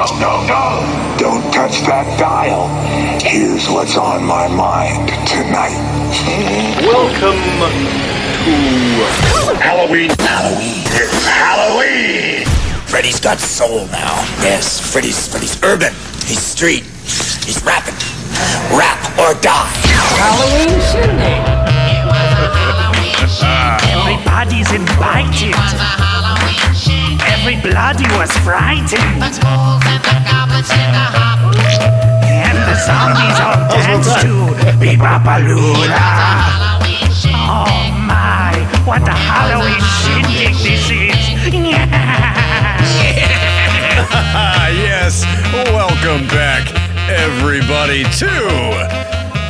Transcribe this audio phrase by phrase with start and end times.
[0.00, 1.16] no, no, no!
[1.18, 2.68] Don't touch that dial.
[3.20, 5.76] Here's what's on my mind tonight.
[6.80, 7.36] Welcome
[8.44, 10.10] to Halloween.
[10.16, 10.84] Halloween.
[10.96, 12.46] It's Halloween.
[12.86, 14.16] Freddy's got soul now.
[14.40, 15.92] Yes, Freddy's Freddy's urban.
[16.24, 16.84] He's street.
[17.44, 17.94] He's rapping.
[18.72, 19.68] Rap or die.
[20.16, 21.44] Halloween shindig.
[24.00, 26.09] Everybody's invited.
[27.40, 29.00] Everybody was frightened.
[29.00, 29.30] And the
[30.28, 31.40] goblins in the hop.
[32.22, 36.04] And the zombies all dance to Bebopalula.
[37.52, 37.66] Oh
[38.06, 38.54] my,
[38.84, 41.52] what a Halloween shindig this is.
[44.70, 45.24] Yes.
[45.72, 46.70] Welcome back,
[47.08, 48.30] everybody, to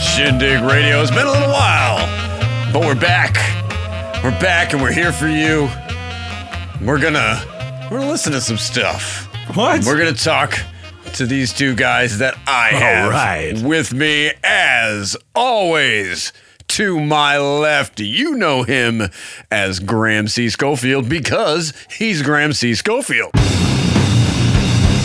[0.00, 1.02] Shindig Radio.
[1.02, 1.98] It's been a little while,
[2.72, 3.36] but we're back.
[4.24, 5.68] We're back and we're here for you.
[6.80, 7.38] We're gonna
[7.90, 9.26] we're gonna listen to some stuff.
[9.56, 9.84] What?
[9.84, 10.56] We're gonna talk
[11.14, 13.60] to these two guys that I have right.
[13.62, 16.32] with me as always.
[16.68, 19.02] To my left, you know him
[19.50, 20.48] as Graham C.
[20.48, 22.76] Schofield because he's Graham C.
[22.76, 23.32] Schofield.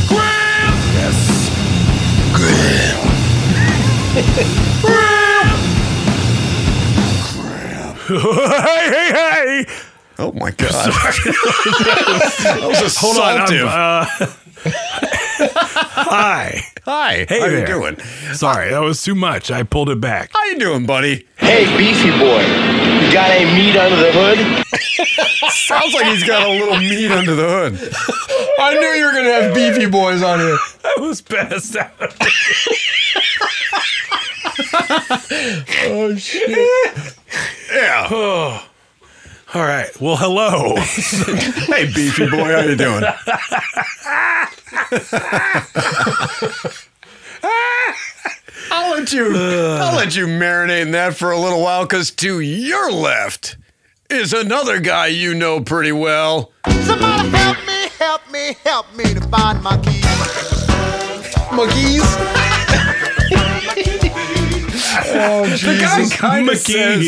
[0.07, 0.73] Graham.
[0.93, 1.49] Yes.
[2.35, 3.15] Graham.
[8.07, 9.84] hey, hey, hey!
[10.17, 10.71] Oh my god!
[10.91, 13.39] that was Hold on.
[13.47, 13.67] assaultive.
[13.67, 14.27] I'm, uh,
[16.07, 16.61] hi.
[16.85, 17.59] Hi, Hey how there.
[17.61, 17.99] you doing?
[18.33, 19.49] Sorry, that was too much.
[19.51, 20.29] I pulled it back.
[20.33, 21.25] How you doing, buddy?
[21.37, 22.41] Hey, beefy boy.
[22.43, 24.37] You got any meat under the hood?
[25.51, 27.93] Sounds like he's got a little meat under the hood.
[28.59, 30.57] I knew you were gonna have beefy boys on here.
[30.83, 31.91] That was best out.
[35.87, 36.49] Oh shit!
[37.73, 38.61] Yeah.
[39.55, 39.89] All right.
[40.01, 40.75] Well, hello.
[40.81, 43.05] hey, beefy boy, how you doing?
[48.69, 49.31] I'll let you.
[49.33, 49.79] Uh.
[49.81, 53.55] I'll let you marinate in that for a little while, because to your left
[54.09, 56.51] is another guy you know pretty well.
[56.81, 60.03] Somebody help me, help me, help me to find my keys.
[61.53, 62.64] Monkeys.
[65.09, 66.99] Oh The guy kind of says.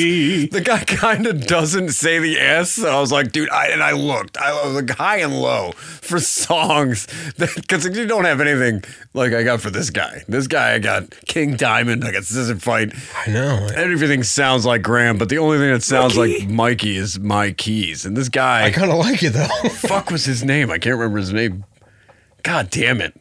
[0.49, 2.71] The guy kind of doesn't say the S.
[2.71, 4.37] So I was like, dude, I, and I looked.
[4.37, 9.43] I was like high and low for songs because you don't have anything like I
[9.43, 10.23] got for this guy.
[10.27, 12.03] This guy, I got King Diamond.
[12.03, 12.93] I got Scissor Fight.
[13.25, 13.67] I know.
[13.75, 18.05] Everything sounds like Graham, but the only thing that sounds like Mikey is my keys.
[18.05, 19.69] And this guy, I kind of like it though.
[19.69, 20.69] fuck was his name?
[20.71, 21.65] I can't remember his name.
[22.43, 23.19] God damn it.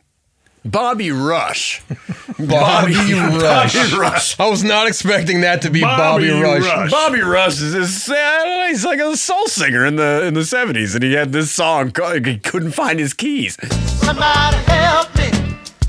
[0.70, 1.82] Bobby Rush.
[2.38, 3.74] Bobby Rush.
[3.74, 4.38] Bobby Rush.
[4.40, 6.62] I was not expecting that to be Bobby, Bobby Rush.
[6.62, 6.90] Rush.
[6.90, 10.94] Bobby Rush is this, uh, he's like a soul singer in the in the seventies,
[10.94, 11.90] and he had this song.
[11.92, 13.56] called- He couldn't find his keys.
[14.04, 15.30] Somebody help me,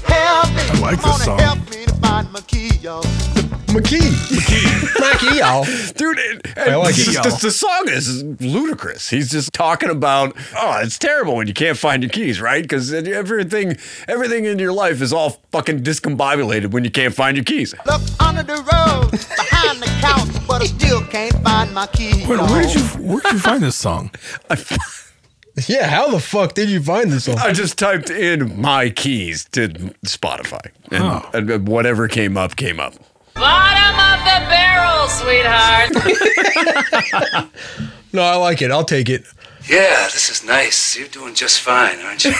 [0.05, 0.61] help me.
[0.61, 1.37] I like this song.
[3.77, 4.07] Help me to find my key, y'all.
[4.07, 4.37] McKee.
[4.37, 4.97] McKee.
[4.97, 5.63] McKee, y'all.
[5.93, 7.37] Dude, it, I like it's it, just- y'all.
[7.39, 9.09] the song is ludicrous.
[9.09, 12.61] He's just talking about, oh, it's terrible when you can't find your keys, right?
[12.63, 13.77] Because everything,
[14.07, 17.73] everything in your life is all fucking discombobulated when you can't find your keys.
[17.85, 22.27] Look under the road, behind the couch, but I still can't find my keys.
[22.27, 24.11] Wait, where did you where did you find this song?
[25.67, 27.39] Yeah, how the fuck did you find this song?
[27.39, 29.69] I just typed in my keys to
[30.05, 31.27] Spotify, and, Oh.
[31.33, 32.93] and whatever came up came up.
[33.39, 35.91] Bottom of the barrel, sweetheart.
[38.13, 38.71] No, I like it.
[38.71, 39.25] I'll take it.
[39.69, 40.95] Yeah, this is nice.
[40.97, 42.31] You're doing just fine, aren't you?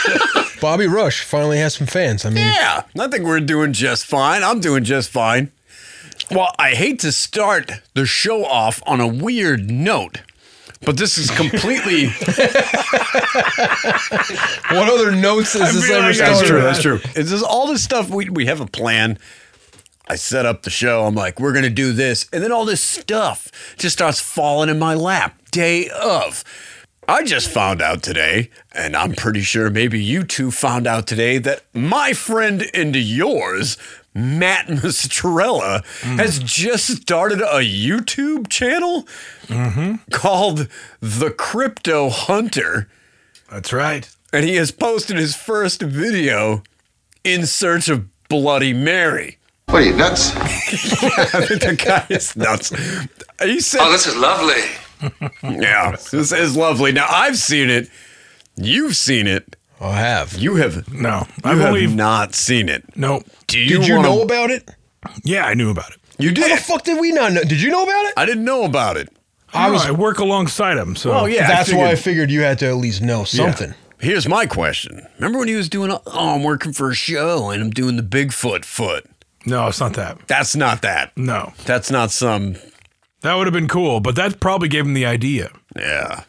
[0.60, 2.24] Bobby Rush finally has some fans.
[2.24, 4.42] I mean, Yeah, I think we're doing just fine.
[4.42, 5.52] I'm doing just fine.
[6.30, 10.22] Well, I hate to start the show off on a weird note,
[10.80, 12.06] but this is completely.
[14.70, 16.34] what other notes is this feel ever like started?
[16.36, 17.00] that's true, That's true.
[17.14, 18.08] It's just all this stuff.
[18.08, 19.18] We, we have a plan.
[20.08, 21.04] I set up the show.
[21.04, 22.28] I'm like, we're going to do this.
[22.32, 26.44] And then all this stuff just starts falling in my lap day of.
[27.08, 31.38] I just found out today, and I'm pretty sure maybe you two found out today,
[31.38, 33.76] that my friend and yours,
[34.14, 36.16] Matt Mastrella, hmm.
[36.18, 39.06] has just started a YouTube channel
[39.46, 39.96] mm-hmm.
[40.10, 40.68] called
[41.00, 42.88] The Crypto Hunter
[43.50, 44.08] That's right.
[44.32, 46.62] and he has posted his first video
[47.24, 49.38] in search of Bloody Mary.
[49.66, 50.34] What are you nuts?
[50.36, 52.70] I think the guy is nuts.
[53.42, 54.62] He said, Oh, this is lovely.
[55.60, 57.88] "Yeah, this is lovely." Now I've seen it.
[58.56, 59.56] You've seen it.
[59.80, 60.34] Oh, I have.
[60.34, 60.92] You have.
[60.92, 62.84] No, You I've have only not seen it.
[62.96, 63.22] no.
[63.46, 63.78] Do you?
[63.78, 64.70] Did you wanna- know about it?
[65.24, 65.98] Yeah, I knew about it.
[66.18, 66.52] You How did.
[66.58, 67.42] the fuck did we not know?
[67.42, 68.14] Did you know about it?
[68.16, 69.08] I didn't know about it.
[69.54, 69.84] I was.
[69.86, 72.58] I work alongside him, so Oh yeah, That's I why I figured- figured you had
[72.60, 73.74] to at least know something.
[73.98, 75.04] here's my question.
[75.16, 76.02] Remember when he was doing, oh,
[76.34, 79.06] I'm working for a show and I'm doing the Bigfoot foot?
[79.46, 80.18] No, it's not that.
[80.28, 81.16] That's not that.
[81.16, 81.52] No.
[81.64, 82.56] That's not some,
[83.22, 85.50] That would have been cool, but that probably gave him the idea.
[85.76, 86.24] yeah.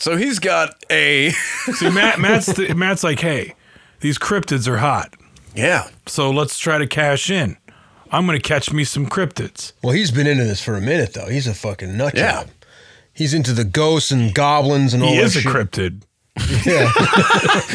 [0.00, 1.30] So he's got a,
[1.74, 3.54] See, Matt, Matt's the, Matt's like, hey,
[4.00, 5.12] these cryptids are hot,
[5.56, 5.88] yeah.
[6.06, 7.56] so let's try to cash in.
[8.12, 9.72] I'm gonna catch me some cryptids.
[9.82, 11.26] Well, he's been into this for a minute though.
[11.28, 12.42] He's a fucking nut Yeah.
[12.44, 12.50] job.
[13.12, 16.02] He's into the ghosts and goblins and all He that is a cryptid.
[16.64, 16.90] Yeah.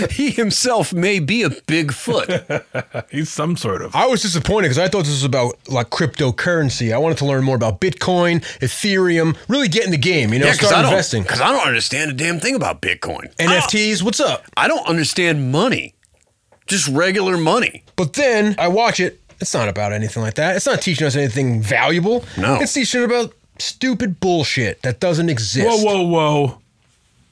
[0.10, 3.06] He himself may be a Bigfoot.
[3.12, 3.96] He's some sort of.
[3.96, 6.94] I was disappointed because I thought this was about like cryptocurrency.
[6.94, 10.34] I wanted to learn more about Bitcoin, Ethereum, really get in the game.
[10.34, 11.24] You know, yeah, because start I, don't- investing.
[11.24, 13.34] 'cause I don't understand a damn thing about Bitcoin.
[13.38, 14.46] NFTs, what's up?
[14.58, 15.94] I don't understand money.
[16.68, 17.84] Just regular money.
[17.96, 19.20] But then I watch it.
[19.40, 20.56] It's not about anything like that.
[20.56, 22.24] It's not teaching us anything valuable.
[22.38, 22.56] No.
[22.62, 25.68] It's teaching about stupid bullshit that doesn't exist.
[25.68, 26.62] Whoa, whoa, whoa!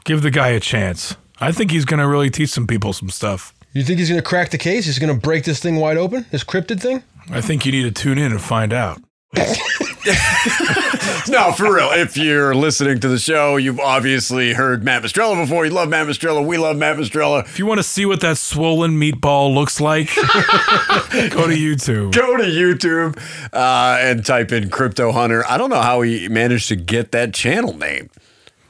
[0.04, 1.16] Give the guy a chance.
[1.42, 3.54] I think he's gonna really teach some people some stuff.
[3.74, 4.86] You think he's going to crack the case?
[4.86, 6.26] He's going to break this thing wide open?
[6.30, 7.04] This cryptid thing?
[7.30, 9.02] I think you need to tune in and find out.
[11.30, 11.92] No, for real.
[11.92, 15.66] If you're listening to the show, you've obviously heard Matt Mastrella before.
[15.66, 16.46] You love Matt Mastrella.
[16.46, 17.46] We love Matt Mastrella.
[17.46, 22.14] If you want to see what that swollen meatball looks like, go to YouTube.
[22.14, 23.18] Go to YouTube
[23.54, 25.46] uh, and type in Crypto Hunter.
[25.48, 28.10] I don't know how he managed to get that channel name.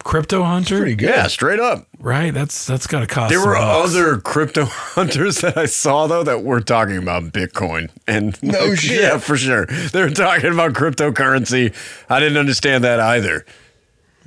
[0.03, 1.09] Crypto Hunter, Pretty good.
[1.09, 1.87] Yeah, straight up.
[1.99, 2.33] right?
[2.33, 3.29] That's that's got to cost.
[3.29, 3.89] There were bucks.
[3.93, 8.99] other crypto hunters that I saw though that were talking about Bitcoin and No shit.
[9.01, 9.65] Yeah, for sure.
[9.65, 11.73] They were talking about cryptocurrency.
[12.09, 13.45] I didn't understand that either.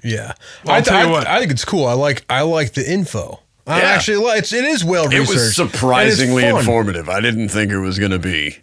[0.02, 0.34] Yeah.
[0.64, 1.26] Well, I'll I, tell you I- what.
[1.26, 1.86] I think it's cool.
[1.86, 3.40] I like I like the info.
[3.66, 3.84] I Yeah.
[3.88, 5.30] actually like it's, it is well It researched.
[5.30, 6.74] was surprisingly and it's fun.
[6.74, 7.08] informative.
[7.08, 8.58] I didn't think it was going to be.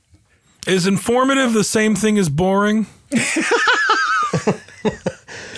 [0.67, 2.85] Is informative the same thing as boring?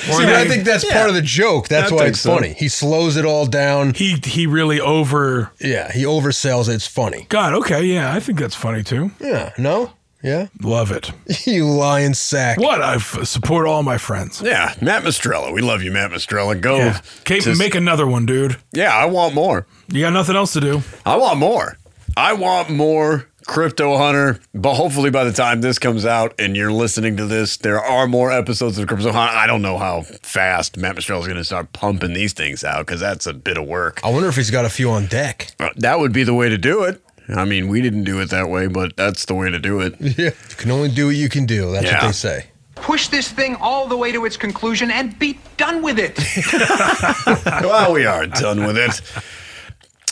[0.10, 1.68] Or See, but I think that's part of the joke.
[1.68, 2.36] That's I why it's so.
[2.36, 2.54] funny.
[2.54, 3.94] He slows it all down.
[3.94, 5.52] he he really over.
[5.60, 6.74] Yeah, he oversells it.
[6.76, 7.26] It's funny.
[7.30, 9.12] God, okay, yeah, I think that's funny too.
[9.20, 9.54] Yeah.
[9.58, 9.94] No?
[10.22, 10.48] Yeah?
[10.62, 11.12] Love it.
[11.46, 12.58] you lying sack.
[12.58, 14.42] What I f- support all my friends.
[14.42, 15.54] Yeah, Matt Mastrella.
[15.54, 16.60] We love you, Matt Mastrella.
[16.60, 16.78] Go.
[16.78, 18.56] Yeah, Kate, to- make another one, dude.
[18.72, 19.68] yeah, I want more.
[19.92, 20.82] You got nothing else to do.
[21.06, 21.78] I want more.
[22.16, 24.40] I want more Crypto Hunter.
[24.54, 28.08] But hopefully, by the time this comes out and you're listening to this, there are
[28.08, 29.36] more episodes of Crypto Hunter.
[29.38, 32.86] I don't know how fast Matt Mastrella is going to start pumping these things out
[32.86, 34.00] because that's a bit of work.
[34.04, 35.52] I wonder if he's got a few on deck.
[35.60, 37.02] Uh, That would be the way to do it.
[37.30, 39.96] I mean, we didn't do it that way, but that's the way to do it.
[40.02, 40.26] Yeah.
[40.50, 41.72] You can only do what you can do.
[41.72, 42.02] That's Yeah.
[42.02, 42.46] what they say.
[42.76, 46.18] Push this thing all the way to its conclusion and be done with it.
[47.64, 49.02] well, we are done with it.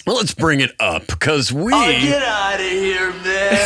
[0.05, 1.71] Well, let's bring it up because we.
[1.73, 3.59] Oh, get out of here, man.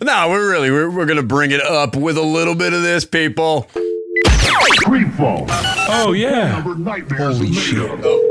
[0.02, 3.04] no, we're really we're, we're gonna bring it up with a little bit of this,
[3.04, 3.68] people.
[4.84, 5.08] Creep.
[5.18, 6.62] Oh yeah.
[6.62, 8.29] Holy shit.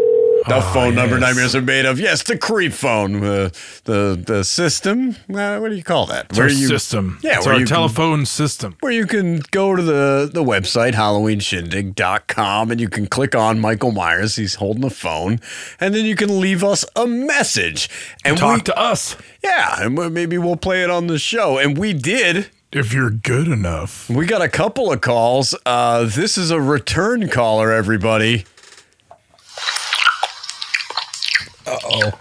[0.50, 1.22] The phone number yes.
[1.22, 2.00] nightmares are made of.
[2.00, 3.24] Yes, the creep phone.
[3.24, 3.50] Uh,
[3.86, 5.16] the the system.
[5.34, 6.28] Uh, what do you call that?
[6.30, 7.20] It's our system.
[7.22, 8.76] Yeah, it's where our you can- telephone system.
[8.80, 13.92] where you can go to the, the website, halloweenshindig.com, and you can click on Michael
[13.92, 14.36] Myers.
[14.36, 15.40] He's holding the phone.
[15.80, 17.90] And then you can leave us a message.
[18.26, 21.58] And Talk we, to us Yeah, and maybe we'll play it on the show.
[21.58, 22.50] And we did.
[22.72, 24.10] if you're good enough.
[24.10, 25.56] We got a couple of calls.
[25.66, 28.46] Uh, this is a return caller, everybody.
[31.70, 32.12] Uh oh.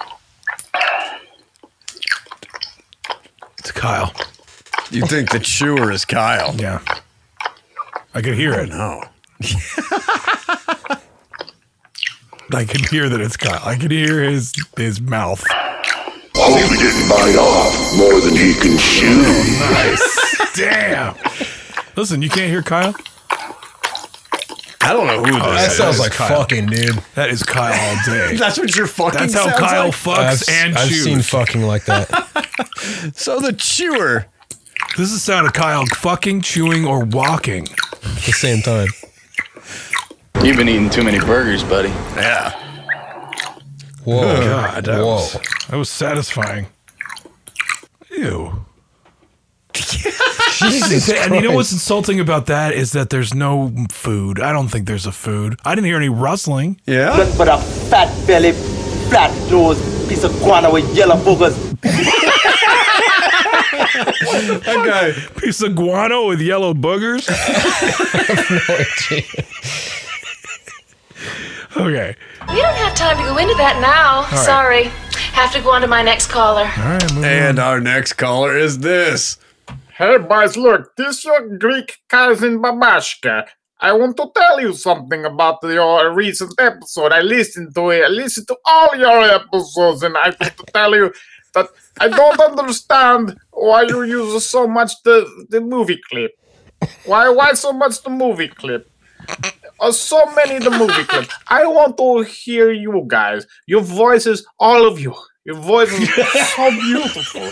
[3.58, 4.12] It's Kyle.
[4.90, 6.54] You think the chewer is Kyle?
[6.56, 6.80] Yeah.
[8.14, 8.68] I could hear it.
[8.68, 9.02] No.
[12.52, 13.60] I can hear that it's Kyle.
[13.64, 15.42] I can hear his his mouth.
[16.34, 19.24] Hope he didn't bite off more than he can chew.
[19.68, 20.52] Nice.
[20.54, 21.14] Damn.
[21.96, 22.94] Listen, you can't hear Kyle?
[24.88, 25.76] I don't know who oh, this That is.
[25.76, 26.38] sounds like Kyle.
[26.40, 26.94] fucking, dude.
[27.14, 28.36] That is Kyle all day.
[28.38, 29.92] That's what your fucking That's how sounds Kyle like?
[29.94, 31.04] fucks I've, and I've chews.
[31.04, 32.08] seen fucking like that.
[33.14, 34.26] So the chewer.
[34.96, 37.66] this is the sound of Kyle fucking, chewing, or walking.
[37.68, 38.88] At the same time.
[40.44, 41.88] You've been eating too many burgers, buddy.
[42.16, 42.50] Yeah.
[44.04, 44.20] Whoa.
[44.22, 45.06] Oh, God, that, Whoa.
[45.16, 45.32] Was,
[45.68, 46.66] that was satisfying.
[48.10, 48.64] Ew.
[50.58, 54.40] Jesus and you know what's insulting about that is that there's no food.
[54.40, 55.58] I don't think there's a food.
[55.64, 56.80] I didn't hear any rustling.
[56.86, 57.16] Yeah.
[57.16, 57.58] Nothing but a
[57.90, 58.52] fat belly,
[59.08, 61.56] flat nose, piece of guano with yellow boogers.
[63.98, 65.14] Okay.
[65.36, 67.28] Piece of guano with yellow boogers.
[71.76, 72.14] okay.
[72.48, 74.22] We don't have time to go into that now.
[74.22, 74.44] right.
[74.44, 74.84] Sorry.
[75.32, 76.62] Have to go on to my next caller.
[76.62, 77.12] All right.
[77.18, 77.64] And on.
[77.64, 79.38] our next caller is this.
[79.98, 83.48] Hey boys, look, this your Greek cousin Babashka.
[83.80, 87.10] I want to tell you something about your recent episode.
[87.10, 88.04] I listened to it.
[88.04, 91.12] I listened to all your episodes, and I want to tell you
[91.54, 91.66] that
[91.98, 96.30] I don't understand why you use so much the, the movie clip.
[97.04, 98.88] Why why so much the movie clip?
[99.80, 101.28] Uh, so many the movie clip.
[101.48, 103.48] I want to hear you guys.
[103.66, 105.16] Your voices, all of you.
[105.48, 106.08] Your voice is
[106.56, 107.46] so beautiful.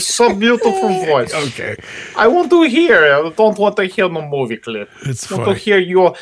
[0.00, 0.72] So beautiful
[1.12, 1.34] voice.
[1.48, 1.76] Okay.
[2.16, 2.98] I want to hear.
[3.16, 4.88] I don't want to hear no movie clip.
[5.04, 5.58] It's I want funny.
[5.58, 6.14] to hear your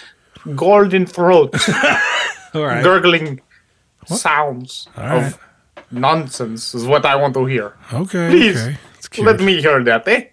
[0.57, 1.55] golden throat
[2.55, 2.83] All right.
[2.83, 3.41] gurgling
[4.07, 5.27] sounds All right.
[5.33, 5.39] of
[5.93, 7.77] nonsense is what I want to hear.
[7.93, 8.29] Okay.
[8.31, 8.61] Please,
[9.07, 9.23] Okay.
[9.23, 10.25] Let me hear that, eh?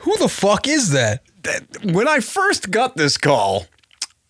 [0.00, 1.22] Who the fuck is that?
[1.44, 1.62] That
[1.96, 3.66] when I first got this call,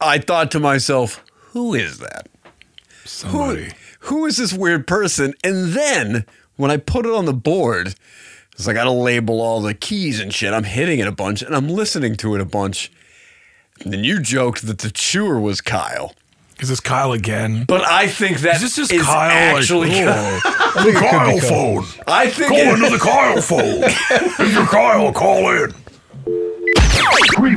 [0.00, 2.28] I thought to myself, "Who is that?
[3.04, 3.64] Somebody.
[3.64, 3.70] Who
[4.26, 6.24] is this weird person?" And then
[6.56, 7.94] when I put it on the board,
[8.50, 11.42] because I got to label all the keys and shit, I'm hitting it a bunch
[11.42, 12.90] and I'm listening to it a bunch.
[13.80, 16.14] And then you joked that the chewer was Kyle.
[16.58, 17.64] Is this Kyle again?
[17.68, 19.52] But I think that Is this just is Kyle?
[19.52, 21.48] Like, actually oh, I think it could Kyle be Kyle.
[21.48, 21.84] phone.
[22.08, 23.84] I think Call it- into the Kyle phone.
[23.84, 25.72] if you're Kyle, call in.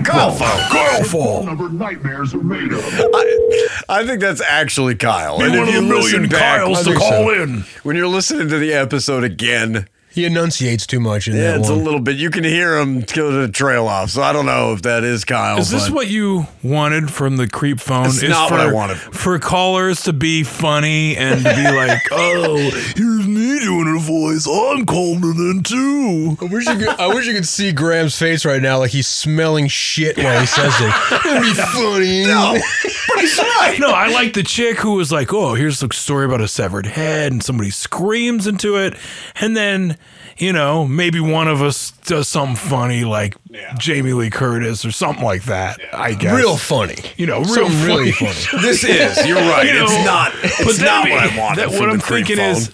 [0.04, 0.70] Kyle phone.
[0.70, 1.46] Kyle phone.
[1.46, 2.84] Number nightmares are made of.
[2.84, 5.38] I, I think that's actually Kyle.
[5.40, 7.30] Be And one of the million listen back, Kyles to call so.
[7.44, 7.62] in.
[7.84, 11.70] when you're listening to the episode again, He enunciates too much in yeah, that it's
[11.70, 11.80] one.
[11.80, 12.18] a little bit.
[12.18, 14.10] You can hear him go to the trail off.
[14.10, 15.58] So I don't know if that is Kyle.
[15.58, 18.08] Is this but- what you wanted from the creep phone?
[18.08, 18.98] It's is not for, what I wanted.
[18.98, 22.58] For callers to be funny and to be like, oh,
[22.96, 24.48] here's me doing a voice.
[24.48, 26.38] I'm calling in too.
[26.42, 26.90] I wish you could.
[26.90, 30.46] I wish you could see Graham's face right now, like he's smelling shit while he
[30.46, 30.94] says it.
[31.26, 32.26] It'd be funny.
[32.26, 32.58] No,
[33.22, 33.78] but he's right.
[33.80, 36.86] No, I like the chick who was like, "Oh, here's a story about a severed
[36.86, 38.96] head," and somebody screams into it,
[39.36, 39.98] and then
[40.38, 43.36] you know maybe one of us does something funny like
[43.78, 45.80] Jamie Lee Curtis or something like that.
[45.94, 46.96] I guess Real funny.
[47.18, 47.88] You know, real Something funny.
[47.88, 48.62] really funny.
[48.62, 49.28] This is.
[49.28, 49.66] You're right.
[49.68, 50.32] You know, it's not.
[50.42, 51.60] but It's not we- what I wanted.
[51.70, 52.52] That, what I'm thinking phone.
[52.56, 52.72] is,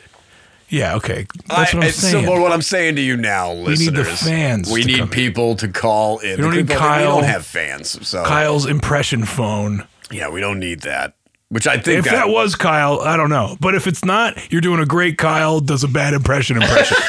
[0.70, 2.26] yeah, okay, that's I- what I'm it's saying.
[2.26, 2.42] simple.
[2.42, 3.80] What I'm saying to you now, listeners.
[3.80, 5.10] We need the fans We to come need in.
[5.10, 6.36] people to call in.
[6.38, 7.16] We don't need Kyle.
[7.16, 9.88] We don't have fans, so Kyle's impression phone.
[10.12, 11.14] Yeah, we don't need that.
[11.50, 13.56] Which I think If that was Kyle, I don't know.
[13.62, 16.98] But if it's not, you're doing a great Kyle does a bad impression impression.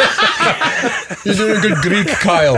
[1.24, 2.54] You're doing a good Greek Kyle.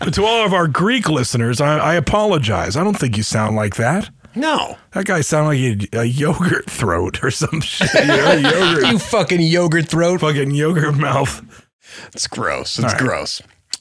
[0.00, 2.76] But to all of our Greek listeners, I, I apologize.
[2.76, 4.08] I don't think you sound like that.
[4.34, 4.78] no.
[4.92, 5.48] That guy sounded
[5.80, 7.90] like a, a yogurt throat or some shit.
[8.00, 10.20] You know, yogurt, You fucking yogurt throat.
[10.20, 11.42] fucking yogurt mouth.
[12.14, 12.78] It's gross.
[12.78, 12.98] It's All right.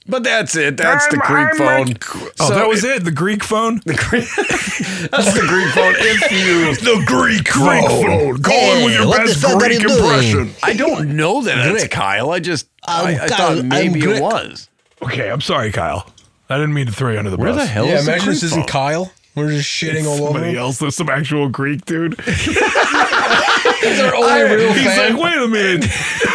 [0.07, 0.11] Gross.
[0.19, 0.77] But that's it.
[0.77, 1.97] That's the I'm- creep I'm phone.
[2.39, 3.03] Oh, So that was it.
[3.03, 3.81] The Greek phone.
[3.85, 4.25] The Greek,
[5.11, 5.93] that's the Greek phone.
[5.97, 8.41] If you, The Greek phone.
[8.41, 9.99] Call in with Hey, your what the best fuck are Greek you doing?
[10.03, 10.51] impression.
[10.63, 11.91] I don't know that that's Greek.
[11.91, 12.29] Kyle.
[12.31, 13.27] I just, I'm I, I Kyle.
[13.37, 14.21] thought I'm maybe it Greek.
[14.21, 14.69] was.
[15.01, 16.07] Okay, I'm sorry, Kyle.
[16.49, 17.43] I didn't mean to throw you under the bus.
[17.43, 17.63] Where bus.
[17.63, 18.67] the hell Yeah, is the imagine creep this isn't phone?
[18.67, 19.11] Kyle.
[19.35, 20.57] We're just shitting all over Somebody him.
[20.59, 20.77] else.
[20.79, 22.17] There's some actual Greek dude.
[22.21, 25.15] He's our only real He's fan.
[25.15, 25.85] like, wait a minute.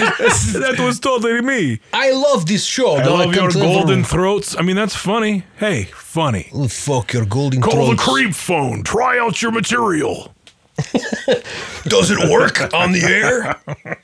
[0.00, 1.80] that was totally me.
[1.92, 2.96] I love this show.
[2.96, 4.04] I Don't love your come to the golden room.
[4.04, 4.56] throats.
[4.56, 5.44] I mean, that's funny.
[5.58, 6.48] Hey, funny.
[6.52, 7.74] Oh, fuck your golden throats.
[7.76, 8.82] Call the creep phone.
[8.82, 10.32] Try out your material.
[11.84, 13.56] Does it work on the air?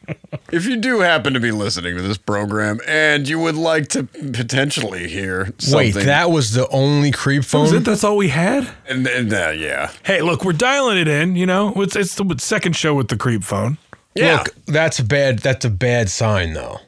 [0.50, 4.04] If you do happen to be listening to this program and you would like to
[4.04, 7.62] potentially hear something, Wait, that was the only creep phone?
[7.62, 7.84] was it.
[7.86, 8.68] That's all we had.
[8.86, 11.36] and, and uh, yeah, Hey, look, we're dialing it in.
[11.36, 13.78] You know, it's it's the second show with the creep phone.
[14.14, 14.38] Yeah.
[14.38, 15.38] Look, that's a bad.
[15.40, 16.78] That's a bad sign, though.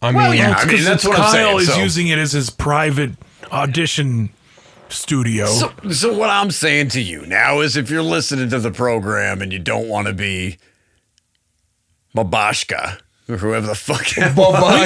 [0.00, 1.58] I mean, Well, yeah, I mean that's what I'm Kyle saying.
[1.60, 1.78] is so.
[1.78, 3.12] using it as his private
[3.52, 4.30] audition
[4.88, 5.46] studio.
[5.46, 9.40] So, so what I'm saying to you now is, if you're listening to the program
[9.40, 10.58] and you don't want to be
[12.16, 14.22] Babashka whoever the fuck, we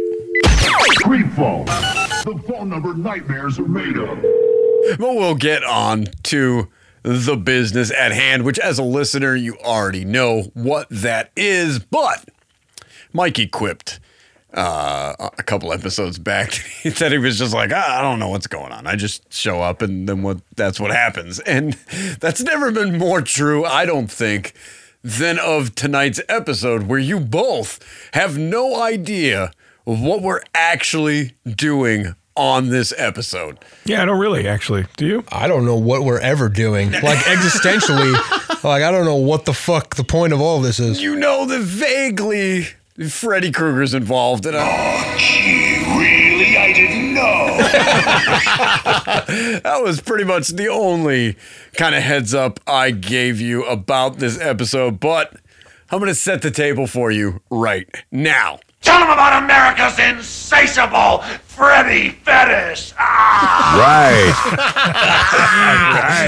[1.04, 1.66] Creep phone.
[1.66, 4.20] The phone number nightmares are made of.
[4.98, 6.68] But we'll get on to
[7.08, 11.80] the business at hand, which as a listener, you already know what that is.
[11.80, 12.28] But
[13.14, 14.02] Mikey quipped
[14.54, 16.52] uh, a couple episodes back.
[16.92, 18.88] said he was just like, "Ah, I don't know what's going on.
[18.88, 21.40] I just show up and then what that's what happens.
[21.48, 21.74] And
[22.20, 24.54] that's never been more true, I don't think,
[25.02, 27.80] than of tonight's episode where you both
[28.14, 29.52] have no idea
[29.86, 33.60] what we're actually doing on this episode.
[33.86, 34.86] Yeah, I don't really actually.
[34.96, 35.24] Do you?
[35.32, 36.92] I don't know what we're ever doing.
[36.92, 38.14] Like existentially,
[38.64, 41.02] like I don't know what the fuck the point of all this is.
[41.02, 42.68] You know that vaguely
[43.10, 46.58] Freddy Krueger's involved in a Really?
[46.58, 47.58] I didn't know.
[49.64, 51.38] that was pretty much the only
[51.76, 55.36] kind of heads up I gave you about this episode, but
[55.90, 58.60] I'm going to set the table for you right now.
[58.88, 62.94] Tell them about America's insatiable Freddy fetish.
[63.78, 64.34] Right.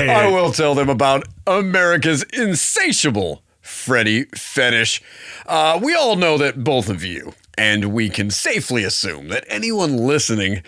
[0.10, 5.02] I will tell them about America's insatiable Freddy fetish.
[5.48, 9.96] Uh, we all know that both of you, and we can safely assume that anyone
[9.96, 10.62] listening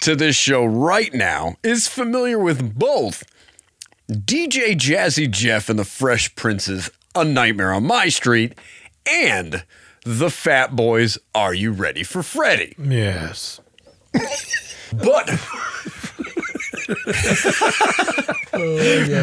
[0.00, 3.24] to this show right now is familiar with both
[4.08, 8.56] DJ Jazzy Jeff and the Fresh Prince's A Nightmare on My Street
[9.10, 9.64] and
[10.04, 12.74] the Fat Boys Are You Ready for Freddy?
[12.78, 13.60] Yes.
[14.92, 15.26] But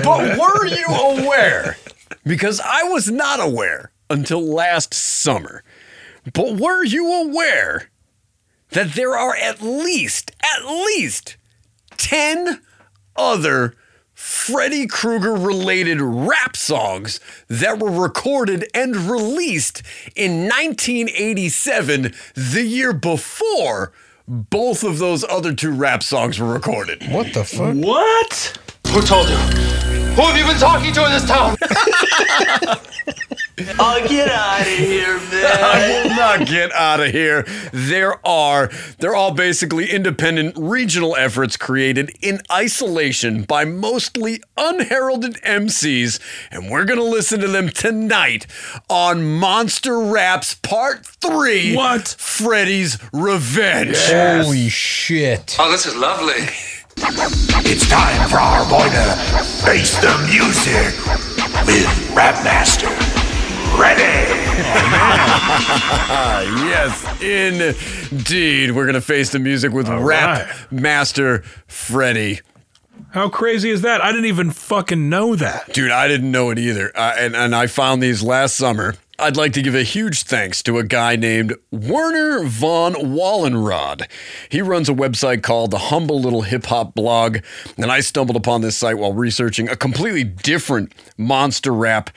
[0.03, 1.77] But were you aware?
[2.23, 5.63] Because I was not aware until last summer.
[6.33, 7.89] But were you aware
[8.71, 11.37] that there are at least, at least
[11.97, 12.61] 10
[13.15, 13.75] other
[14.19, 19.81] Freddy Krueger related rap songs that were recorded and released
[20.13, 23.93] in 1987, the year before
[24.27, 27.01] both of those other two rap songs were recorded.
[27.09, 27.73] What the fuck?
[27.75, 28.59] What?
[28.87, 29.88] Who told you?
[30.19, 31.55] Who have you been talking to in this town?
[33.79, 35.63] I'll get out of here, man.
[35.63, 37.43] I will not get out of here.
[37.71, 46.19] There are, they're all basically independent regional efforts created in isolation by mostly unheralded MCs,
[46.51, 48.45] and we're going to listen to them tonight
[48.89, 52.09] on Monster Raps Part 3 What?
[52.19, 53.95] Freddy's Revenge.
[53.97, 55.55] Holy shit.
[55.57, 56.49] Oh, this is lovely.
[57.65, 60.95] It's time for our boy to face the music
[61.65, 62.89] with Rapmaster.
[63.79, 64.01] Ready?
[66.67, 68.71] yes, indeed.
[68.71, 70.71] We're going to face the music with Rap right.
[70.71, 72.41] Master Freddy.
[73.11, 74.01] How crazy is that?
[74.01, 75.71] I didn't even fucking know that.
[75.73, 76.91] Dude, I didn't know it either.
[76.95, 78.95] Uh, and, and I found these last summer.
[79.19, 84.07] I'd like to give a huge thanks to a guy named Werner von Wallenrod.
[84.47, 87.39] He runs a website called the Humble Little Hip Hop Blog,
[87.77, 92.11] and I stumbled upon this site while researching a completely different monster rap,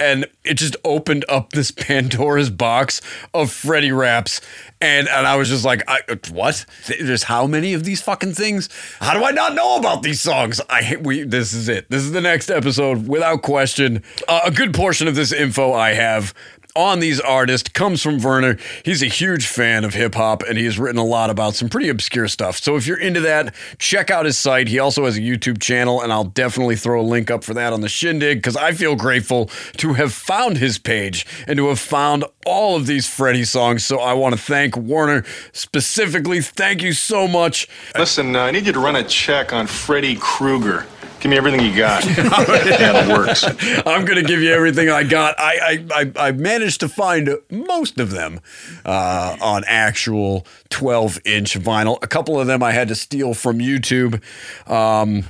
[0.00, 3.00] and it just opened up this Pandora's box
[3.34, 4.40] of Freddy raps,
[4.80, 6.64] and and I was just like, I, what?
[6.86, 8.68] There's how many of these fucking things?
[9.00, 10.60] How do I not know about these songs?
[10.70, 11.24] I we.
[11.24, 11.90] This is it.
[11.90, 14.02] This is the next episode without question.
[14.26, 16.34] Uh, a good portion of this info I have
[16.78, 18.56] on these artists comes from Werner.
[18.84, 21.68] He's a huge fan of hip hop and he has written a lot about some
[21.68, 22.58] pretty obscure stuff.
[22.58, 24.68] So if you're into that, check out his site.
[24.68, 27.72] He also has a YouTube channel, and I'll definitely throw a link up for that
[27.72, 29.46] on the shindig because I feel grateful
[29.78, 33.84] to have found his page and to have found all of these Freddy songs.
[33.84, 36.40] So I want to thank Werner specifically.
[36.40, 37.68] Thank you so much.
[37.96, 40.86] Listen, uh, I need you to run a check on Freddy Krueger.
[41.20, 42.04] Give me everything you got.
[42.06, 43.44] yeah, that works.
[43.86, 45.34] I'm gonna give you everything I got.
[45.38, 48.40] I I, I, I managed to find most of them
[48.84, 51.98] uh, on actual 12 inch vinyl.
[52.02, 54.22] A couple of them I had to steal from YouTube.
[54.70, 55.24] Um,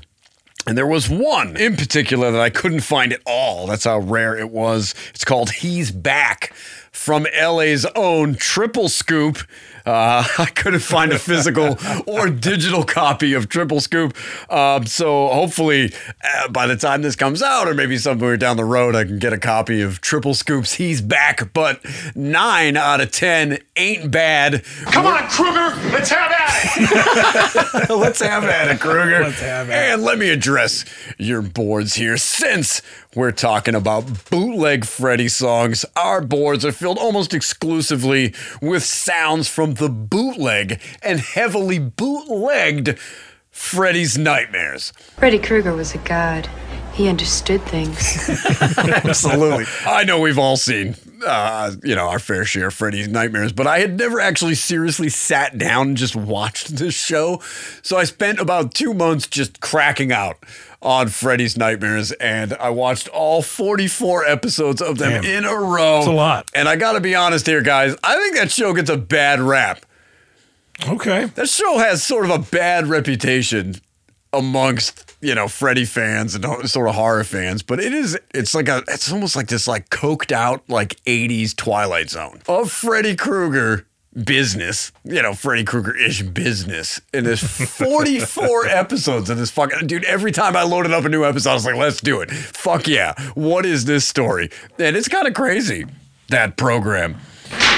[0.67, 3.67] and there was one in particular that I couldn't find at all.
[3.67, 4.95] That's how rare it was.
[5.15, 6.53] It's called He's Back
[6.93, 9.39] from LA's own Triple Scoop.
[9.89, 14.15] Uh, I couldn't find a physical or digital copy of Triple Scoop.
[14.53, 18.65] Um, so hopefully, uh, by the time this comes out, or maybe somewhere down the
[18.65, 21.53] road, I can get a copy of Triple Scoop's He's Back.
[21.55, 21.81] But
[22.15, 24.63] nine out of 10 ain't bad.
[24.87, 27.91] Come on, Krueger, let's have at it.
[27.99, 29.23] Let's have at it, Krueger.
[29.23, 30.85] Let's have at And let me address
[31.19, 32.17] your boards here.
[32.17, 32.83] Since
[33.15, 39.75] we're talking about bootleg Freddy songs, our boards are filled almost exclusively with sounds from
[39.75, 42.99] the bootleg and heavily bootlegged
[43.51, 44.93] Freddy's Nightmares.
[45.17, 46.49] Freddy Krueger was a god.
[46.93, 48.29] He understood things.
[48.79, 49.67] Absolutely.
[49.87, 53.67] I know we've all seen, uh, you know, our fair share of Freddy's nightmares, but
[53.67, 57.41] I had never actually seriously sat down and just watched this show.
[57.83, 60.39] So I spent about two months just cracking out
[60.81, 65.25] on Freddy's Nightmares, and I watched all 44 episodes of them Damn.
[65.25, 65.97] in a row.
[65.97, 66.51] That's a lot.
[66.55, 67.97] And I got to be honest here, guys.
[68.05, 69.85] I think that show gets a bad rap.
[70.87, 71.25] Okay.
[71.35, 73.77] That show has sort of a bad reputation
[74.33, 78.69] amongst you know Freddy fans and sort of horror fans, but it is it's like
[78.69, 83.87] a it's almost like this like coked out like 80s Twilight Zone of Freddy Krueger
[84.15, 87.01] business, you know, Freddy Krueger ish business.
[87.13, 90.05] And there's 44 episodes of this fucking dude.
[90.05, 92.31] Every time I loaded up a new episode, I was like, let's do it.
[92.31, 93.15] Fuck yeah.
[93.35, 94.51] What is this story?
[94.79, 95.87] And it's kind of crazy,
[96.29, 97.17] that program.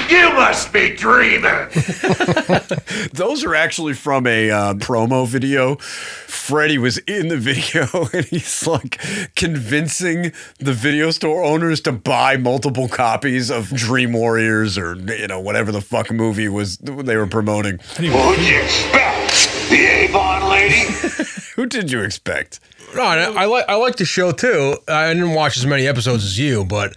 [0.09, 1.69] You must be dreaming.
[3.13, 5.77] Those are actually from a uh, promo video.
[5.77, 9.01] Freddy was in the video and he's like
[9.37, 15.39] convincing the video store owners to buy multiple copies of Dream Warriors or, you know,
[15.39, 17.79] whatever the fuck movie was they were promoting.
[17.79, 19.71] What'd you expect?
[19.71, 20.75] The Avon lady?
[21.55, 22.59] Who did you expect?
[22.97, 24.77] No, I, I like I like the show too.
[24.89, 26.91] I didn't watch as many episodes as you, but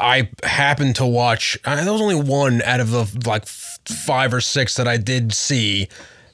[0.00, 1.58] I happened to watch.
[1.64, 5.32] I, there was only one out of the like five or six that I did
[5.32, 5.88] see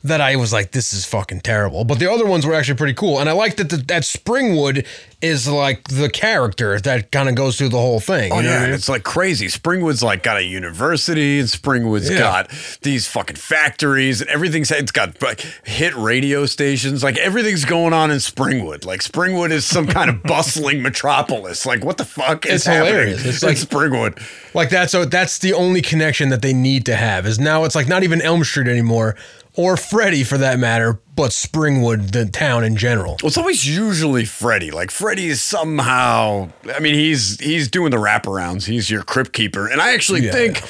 [0.04, 1.84] that I was like, this is fucking terrible.
[1.84, 4.86] But the other ones were actually pretty cool, and I like that the, that Springwood
[5.22, 8.30] is like the character that kind of goes through the whole thing.
[8.30, 8.74] Oh you know what I yeah, mean?
[8.74, 9.46] it's like crazy.
[9.46, 12.18] Springwood's like got a university, and Springwood's Yeah.
[12.18, 12.50] got
[12.82, 17.02] these fucking factories, and everything's it's got like hit radio stations.
[17.02, 18.84] Like everything's going on in Springwood.
[18.84, 21.64] Like Springwood is some kind of bustling metropolis.
[21.64, 22.92] Like what the fuck is It's happening?
[22.92, 23.24] hilarious.
[23.24, 24.20] It's like- Springwood.
[24.54, 27.74] Like that's so that's the only connection that they need to have is now it's
[27.74, 29.16] like not even Elm Street anymore
[29.56, 33.16] or Freddy for that matter, but Springwood, the town in general.
[33.22, 34.70] Well, it's always usually Freddy.
[34.70, 36.50] Like Freddy is somehow.
[36.74, 38.66] I mean, he's he's doing the wraparounds.
[38.66, 40.32] He's your crypt keeper, and I actually Yeah.
[40.32, 40.62] think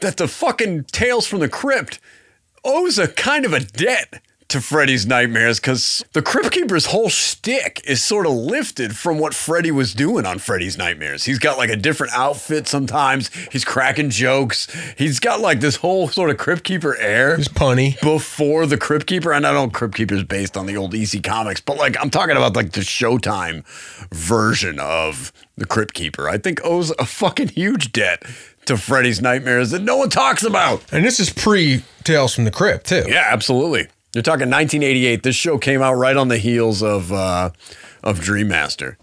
[0.00, 2.00] that the fucking Tales from the Crypt
[2.64, 7.80] owes a kind of a debt to Freddy's nightmares because the Crypt Keeper's whole shtick
[7.84, 11.24] is sort of lifted from what Freddy was doing on Freddy's nightmares.
[11.24, 13.30] He's got like a different outfit sometimes.
[13.52, 14.66] He's cracking jokes.
[14.98, 17.36] He's got like this whole sort of Crypt Keeper air.
[17.36, 18.00] He's punny.
[18.00, 20.94] Before the Crypt Keeper, and I don't know Crypt Keeper is based on the old
[20.94, 23.64] EC comics, but like I'm talking about like the Showtime
[24.12, 26.28] version of the Crypt Keeper.
[26.28, 28.24] I think owes a fucking huge debt
[28.66, 30.82] to Freddy's nightmares that no one talks about.
[30.92, 33.04] And this is pre Tales from the Crypt too.
[33.06, 33.86] Yeah, absolutely.
[34.14, 35.22] You're talking 1988.
[35.22, 37.50] This show came out right on the heels of uh,
[38.02, 38.98] of Dream Master.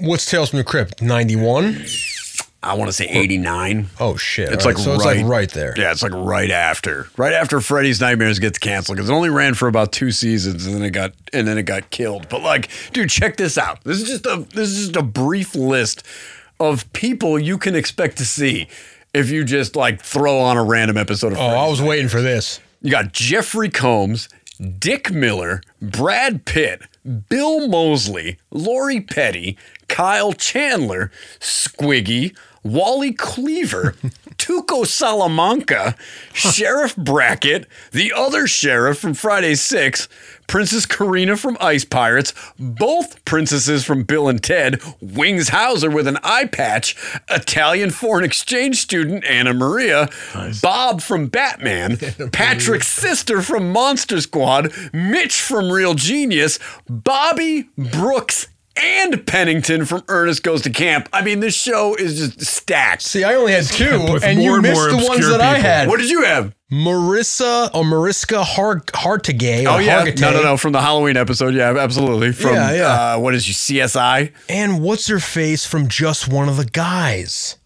[0.00, 1.02] What's Tales from the Crypt?
[1.02, 1.84] 91?
[2.62, 3.88] I want to say 89.
[4.00, 4.52] Oh shit.
[4.52, 5.74] It's All like right, it's like right there.
[5.76, 9.54] Yeah, it's like right after, right after Freddy's Nightmares gets canceled because it only ran
[9.54, 12.28] for about two seasons and then it got and then it got killed.
[12.28, 13.84] But like, dude, check this out.
[13.84, 16.04] This is just a this is just a brief list
[16.58, 18.66] of people you can expect to see
[19.14, 21.38] if you just like throw on a random episode of.
[21.38, 22.60] Oh, I was waiting for this.
[22.82, 26.82] You got Jeffrey Combs, Dick Miller, Brad Pitt,
[27.28, 29.56] Bill Moseley, Lori Petty,
[29.88, 33.92] Kyle Chandler, Squiggy, Wally Cleaver,
[34.36, 35.96] Tuco Salamanca,
[36.32, 40.08] Sheriff Brackett, the other sheriff from Friday 6,
[40.46, 46.18] Princess Karina from Ice Pirates, both princesses from Bill and Ted, Wings Hauser with an
[46.22, 46.96] eye patch,
[47.28, 50.08] Italian foreign exchange student Anna Maria,
[50.62, 51.96] Bob from Batman,
[52.32, 58.48] Patrick's sister from Monster Squad, Mitch from Real Genius, Bobby Brooks
[58.80, 61.08] and Pennington from Ernest Goes to Camp.
[61.12, 63.02] I mean, this show is just stacked.
[63.02, 65.58] See, I only had two, With and you and missed the ones obscure that I
[65.58, 65.88] had.
[65.88, 66.54] What did you have?
[66.70, 69.64] Marissa or Mariska Hart Hartigay.
[69.66, 70.20] Oh or yeah, Hargitay.
[70.20, 71.54] no, no, no, from the Halloween episode.
[71.54, 72.32] Yeah, absolutely.
[72.32, 73.14] From Yeah, yeah.
[73.14, 74.32] Uh, what is you CSI?
[74.48, 77.56] And what's her face from just one of the guys?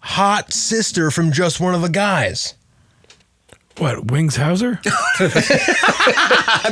[0.00, 2.54] Hot sister from just one of the guys.
[3.78, 4.80] What, Wings Hauser?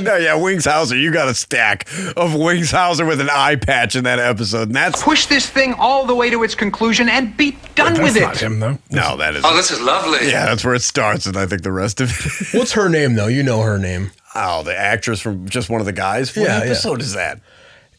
[0.01, 0.97] no, yeah, Wings Hauser.
[0.97, 1.87] You got a stack
[2.17, 5.75] of Wings Hauser with an eye patch in that episode, and that's Push this thing
[5.75, 8.49] all the way to its conclusion and be done with That's it.
[8.49, 8.79] not him, though.
[8.91, 9.45] no, that is.
[9.45, 10.29] Oh, this is lovely.
[10.31, 12.55] yeah, that's where it starts, and I think the rest of it.
[12.59, 13.27] What's her name though?
[13.27, 14.11] You know her name.
[14.35, 16.35] oh, the actress from just one of the guys.
[16.35, 16.65] What Yeah, yeah.
[16.65, 17.41] episode is that?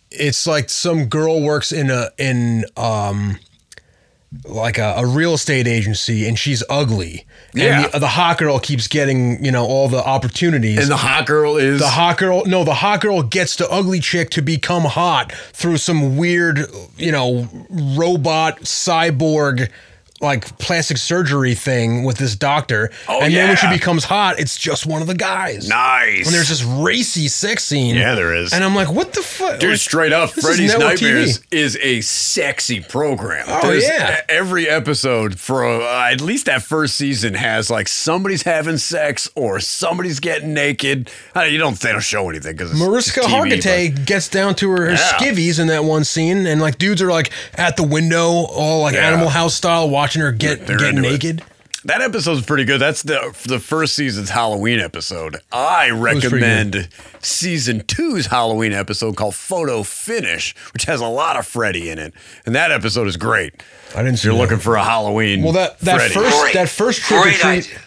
[0.09, 3.37] It's like some girl works in a in um
[4.43, 7.25] like a, a real estate agency and she's ugly.
[7.53, 7.83] Yeah.
[7.85, 10.79] And the, the hot girl keeps getting, you know, all the opportunities.
[10.79, 13.99] And the hot girl is the hot girl no the hot girl gets the ugly
[13.99, 16.59] chick to become hot through some weird
[16.97, 19.69] you know robot cyborg
[20.21, 22.89] like plastic surgery thing with this doctor.
[23.09, 25.67] Oh, and then when she becomes hot, it's just one of the guys.
[25.67, 26.25] Nice.
[26.25, 27.95] And there's this racy sex scene.
[27.95, 28.53] Yeah, there is.
[28.53, 29.59] And I'm like, what the fuck?
[29.59, 31.45] Dude, Like, straight up, Freddy's Nightmares TV.
[31.51, 33.45] is a sexy program.
[33.47, 34.15] Oh, yeah.
[34.17, 39.29] e- Every episode for uh, at least that first season has like somebody's having sex
[39.35, 41.11] or somebody's getting naked.
[41.35, 44.91] Uh, you don't they don't show anything because Mariska Hargitay gets down to her, her
[44.91, 44.97] Yeah.
[45.17, 48.95] skivvies in that one scene, and like dudes are like at the window, all like
[48.95, 49.07] Yeah.
[49.09, 51.11] Animal House style, watching her get They're get into it.
[51.11, 51.43] naked.
[51.85, 52.81] That episode's pretty good.
[52.81, 55.37] That's the the first season's Halloween episode.
[55.51, 56.89] I recommend
[57.19, 62.13] season two's Halloween episode called Photo Finish, which has a lot of Freddy in it,
[62.47, 63.61] and that episode is great.
[63.95, 64.15] I didn't.
[64.15, 66.13] If you're looking for a Halloween, Well, that that Freddy.
[66.15, 67.79] first that first trick or treat, idea.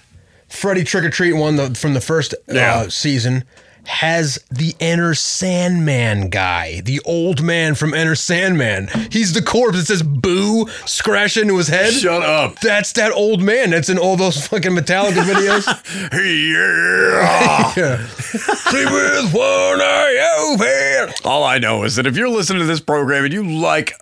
[0.49, 2.77] Freddy trick or treat one the, from the first Yeah.
[2.77, 3.43] uh, season
[3.89, 8.89] has the Enter Sandman guy, the old man from Enter Sandman.
[9.11, 11.93] He's the corpse that says "boo" scratch into his head.
[11.95, 12.61] Shut up.
[12.61, 13.71] That's that old man.
[13.71, 15.67] That's in all those fucking Metallica videos.
[16.13, 17.73] yeah.
[17.77, 18.07] yeah.
[18.07, 21.15] See with one eye open.
[21.25, 23.95] All I know is that if you're listening to this program and you like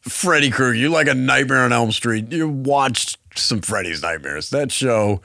[0.00, 4.50] Freddy Krueger, you like a Nightmare on Elm Street, you watched some Freddy's Nightmares.
[4.50, 5.20] That show,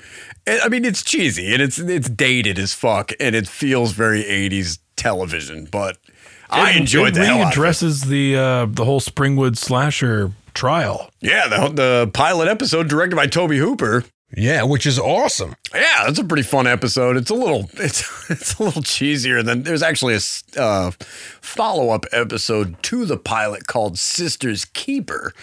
[0.47, 4.23] I I mean, it's cheesy and it's it's dated as fuck, and it feels very
[4.23, 5.97] '80s television, but
[6.49, 7.51] I It- enjoyed it the hell out of it.
[7.53, 11.11] addresses the uh, the whole Springwood slasher trial.
[11.21, 14.03] Yeah, the, the pilot episode directed by Tobe Hooper.
[14.35, 15.55] Yeah, which is awesome.
[15.73, 17.17] Yeah, that's a pretty fun episode.
[17.17, 20.91] It's a little, it's it's a little cheesier than there's actually a uh,
[21.41, 25.33] follow up episode to the pilot called Sisters Keeper,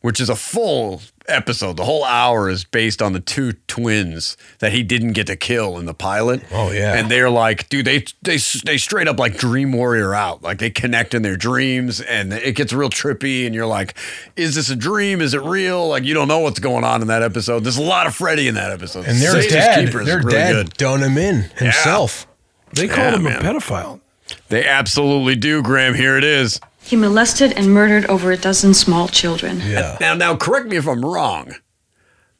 [0.00, 1.76] which is a full episode.
[1.76, 5.78] The whole hour is based on the two twins that he didn't get to kill
[5.78, 6.42] in the pilot.
[6.50, 6.94] Oh, yeah.
[6.94, 10.42] and they're like, dude, they they they straight up like Dream Warrior out.
[10.42, 13.46] Like they connect in their dreams, and it gets real trippy.
[13.46, 13.96] And you're like,
[14.36, 15.20] is this a dream?
[15.20, 15.88] Is it real?
[15.88, 17.64] Like you don't know what's going on in that episode.
[17.64, 19.06] There's a lot of Freddy in that episode.
[19.06, 20.74] And their Sisters dad, Keeper is their really dad good.
[20.78, 22.26] done him in himself.
[22.74, 23.44] They Yeah, called him man.
[23.44, 24.00] a pedophile.
[24.48, 25.94] They absolutely do, Graham.
[25.94, 26.60] Here it is.
[26.82, 29.60] He molested and murdered over a dozen small children.
[29.64, 29.96] Yeah.
[30.00, 31.54] Now, now, correct me if I'm wrong.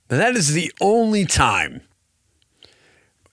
[0.09, 1.83] But that is the only time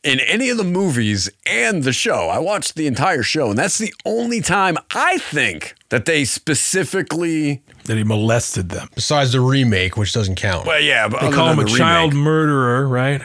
[0.04, 2.30] in any of the movies and the show.
[2.30, 7.64] I watched the entire show, and that's the only time I think that they specifically.
[7.86, 8.90] That he molested them.
[8.94, 10.68] Besides the remake, which doesn't count.
[10.68, 12.24] Well, yeah, but They other call him a the child remake.
[12.26, 13.22] murderer, right?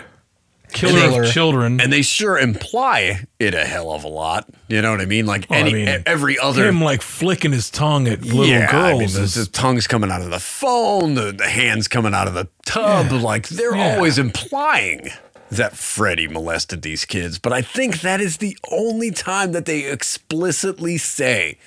[0.73, 1.23] Killer Killer.
[1.25, 1.81] of children.
[1.81, 4.49] and they sure imply it a hell of a lot.
[4.69, 5.27] You know what I mean?
[5.27, 8.47] Like Well, I any mean, e- every other him like flicking his tongue at little
[8.47, 9.15] yeah, I mean, girls.
[9.15, 12.35] the, is- the tongue's coming out of the phone, the, the hands coming out of
[12.35, 13.11] the tub.
[13.13, 13.95] Like they're Yeah.
[13.97, 15.11] always implying
[15.51, 17.39] that Freddy molested these kids.
[17.39, 21.59] But I think that is the only time that they explicitly say,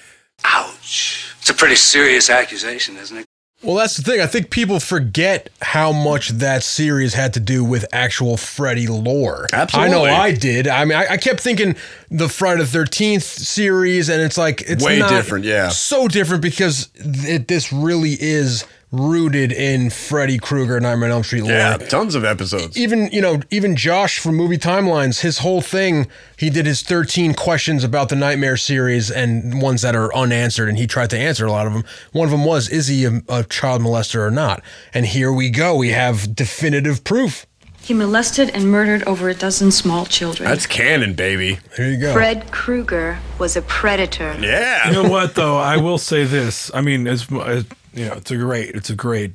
[0.43, 1.33] Ouch.
[1.39, 3.25] It's a pretty serious accusation, isn't it?
[3.65, 4.21] Well, that's the thing.
[4.21, 9.47] I think people forget how much that series had to do with actual Freddy lore.
[9.51, 9.89] Absolutely.
[9.89, 10.67] I know I did.
[10.67, 11.75] I mean, I, I kept thinking
[12.11, 15.69] the Friday the 13th series, and it's like, it's Way not different, yeah.
[15.69, 18.65] So different because it, this really is
[18.99, 21.51] rooted in Freddy Krueger, and Nightmare on Elm Street lore.
[21.53, 22.77] yeah, tons of episodes.
[22.77, 27.33] even you know even josh from movie timelines his whole thing he did his 13
[27.33, 31.45] questions about the nightmare series and ones that are unanswered and he tried to answer
[31.45, 34.31] a lot of them one of them was is he a, a child molester or
[34.31, 34.61] not
[34.93, 37.45] and here we go we have definitive proof
[37.81, 40.49] He molested and murdered over a dozen small children.
[40.49, 41.59] That's canon, baby.
[41.77, 42.13] Here you go.
[42.13, 44.35] Fred Krueger was a predator.
[44.39, 44.87] Yeah.
[44.87, 45.57] You know what though?
[45.57, 46.71] I will say this.
[46.73, 49.31] I mean, as, as you know, it's a great, it's a great,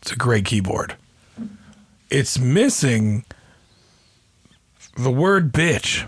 [0.00, 0.96] it's a great keyboard.
[2.08, 3.24] It's missing
[4.96, 6.06] the word bitch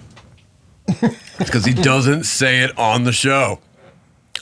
[1.39, 3.59] because he doesn't say it on the show.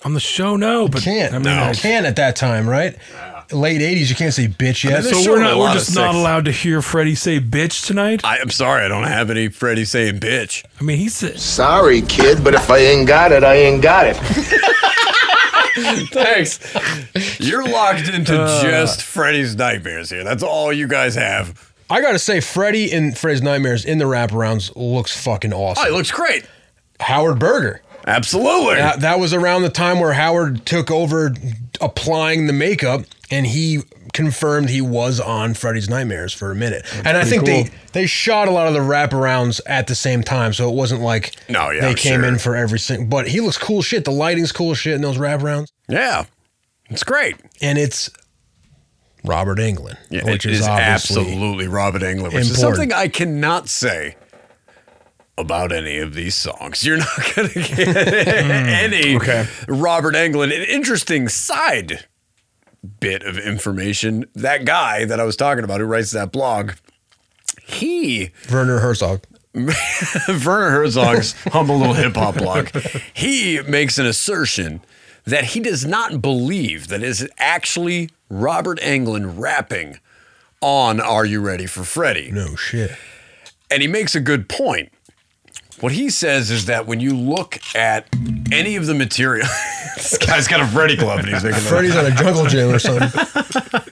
[0.05, 1.64] On the show, no, but can't I mean, no.
[1.64, 2.96] I- can at that time right
[3.52, 6.50] late 80s you can't say bitch yet so we're not, we're just not allowed to
[6.50, 8.22] hear Freddy say bitch tonight.
[8.24, 10.64] I, I'm sorry, I don't have any Freddy saying bitch.
[10.81, 11.38] I mean, he said.
[11.38, 14.16] Sorry, kid, but if I ain't got it, I ain't got it.
[16.12, 17.39] Thanks.
[17.41, 18.62] You're locked into Uh.
[18.62, 20.25] just Freddy's nightmares here.
[20.25, 21.73] That's all you guys have.
[21.89, 25.85] I gotta say, Freddy in Freddy's Nightmares in the wraparounds looks fucking awesome.
[25.85, 26.45] Oh, he looks great.
[26.99, 27.81] Howard Berger.
[28.07, 28.77] Absolutely.
[28.77, 31.33] That, that was around the time where Howard took over
[31.81, 33.81] applying the makeup, and he
[34.16, 36.85] confirmed he was on Freddy's Nightmares for a minute.
[37.05, 37.72] and I think they cool.
[37.92, 41.37] they shot a lot of the wraparounds at the same time, so it wasn't like
[41.48, 42.29] No, yeah, they I'm came sure.
[42.29, 43.07] in for every single.
[43.07, 44.05] But he looks cool shit.
[44.05, 45.68] The lighting's cool shit in those wraparounds.
[45.88, 46.24] Yeah,
[46.90, 47.37] it's great.
[47.61, 48.11] And it's
[49.22, 54.16] Robert Englund, Yeah, which is, absolutely Robert Englund, which is something I cannot say
[55.38, 56.83] about any of these songs.
[56.85, 59.46] You're not going to get any okay.
[59.68, 60.44] Robert Englund.
[60.57, 62.07] An interesting side
[62.87, 64.27] bit of information.
[64.35, 66.72] That guy that I was talking about who writes that blog,
[67.64, 69.22] he Werner Herzog.
[69.55, 72.68] Werner Herzog's humble little hip hop blog,
[73.14, 74.83] he makes an assertion
[75.25, 79.99] that he does not believe that is actually Robert Englund rapping
[80.61, 82.31] on Are You Ready for Freddy?
[82.31, 82.92] No shit.
[83.70, 84.92] And he makes a good point.
[85.81, 88.07] What he says is that when you look at
[88.51, 89.47] any of the material,
[89.97, 92.79] this guy's got a Freddy club and he's making Freddy's on a jungle gym or
[92.79, 93.83] something.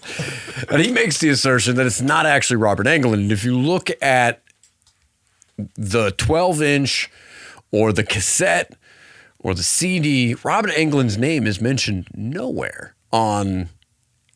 [0.70, 3.14] and he makes the assertion that it's not actually Robert Englund.
[3.14, 4.42] And if you look at
[5.76, 7.10] the 12 inch
[7.70, 8.72] or the cassette
[9.38, 13.68] or the CD, Robert Englund's name is mentioned nowhere on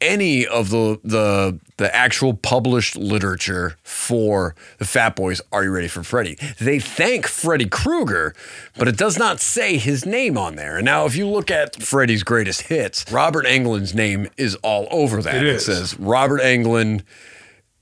[0.01, 5.89] any of the the the actual published literature for the Fat Boys Are You Ready
[5.89, 6.37] for Freddy?
[6.61, 8.35] They thank Freddy Krueger,
[8.77, 10.77] but it does not say his name on there.
[10.77, 15.23] And now if you look at Freddy's greatest hits, Robert Englund's name is all over
[15.23, 15.37] that.
[15.37, 15.65] It is.
[15.67, 17.03] says Robert Englund,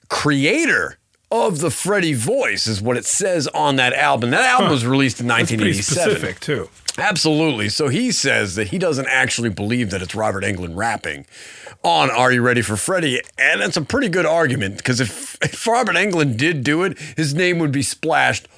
[0.08, 0.98] creator
[1.30, 4.30] of the Freddy voice is what it says on that album.
[4.30, 4.72] That album Huh.
[4.74, 5.94] was released in 1987.
[5.96, 6.38] That's pretty 1987.
[6.38, 6.70] specific too.
[6.98, 7.68] Absolutely.
[7.68, 11.26] So he says that he doesn't actually believe that it's Robert Englund rapping
[11.82, 13.20] on Are You Ready for Freddy?
[13.38, 17.34] And that's a pretty good argument because if, if Robert Englund did do it, his
[17.34, 18.48] name would be splashed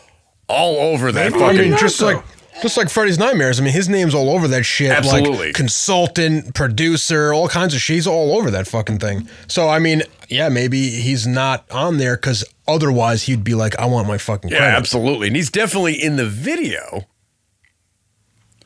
[0.48, 1.58] all over that I fucking.
[1.58, 2.22] mean, just like
[2.62, 3.60] just like Freddy's Nightmares.
[3.60, 4.90] I mean, his name's all over that shit.
[4.90, 5.48] Absolutely.
[5.48, 7.94] Like consultant, producer, all kinds of shit.
[7.94, 9.28] He's all over that fucking thing.
[9.46, 13.86] So I mean, yeah, maybe he's not on there because otherwise he'd be like, I
[13.86, 14.76] want my fucking yeah, credit.
[14.76, 15.28] absolutely.
[15.28, 17.06] And he's definitely in the video.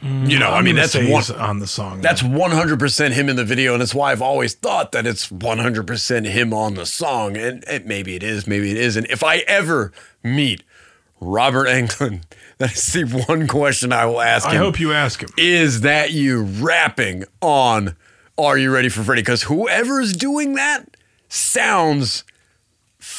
[0.03, 0.29] Mm.
[0.29, 2.01] You know, I I'm mean, that's one on the song.
[2.01, 6.27] That's 100% him in the video, and that's why I've always thought that it's 100%
[6.27, 7.37] him on the song.
[7.37, 9.07] And, and maybe it is, maybe it isn't.
[9.07, 9.93] If I ever
[10.25, 10.65] meet
[11.21, 12.23] Robert Englund,
[12.59, 14.55] that is the one question I will ask him.
[14.55, 15.29] I hope you ask him.
[15.37, 17.95] Is that you rapping on
[18.37, 19.23] Are You Ready for Freddy?
[19.23, 20.97] Because whoever's doing that
[21.29, 22.25] sounds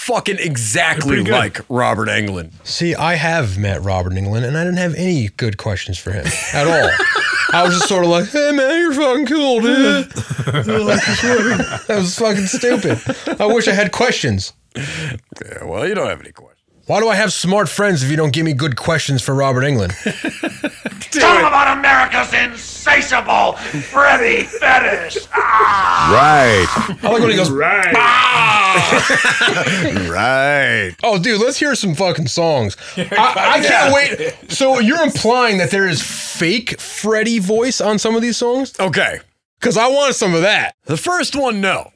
[0.05, 2.51] fucking exactly like Robert Englund.
[2.65, 6.25] See, I have met Robert Englund, and I didn't have any good questions for him
[6.53, 6.89] at all.
[7.53, 12.47] I was just sort of like, "Hey man, you're fucking cool, dude." that was fucking
[12.47, 12.99] stupid.
[13.39, 14.53] I wish I had questions.
[14.75, 16.53] Yeah, well, you don't have any questions.
[16.85, 19.61] Why do I have smart friends if you don't give me good questions for Robert
[19.61, 19.93] Englund?
[21.11, 25.17] Talk about America's insatiable Freddy fetish.
[25.33, 26.11] Ah.
[26.11, 26.67] Right.
[27.03, 27.93] I like when he goes, right.
[27.95, 28.52] Ah.
[30.09, 30.95] right.
[31.03, 32.77] Oh, dude, let's hear some fucking songs.
[32.97, 34.51] I, I can't wait.
[34.51, 38.73] So you're implying that there is fake Freddy voice on some of these songs?
[38.79, 39.19] Okay.
[39.59, 40.75] Because I want some of that.
[40.85, 41.91] The first one, no.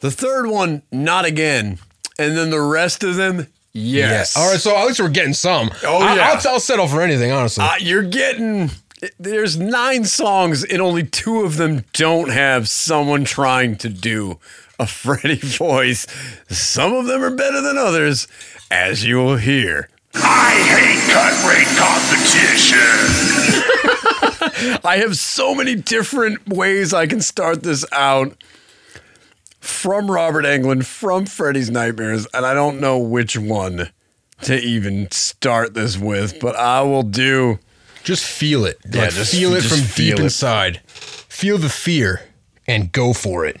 [0.00, 1.78] The third one, not again.
[2.18, 4.36] And then the rest of them, yes.
[4.36, 5.70] All right, so at least we're getting some.
[5.84, 6.30] Oh, I- yeah.
[6.44, 7.64] I'll, I'll settle for anything, honestly.
[7.64, 8.70] Uh, you're getting.
[9.18, 14.38] There's nine songs, and only two of them don't have someone trying to do
[14.82, 16.06] a Freddy voice.
[16.48, 18.26] Some of them are better than others,
[18.70, 19.88] as you will hear.
[20.14, 22.78] I hate cut rate competition.
[24.84, 28.42] I have so many different ways I can start this out
[29.60, 33.90] from Robert Englund, from Freddy's Nightmares, and I don't know which one
[34.42, 37.60] to even start this with, but I will do.
[38.02, 38.78] Just feel it.
[38.92, 40.24] Yeah, Like, just feel it just from feel deep it.
[40.24, 40.80] inside.
[40.88, 42.22] Feel the fear
[42.66, 43.60] and go for it.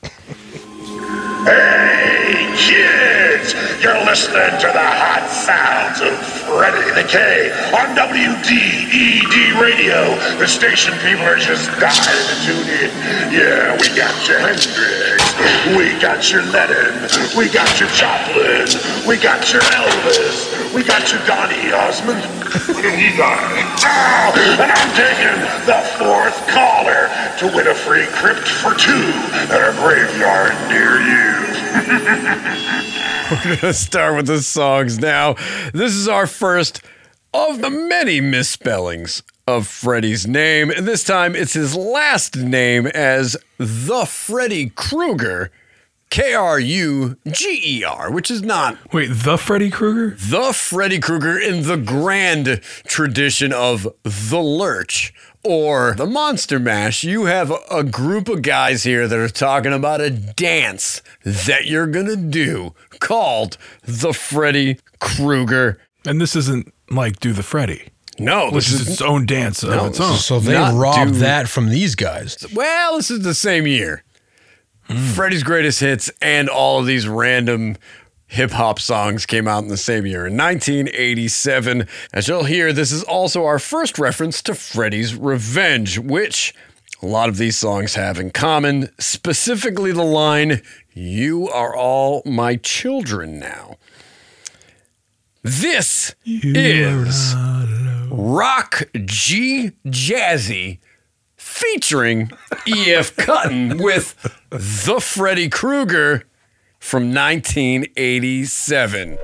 [1.43, 3.55] Hey, kids!
[3.81, 6.13] You're listening to the hot sounds of
[6.45, 10.13] Freddy the K on WDED Radio.
[10.37, 12.93] The station people are just dying to tune in.
[13.33, 14.69] Yeah, we got your Hendrix,
[15.73, 18.69] we got your Lennon, we got your Joplin,
[19.09, 22.21] we got your Elvis, we got your Donny Osmond.
[23.01, 23.41] you got.
[23.81, 29.09] Oh, and I'm taking the fourth caller to win a free crypt for two
[29.49, 31.30] at a graveyard near you.
[33.31, 35.35] We're going to start with the songs now.
[35.73, 36.81] This is our first
[37.33, 40.69] of the many misspellings of Freddy's name.
[40.69, 45.51] And this time it's his last name as the Freddy Krueger.
[46.09, 48.77] K R U G E R, which is not.
[48.91, 50.17] Wait, the Freddy Krueger?
[50.17, 57.03] The Freddy Krueger in the grand tradition of the Lurch or the Monster Mash.
[57.03, 61.65] You have a, a group of guys here that are talking about a dance that
[61.65, 65.79] you're going to do called the Freddy Krueger.
[66.05, 67.87] And this isn't like Do the Freddy.
[68.19, 70.17] No, Which this is is- its own dance No, of its own.
[70.17, 72.37] So they Not robbed do- that from these guys.
[72.53, 74.03] Well, this is the same year.
[74.83, 74.97] Hmm.
[74.97, 77.77] Freddy's greatest hits and all of these random
[78.31, 81.85] hip hop songs came out in the same year in 1987.
[82.13, 86.55] As you'll hear, this is also our first reference to Freddy's Revenge, which
[87.01, 90.61] a lot of these songs have in common, specifically the line,
[90.93, 93.75] You are all my children now.
[95.43, 97.35] This is
[98.09, 100.77] Rock G Jazzy
[101.35, 102.31] featuring
[102.65, 103.15] E.F.
[103.17, 104.15] Cutton with
[104.51, 106.23] The Freddy Krueger
[106.81, 109.17] from 1987.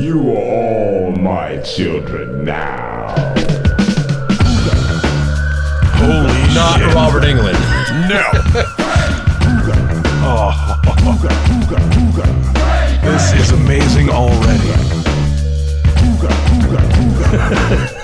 [0.00, 3.14] You are all my children now.
[5.94, 6.94] Holy Not shit.
[6.94, 7.58] Robert Englund.
[8.08, 8.22] No.
[10.24, 10.74] Oh.
[13.08, 14.68] This is amazing already.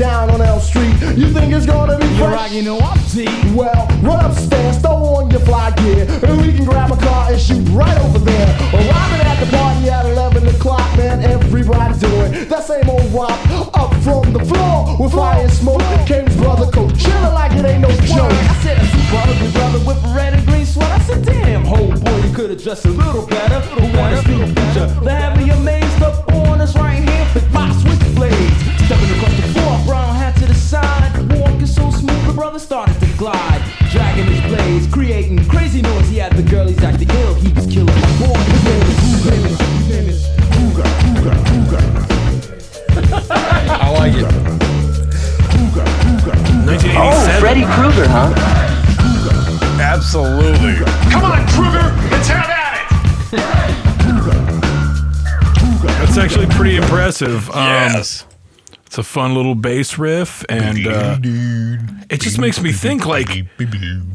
[0.00, 0.96] down on L Street.
[1.14, 2.32] You think it's gonna be fresh?
[2.32, 3.28] Right, you know I'm T.
[3.52, 7.38] Well, run upstairs, throw on your fly gear, and we can grab a car and
[7.38, 8.48] shoot right over there.
[8.72, 13.36] Arriving at the party at 11 o'clock, man, everybody doing that same old rock.
[13.74, 17.66] Up from the floor with fire and smoke came his brother Coach, chillin' like it
[17.66, 18.32] ain't no joke.
[18.32, 20.94] I said, a super ugly brother with a red and green sweater.
[20.94, 23.60] I said, damn, ho boy, you could've dressed a little better.
[23.76, 24.86] Who wanna see the picture?
[25.04, 28.79] They have me amazed up on us right here with my switchblades.
[28.90, 31.14] Stepping across the floor, brown hat to the side.
[31.38, 33.62] Walking so smooth, the brother started to glide.
[33.92, 36.08] Dragging his blades, creating crazy noise.
[36.08, 38.34] He had the girlies acting ill, he was killing my boy.
[38.34, 40.26] His name is, his name is, his name is
[40.58, 41.82] Cougar, Cougar, Cougar.
[43.70, 44.26] I like it.
[46.98, 48.34] Oh, Freddy Krueger, huh?
[49.80, 50.74] Absolutely.
[51.12, 53.38] Come on, Krueger, let's have at it!
[56.00, 57.48] That's actually pretty impressive.
[57.50, 58.24] Um, Yes.
[58.90, 61.16] It's a fun little bass riff, and uh,
[62.10, 63.28] it just makes me think like,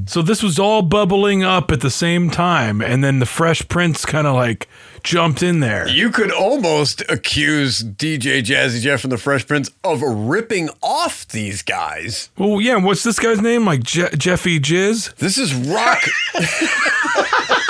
[0.06, 4.06] so this was all bubbling up at the same time, and then the Fresh Prince
[4.06, 4.68] kind of like
[5.02, 5.88] jumped in there.
[5.88, 11.62] You could almost accuse DJ Jazzy Jeff and the Fresh Prince of ripping off these
[11.62, 12.30] guys.
[12.38, 12.76] Well, yeah.
[12.76, 13.66] What's this guy's name?
[13.66, 15.16] Like Je- Jeffy Jizz?
[15.16, 16.04] This is Rock.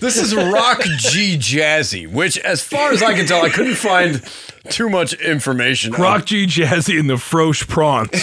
[0.00, 4.22] this is Rock G Jazzy, which, as far as I can tell, I couldn't find
[4.70, 5.94] too much information.
[5.94, 6.00] on.
[6.00, 8.10] Rock G Jazzy and the Frosh Prawns.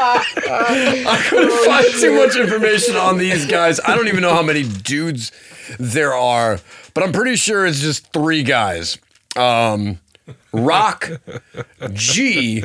[0.00, 3.80] I couldn't find too much information on these guys.
[3.80, 5.32] I don't even know how many dudes
[5.78, 6.60] there are,
[6.94, 8.98] but I'm pretty sure it's just three guys.
[9.36, 9.98] Um,
[10.52, 11.10] Rock,
[11.92, 12.62] G,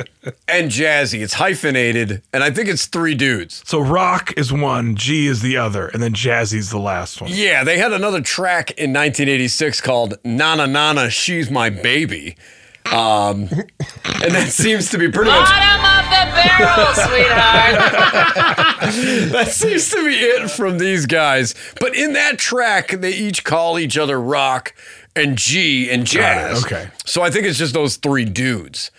[0.48, 1.22] and Jazzy.
[1.22, 3.62] It's hyphenated, and I think it's three dudes.
[3.66, 7.30] So Rock is one, G is the other, and then Jazzy's the last one.
[7.32, 12.36] Yeah, they had another track in 1986 called Nana Nana, She's My Baby.
[12.86, 17.92] Um, and that seems to be pretty much Bottom of the barrel, sweetheart.
[19.32, 21.54] that seems to be it from these guys.
[21.80, 24.74] But in that track, they each call each other Rock
[25.16, 26.64] and G and Jazz.
[26.64, 26.88] okay.
[27.04, 28.90] So I think it's just those three dudes.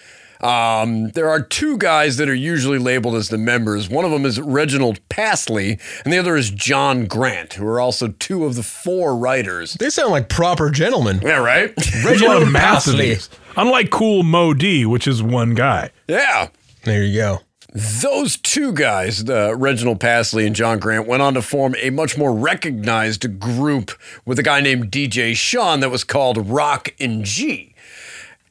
[0.41, 3.89] Um, there are two guys that are usually labeled as the members.
[3.89, 8.09] One of them is Reginald Pasley, and the other is John Grant, who are also
[8.09, 9.76] two of the four writers.
[9.76, 11.22] They sound like proper gentlemen.
[11.24, 11.74] Yeah, right?
[11.78, 13.28] There's a Reginald math Pasley.
[13.57, 15.89] Unlike Kool Moe Dee, which is one guy.
[16.07, 16.49] Yeah.
[16.84, 17.39] There you go.
[17.76, 22.18] Those two guys, uh, Reginald Pasley and John Grant, went on to form a much
[22.18, 23.92] more recognized group
[24.24, 27.75] with a guy named DJ Sean that was called Rock and G.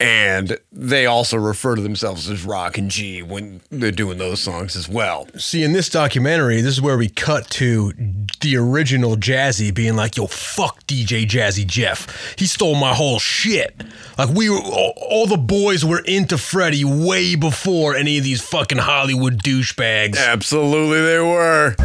[0.00, 4.74] And they also refer to themselves as Rock and G when they're doing those songs
[4.74, 5.28] as well.
[5.38, 7.92] See, in this documentary, this is where we cut to
[8.40, 12.34] the original Jazzy being like, "Yo, fuck DJ Jazzy Jeff.
[12.36, 13.82] He stole my whole shit.
[14.18, 18.42] Like we were, all, all the boys were into Freddie way before any of these
[18.42, 21.76] fucking Hollywood douchebags." Absolutely, they were.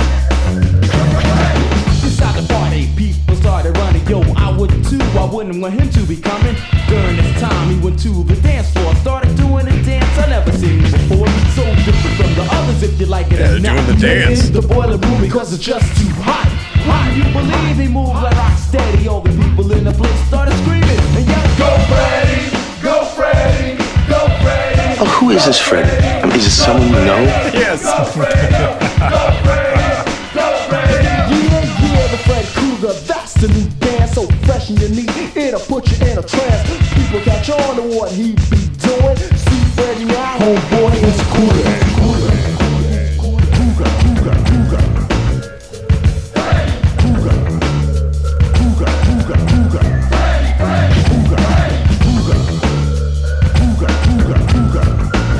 [3.49, 4.05] Started running.
[4.07, 5.01] Yo, I would too.
[5.17, 6.55] I wouldn't want him to be coming.
[6.87, 10.51] During this time, he went to the dance floor, started doing a dance I never
[10.51, 11.27] seen before.
[11.57, 13.39] So different from the others, if you like it.
[13.39, 14.47] Yeah, And they're now doing the dance.
[14.47, 16.45] in the boiler room because it's just too hot.
[16.85, 19.07] Hot, you believe he moved like rock steady.
[19.07, 22.41] All the people in the place started screaming and yelling, Go Freddy,
[22.85, 23.77] go Freddy,
[24.13, 25.01] go Freddy.
[25.01, 25.89] Oh, who is this Freddy?
[25.89, 27.21] I mean, is it someone you know?
[27.57, 27.81] Yes.
[27.83, 31.07] Go Freddy, go Freddy, go Freddy.
[31.49, 32.93] Yeah, yeah, the Fred Krueger,
[33.39, 34.13] the new dance.
[34.13, 36.67] So fresh and unique, it'll put you in a trance.
[36.93, 39.15] People catch on to what he be doing.
[39.15, 41.89] See Freddy now, homeboy is cooler.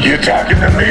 [0.02, 0.88] You talking to me?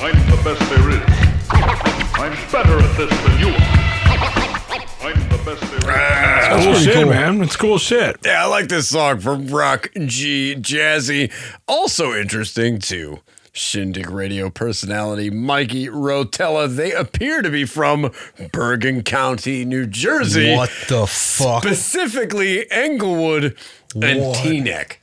[0.00, 1.02] I'm the best there is.
[2.14, 5.08] I'm better at this than you are.
[5.08, 6.56] I'm the best there is.
[6.56, 7.42] It's cool shit, man.
[7.42, 8.16] It's cool shit.
[8.24, 11.32] Yeah, I like this song from Rock G Jazzy.
[11.66, 13.20] Also interesting too.
[13.52, 16.68] Shindig radio personality Mikey Rotella.
[16.74, 18.12] They appear to be from
[18.52, 20.54] Bergen County, New Jersey.
[20.54, 21.64] What the fuck?
[21.64, 23.56] Specifically Englewood
[24.00, 24.36] and What?
[24.36, 24.98] Teaneck.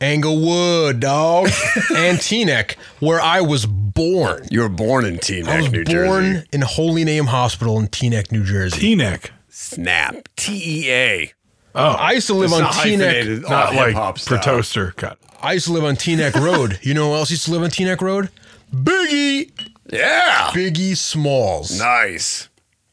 [0.00, 1.46] Englewood, dog.
[1.96, 4.46] and Teaneck, where I was born.
[4.50, 6.46] You were born in Teaneck, I was New born Jersey.
[6.52, 8.96] in Holy Name Hospital in Teaneck, New Jersey.
[8.96, 9.30] Teaneck.
[9.48, 10.28] Snap.
[10.36, 11.32] T E A.
[11.74, 13.50] Oh, I used to live on not hyphenated, Teaneck.
[13.50, 14.92] not like hip-hop style.
[14.96, 15.18] Cut.
[15.42, 16.78] I used to live on Teaneck Road.
[16.82, 18.30] You know who else used to live on Teaneck Road?
[18.74, 19.50] Biggie.
[19.92, 20.50] Yeah.
[20.52, 21.78] Biggie Smalls.
[21.78, 22.48] Nice.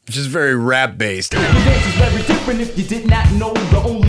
[0.06, 1.30] Which is very rap based.
[1.30, 3.54] The dance is very different if you did not know.
[3.54, 4.03] The only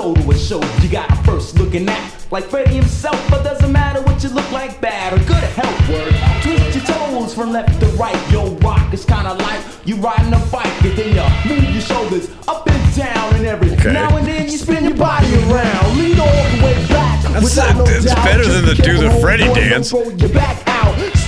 [0.00, 0.60] go to a show.
[0.82, 4.50] You gotta first look and act like Freddie himself, but doesn't matter what you look
[4.50, 6.14] like, bad or good at help word.
[6.42, 8.16] Twist your toes from left to right.
[8.32, 12.28] Yo, rock is kinda like you riding a bike, and then you move your shoulders
[12.48, 13.92] up and down and every Okay.
[13.92, 15.98] now and then you spin your body around.
[15.98, 17.22] Lean all the way back.
[17.22, 18.24] That's- no that's doubt.
[18.24, 21.19] better than the do the careful, Freddie homeboy, don't dance.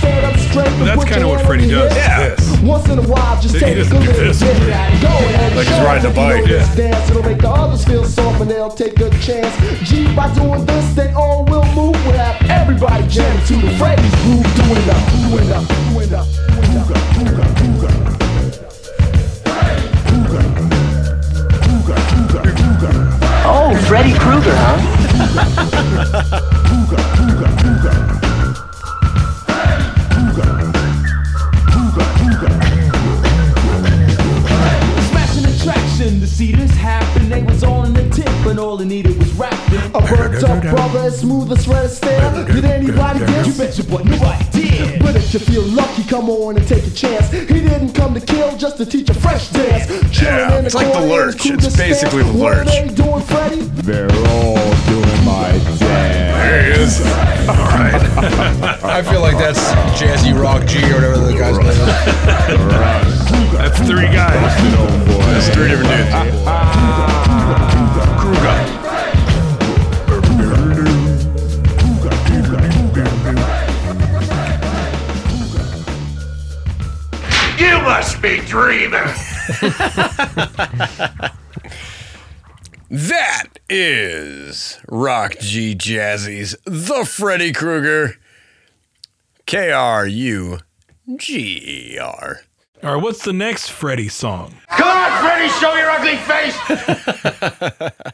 [0.53, 2.37] That's kinda what hand Freddie does, hip.
[2.37, 2.59] this.
[2.61, 4.39] Once in a while, just He take a doesn't do little this.
[4.39, 4.57] bit.
[4.57, 6.45] Go ahead, Like he's riding a if you know bike.
[6.45, 7.09] this dance.
[7.09, 9.51] It'll make the others feel soft and they'll take a chance.
[9.89, 11.95] G, by doing this, they all will move.
[12.05, 14.45] We'll have everybody jam to the Freddy's groove.
[14.55, 14.93] Doing the,
[15.29, 16.21] doing the, doing the,
[17.13, 18.53] doing the, Cougar, Cougar.
[23.45, 24.79] Oh, Freddy Krueger, huh?
[36.33, 37.29] see this happen.
[37.29, 39.79] They was all in the tip, and all they needed was rapping.
[39.93, 42.47] A burnt up brother as smooth as Fred Astaire.
[42.47, 43.47] Did anybody guess?
[43.47, 44.99] You bet your butt nobody did.
[45.01, 47.31] But if you feel lucky, come on and take a chance.
[47.31, 49.85] He didn't come to kill, just to teach a fresh dance.
[50.11, 51.65] Chilling Yeah, in the it's like the corner in his Lurch.
[51.65, 52.35] It's basically stand.
[52.35, 52.67] the What are Lurch.
[52.67, 53.61] they doing, Freddy?
[53.87, 56.32] They're all doing my dance.
[56.53, 57.01] There he is.
[57.49, 57.97] All right.
[58.83, 59.59] I feel like that's
[59.99, 61.77] Jazzy Rock G or whatever the guy's name is.
[63.53, 64.53] That's three guys.
[65.25, 66.13] That's three different dudes.
[68.19, 68.57] Krueger.
[77.57, 79.09] You must be dreaming.
[82.93, 88.17] That is Rock G Jazzy's The Freddy Krueger.
[89.47, 90.59] K R U
[91.15, 92.41] G E R.
[92.83, 94.53] All right, what's the next Freddy song?
[94.69, 96.55] Come on, Freddy, show your ugly face.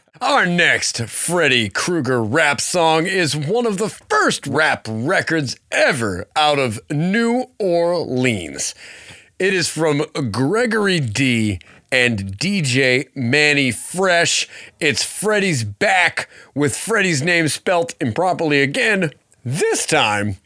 [0.22, 6.58] Our next Freddy Krueger rap song is one of the first rap records ever out
[6.58, 8.74] of New Orleans.
[9.38, 11.60] It is from Gregory D
[11.92, 14.48] and DJ Manny Fresh.
[14.78, 19.10] It's Freddy's Back with Freddy's name spelt improperly again,
[19.44, 20.36] this time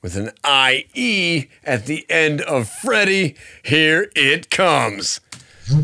[0.00, 3.34] with an IE at the end of Freddy.
[3.62, 5.20] Here it comes.
[5.70, 5.78] My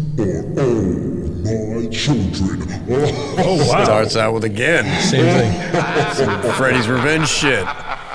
[1.90, 2.62] children.
[3.40, 3.84] Oh, wow.
[3.84, 4.84] Starts out with again.
[5.02, 5.52] Same thing.
[6.14, 7.64] Some Freddy's Revenge shit.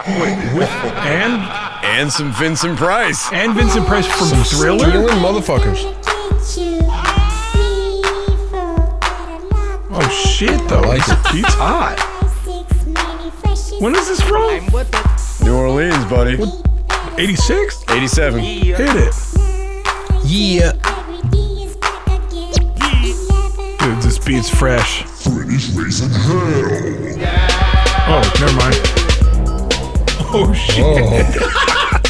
[0.05, 1.41] And
[1.85, 3.31] And some Vincent Price.
[3.31, 4.89] and Vincent Price from Thriller.
[4.89, 5.83] Stealing motherfuckers.
[9.95, 10.81] Oh shit, though.
[10.81, 11.99] like This beat's hot.
[13.79, 14.65] When is this from?
[15.45, 16.41] New Orleans, buddy.
[17.17, 17.83] 86?
[17.89, 18.39] 87.
[18.39, 19.13] Hit it.
[20.25, 20.71] Yeah.
[23.79, 25.03] Dude, this beat's fresh.
[25.03, 26.41] Freddy's raising hell.
[28.07, 28.75] Oh, never mind.
[30.35, 31.41] Oh shit.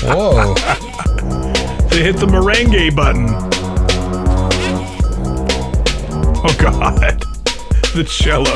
[0.04, 0.56] Whoa.
[1.94, 3.28] They hit the merengue button.
[6.44, 7.33] Oh god.
[7.94, 8.50] The cello.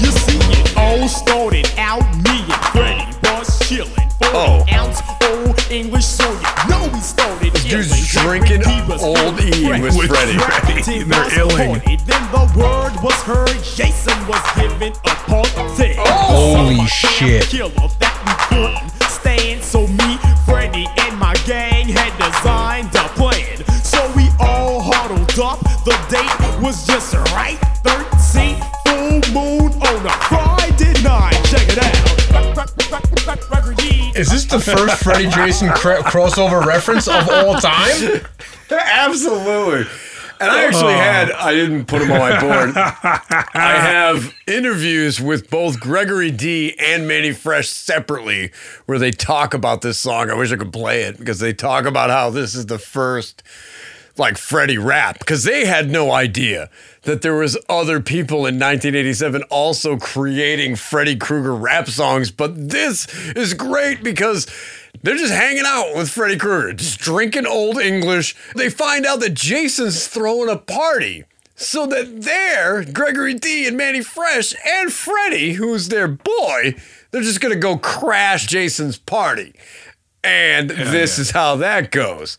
[0.00, 4.12] You see, it all started out me and Freddie was chillin'.
[4.22, 4.64] Oh.
[4.70, 8.62] ounce old English, so you know we started dude's drinking
[9.00, 10.38] Old E with With Freddy.
[10.38, 11.02] Freddy.
[11.02, 11.82] They're illing.
[12.06, 13.58] Then the word was heard.
[13.74, 15.96] Jason was given a party.
[15.98, 16.56] Oh.
[16.56, 17.44] Holy shit.
[17.44, 19.62] Killer that we couldn't stand.
[19.62, 19.86] So
[34.22, 38.20] Is this the first Freddy Jason cra- crossover reference of all time?
[38.70, 39.90] Absolutely.
[40.40, 40.98] And I actually Oh.
[40.98, 42.70] had, I didn't put them on my board.
[42.76, 48.52] I have interviews with both Gregory D and Manny Fresh separately
[48.86, 50.30] where they talk about this song.
[50.30, 53.42] I wish I could play it because they talk about how this is the first
[54.18, 56.68] like Freddie rap because they had no idea
[57.02, 62.30] that there was other people in 1987 also creating Freddy Krueger rap songs.
[62.30, 64.46] But this is great because
[65.02, 68.36] they're just hanging out with Freddy Krueger, just drinking old English.
[68.54, 71.24] They find out that Jason's throwing a party.
[71.54, 76.74] So that they're Gregory D and Manny Fresh and Freddy, who's their boy,
[77.12, 79.54] they're just gonna go crash Jason's party.
[80.24, 82.36] And this is how that goes.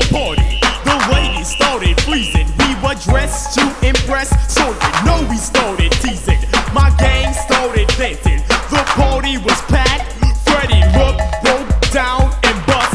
[0.00, 0.60] The party.
[0.84, 2.46] The ladies started pleasing.
[2.58, 6.38] We were dressed to impress, so you know we started teasing.
[6.74, 8.42] My gang started dancing.
[8.70, 10.12] The party was packed.
[10.44, 12.92] Freddie looked, broke down, and bust.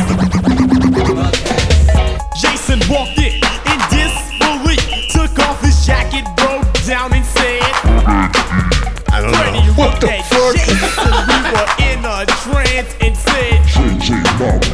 [2.40, 3.34] Jason walked in
[3.72, 7.62] in disbelief, took off his jacket, broke down, and said,
[9.10, 9.90] I don't Freddie know.
[9.90, 10.78] looked at Jason.
[11.28, 14.71] We were in a trance and said, JJ, my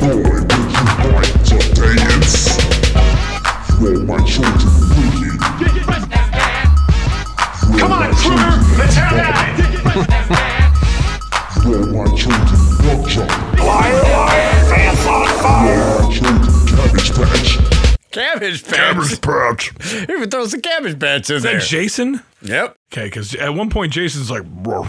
[18.18, 18.76] Cabbage patch.
[18.76, 19.72] Cabbage patch.
[19.91, 21.59] He even throws the cabbage patch in Is there.
[21.59, 22.22] that Jason?
[22.41, 22.76] Yep.
[22.93, 24.43] Okay, because at one point Jason's like,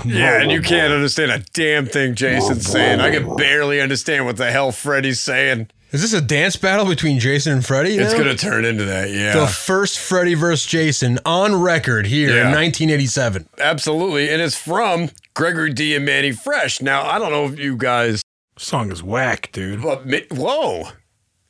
[0.05, 3.01] Yeah, and you can't understand a damn thing Jason's saying.
[3.01, 5.68] I can barely understand what the hell Freddy's saying.
[5.91, 7.97] Is this a dance battle between Jason and Freddy?
[7.97, 8.18] It's now?
[8.18, 9.33] gonna turn into that, yeah.
[9.39, 12.49] The first Freddy versus Jason on record here Yeah.
[12.49, 13.49] in 1987.
[13.59, 16.83] Absolutely, and it's from Gregory D and Manny Fresh.
[16.83, 18.20] Now I don't know if you guys.
[18.59, 19.81] Song is whack, dude.
[19.81, 20.89] But mi- whoa,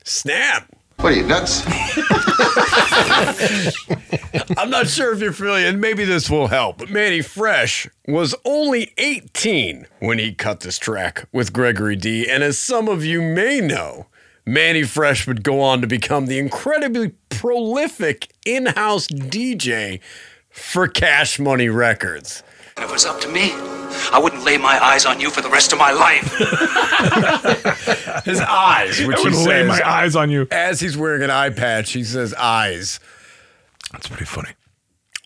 [0.05, 0.71] snap!
[1.01, 1.63] What are you nuts?
[4.59, 6.79] I'm not sure if you're familiar, and maybe this will help.
[6.79, 12.29] But Manny Fresh was only 18 when he cut this track with Gregory D.
[12.29, 14.07] And as some of you may know,
[14.45, 20.01] Manny Fresh would go on to become the incredibly prolific in house DJ
[20.51, 22.43] for Cash Money Records.
[22.79, 23.51] If it was up to me,
[24.13, 26.23] I wouldn't lay my eyes on you for the rest of my life.
[28.25, 30.47] His eyes, which I he would lay my eyes on you.
[30.53, 33.01] As he's wearing an eye patch, he says eyes.
[33.91, 34.51] That's pretty funny.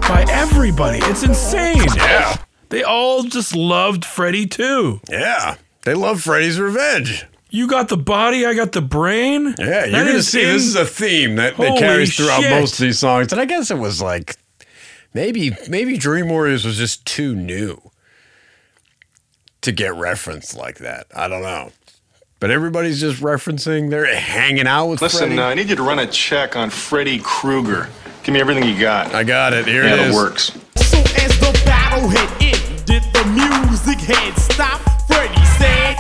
[0.08, 0.98] By everybody.
[1.02, 1.82] It's insane.
[1.96, 2.36] Yeah.
[2.68, 5.00] They all just loved Freddy too.
[5.10, 5.56] Yeah.
[5.82, 7.26] They love Freddy's Revenge.
[7.50, 9.46] You got the body, I got the brain.
[9.58, 12.16] Yeah, That you're going to see in- this is a theme that, that Holy carries
[12.16, 12.52] throughout shit.
[12.52, 13.32] most of these songs.
[13.32, 14.36] And I guess it was like
[15.12, 17.82] maybe maybe Dream Warriors was just too new
[19.62, 21.08] to get referenced like that.
[21.16, 21.72] I don't know.
[22.40, 25.38] But everybody's just referencing they're hanging out with Listen, Freddy.
[25.42, 27.90] uh, I need you to run a check on Freddy Krueger.
[28.22, 29.14] Give me everything you got.
[29.14, 29.66] I got it.
[29.66, 30.14] Here yeah, it is.
[30.14, 30.44] works.
[30.76, 34.88] So as the battle had ended, the music had stopped.
[35.06, 35.96] Freddie said,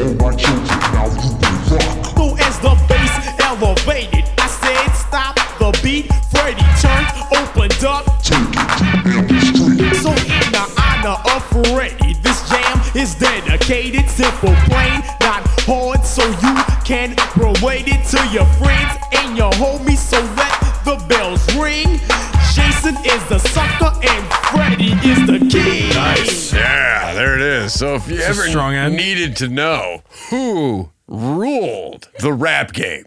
[0.00, 0.64] All my children,
[0.96, 2.16] now you will rock.
[2.16, 3.12] So as the bass
[3.44, 6.08] elevated, I said, stop the beat.
[6.32, 8.04] Freddie turned, opened up.
[8.24, 15.25] So in the honor of Freddie, this jam is dedicated, simple, plain, not
[15.66, 16.54] hard, so you
[16.84, 19.98] can relate it to your friends and your homies.
[19.98, 22.00] So let the bells ring.
[22.54, 25.90] Jason is the sucker and Freddie is the king.
[25.90, 26.52] Nice.
[26.52, 27.74] Yeah, there it is.
[27.78, 33.04] So if you It's ever strong needed to know who ruled the rap game,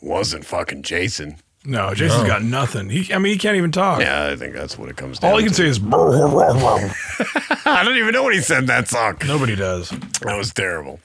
[0.00, 1.36] wasn't fucking Jason.
[1.64, 2.28] No, Jason's No.
[2.28, 2.90] got nothing.
[2.90, 4.00] He, I mean, he can't even talk.
[4.00, 5.62] Yeah, I think that's what it comes down All he can to.
[5.62, 5.78] say is.
[7.64, 9.16] I don't even know what he said in that song.
[9.24, 9.90] Nobody does.
[10.22, 10.98] That was terrible.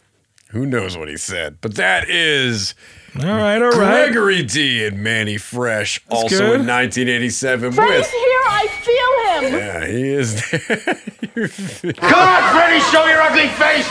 [0.52, 1.58] Who knows what he said?
[1.62, 2.74] But that is
[3.20, 3.74] All right, all right.
[4.12, 6.62] Gregory D and Manny Fresh, That's also good.
[6.62, 8.12] in 1987 Freddy's with.
[8.12, 8.42] here.
[8.50, 9.54] I feel him.
[9.60, 11.94] Yeah, he is there.
[11.94, 13.88] Come on, Freddy, show your ugly face.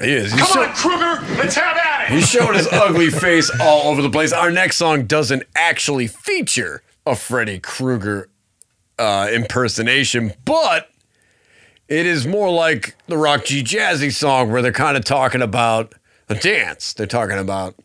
[0.00, 0.32] He is.
[0.32, 2.14] He's Come so- on, Krueger, let's have at it.
[2.14, 4.32] He's showing his ugly face all over the place.
[4.32, 8.28] Our next song doesn't actually feature a Freddy Krueger
[8.98, 10.88] uh, impersonation, but
[11.94, 15.94] it is more like the Rock G Jazzy song where they're kind of talking about
[16.28, 16.92] a dance.
[16.92, 17.76] They're talking about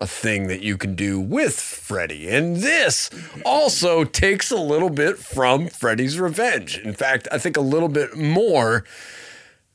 [0.00, 2.28] a thing that you can do with Freddy.
[2.28, 3.10] And this
[3.44, 6.78] also takes a little bit from Freddy's Revenge.
[6.78, 8.84] In fact, I think a little bit more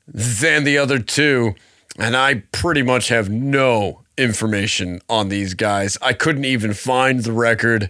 [0.07, 1.53] than the other two.
[1.99, 5.97] And I pretty much have no information on these guys.
[6.01, 7.89] I couldn't even find the record.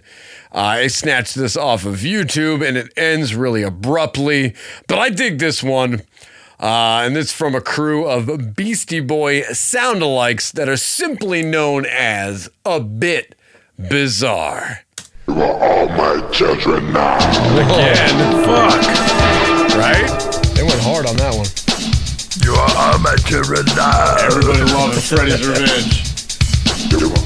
[0.52, 4.54] I snatched this off of YouTube and it ends really abruptly.
[4.86, 6.02] But I dig this one.
[6.60, 12.48] Uh, and it's from a crew of Beastie Boy soundalikes that are simply known as
[12.64, 13.34] a bit
[13.76, 14.80] bizarre.
[15.26, 17.16] You are all my children now.
[17.58, 18.82] Again, fuck.
[19.76, 20.06] Right?
[20.54, 21.48] They went hard on that one.
[22.44, 24.16] You are all my children now.
[24.20, 26.13] Everybody loves Freddy's Revenge.
[26.94, 27.23] Come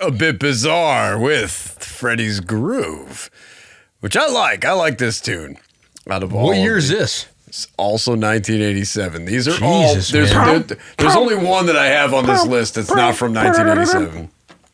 [0.00, 3.30] a bit bizarre with Freddy's Groove,
[4.00, 4.64] which I like.
[4.64, 5.56] I like this tune.
[6.10, 7.26] Out of all What year of is this?
[7.46, 9.24] It's also 1987.
[9.24, 9.94] These are all.
[9.94, 10.62] There's, man.
[10.66, 14.30] there- there's only one that I have on this list that's not from 1987.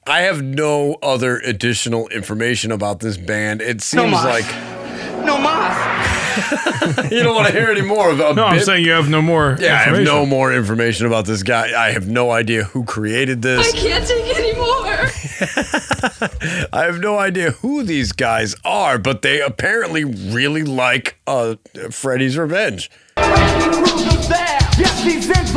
[0.06, 3.62] I have no other additional information about this band.
[3.62, 4.24] It seems mas.
[4.24, 5.92] like No mas
[7.10, 8.34] you don't want to hear any more about.
[8.36, 9.56] No, I'm saying you have no more.
[9.60, 10.04] Yeah, I have information.
[10.04, 11.70] no more information about this guy.
[11.80, 13.72] I have no idea who created this.
[13.72, 14.43] I can't take any more.
[16.72, 21.56] I have no idea who these guys are, but they apparently really like uh,
[21.90, 22.90] Freddy's Revenge.
[23.16, 24.58] Krueger's there.
[24.78, 25.54] Yes, he's in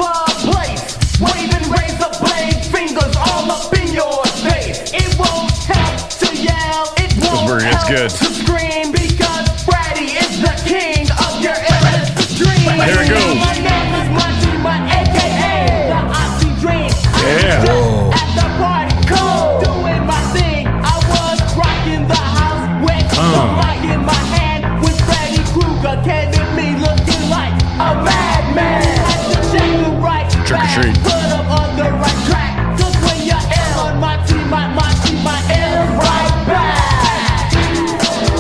[36.45, 37.53] back.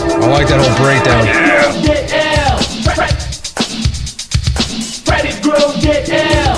[0.09, 1.25] I like that whole breakdown.
[1.85, 2.57] Get ill.
[5.05, 6.55] Freddy Krueger get ill.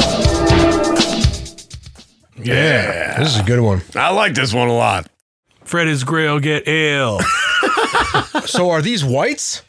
[2.44, 3.20] Yeah.
[3.20, 3.82] This is a good one.
[3.96, 5.08] I like this one a lot.
[5.64, 7.20] Fred is Grail get ill.
[8.46, 9.62] So are these whites?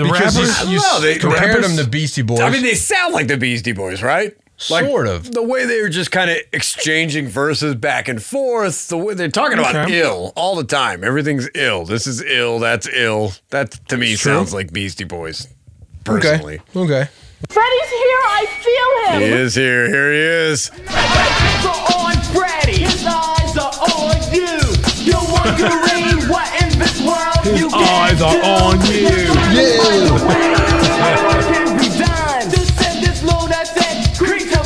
[0.00, 0.64] The Because rappers.
[0.64, 2.40] you, you No, they- compared rappers- them to Beastie Boys.
[2.40, 4.34] I mean, they sound like the Beastie Boys, right?
[4.68, 5.32] Like, Sort of.
[5.32, 8.88] The way they were just kind of exchanging verses back and forth.
[8.88, 10.00] The way they're talking about Okay.
[10.02, 11.02] ill all the time.
[11.02, 11.84] Everything's ill.
[11.86, 12.58] This is ill.
[12.58, 13.32] That's ill.
[13.50, 14.32] That to me It's true.
[14.32, 15.46] sounds like Beastie Boys.
[16.08, 16.20] okay.
[16.20, 16.94] Personally, Okay.
[17.02, 17.10] okay.
[17.48, 19.20] Freddy's here, I feel him.
[19.22, 19.86] he is here.
[19.88, 20.70] Here he is.
[22.04, 22.82] On Freddy.
[22.82, 24.60] His eyes are on you.
[25.08, 28.40] You're wondering what in this world His you eyes can are do.
[28.40, 29.04] on you.
[31.26, 32.50] What can be done.
[32.50, 34.60] To send this lunatic creature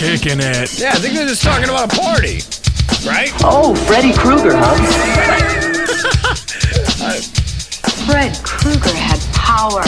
[0.00, 0.78] Kicking it.
[0.80, 2.40] Yeah, I think they're just talking about a party,
[3.06, 3.30] right?
[3.44, 4.74] Oh, Freddy Krueger, huh?
[7.04, 7.20] I
[8.08, 9.82] Fred Krueger had power.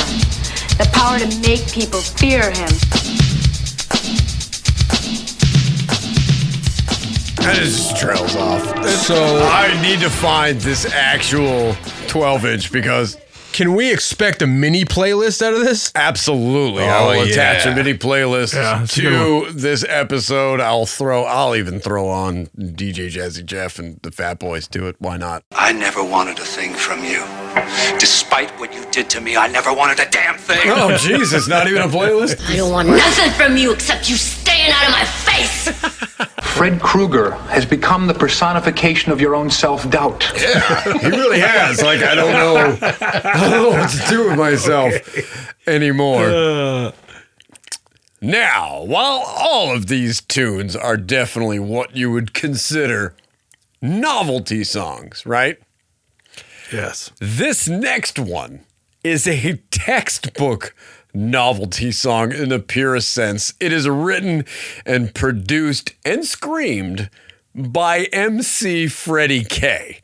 [0.77, 2.69] The power to make people fear him.
[7.43, 8.87] That just trails off.
[9.07, 11.75] So- I need to find this actual
[12.09, 13.17] 12 inch because
[13.53, 15.93] Can we expect a mini playlist out of this?
[15.95, 20.61] absolutely I Oh, will attach a mini playlist Yeah, it's a good to this episode.
[20.61, 24.97] I'll throw, I'll even throw on DJ Jazzy Jeff and the Fat Boys to it.
[24.99, 25.45] Why not?
[25.53, 27.25] I never wanted a thing from you.
[27.99, 30.61] Despite what you did to me, I never wanted a damn thing.
[30.65, 32.41] Oh, Jesus, not even a playlist.
[32.49, 34.17] I don't want nothing from you except you
[34.63, 35.69] staying out of my face.
[36.55, 40.33] Fred Krueger has become the personification of your own self-doubt.
[40.37, 41.83] Yeah, he really has.
[41.83, 44.95] Like I don't know, I don't know what to do with myself
[45.67, 46.93] anymore.
[48.21, 53.17] Now, while all of these tunes are definitely what you would consider
[53.81, 55.59] novelty songs, right?
[56.73, 57.11] Yes.
[57.19, 58.61] This next one
[59.03, 60.73] is a textbook
[61.15, 63.55] novelty song in the purest sense.
[63.61, 64.45] It is written
[64.87, 67.11] and produced and screamed
[67.55, 70.01] by MC Freddie K.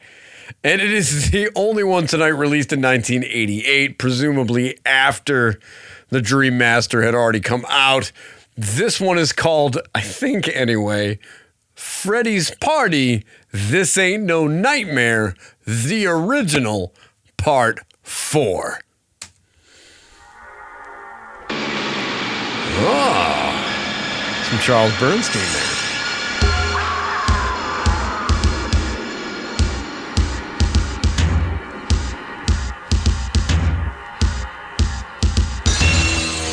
[0.64, 5.60] And it is the only one tonight released in 1988, presumably after
[6.08, 8.12] the Dream Master had already come out.
[8.56, 11.18] This one is called, I think anyway,
[11.74, 16.92] Freddy's Party, This Ain't No Nightmare, the original,
[17.36, 18.80] part four.
[24.48, 25.78] Some Charles Bernstein there.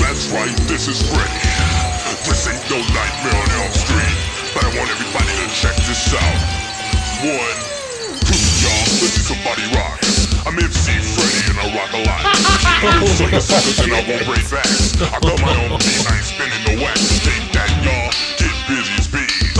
[0.04, 1.40] That's right, this is Freddy.
[2.28, 4.18] This ain't no nightmare on Elm Street,
[4.54, 6.36] but I want everybody to check this out.
[7.24, 7.58] One,
[8.28, 10.00] two, y'all, this is somebody rock.
[10.46, 12.36] I'm MC Freddy and I rock a lot.
[13.18, 14.94] so you suckers and I won't break backs.
[15.02, 17.24] I got my own beat, I ain't spinning no wax.
[17.26, 17.75] Take that,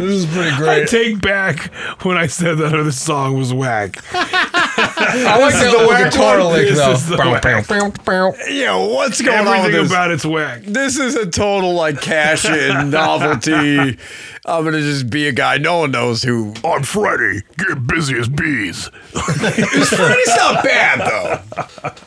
[0.00, 0.82] This is pretty great.
[0.82, 1.72] I take back
[2.04, 3.98] when I said that other song was whack.
[4.12, 6.52] I like This that is the whack guitar one.
[6.54, 6.90] lick This though.
[6.92, 7.42] is the Bow, whack.
[7.42, 8.34] bow, bow, bow.
[8.48, 9.90] Yeah, what's going on with Everything this?
[9.90, 10.62] about it's whack.
[10.62, 13.98] This is a total like cash in novelty.
[14.44, 15.58] I'm gonna just be a guy.
[15.58, 16.54] No one knows who.
[16.64, 17.42] I'm Freddy.
[17.58, 18.88] Get busy as bees.
[19.12, 21.40] Freddy's not bad though.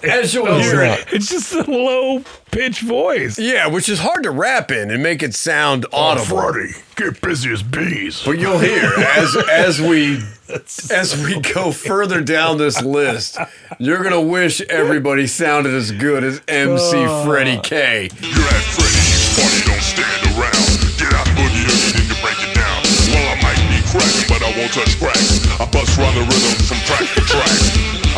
[0.09, 1.13] As you'll No, hear, not.
[1.13, 3.37] It's just a low pitch voice.
[3.37, 6.39] yeah, which is hard to rap in and make it sound audible.
[6.41, 6.71] Freddy.
[6.95, 7.78] Get busy as bees.
[8.25, 10.19] But you'll hear as as we
[10.91, 13.37] as we go further down this list,
[13.77, 17.25] you're gonna wish everybody sounded as good as MC oh.
[17.25, 18.09] Freddie K.
[18.19, 20.67] You're at Freddy's party, don't stand around.
[20.99, 22.79] Get out boogie oogie, then you break it down.
[23.15, 25.15] Well, I might be cracking, but I won't touch crack.
[25.55, 27.59] I bust round the rhythm from track to track.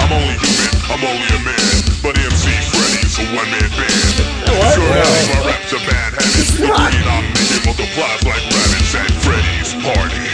[0.01, 1.73] I'm only human, I'm only a man.
[2.01, 4.30] But MC Freddy's a one man band.
[4.51, 4.75] What?
[4.75, 6.47] Sure enough, my rap's a bad habit.
[6.59, 7.71] The green I'm making
[8.27, 10.27] like rabbits at Freddy's party.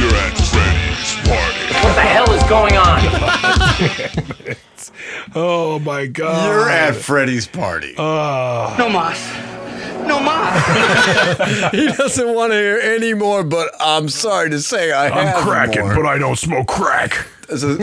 [0.00, 1.64] You're at Freddy's party.
[1.84, 3.00] What the hell is going on?
[5.34, 6.46] Oh my god.
[6.46, 7.94] You're at Freddy's party.
[7.98, 8.74] Oh.
[8.78, 9.20] No mas.
[10.06, 11.70] No mas.
[11.72, 15.42] he doesn't want to hear any more, but I'm sorry to say I have I'm
[15.48, 15.94] cracking, more.
[15.94, 17.26] but I don't smoke crack.
[17.48, 17.78] This is-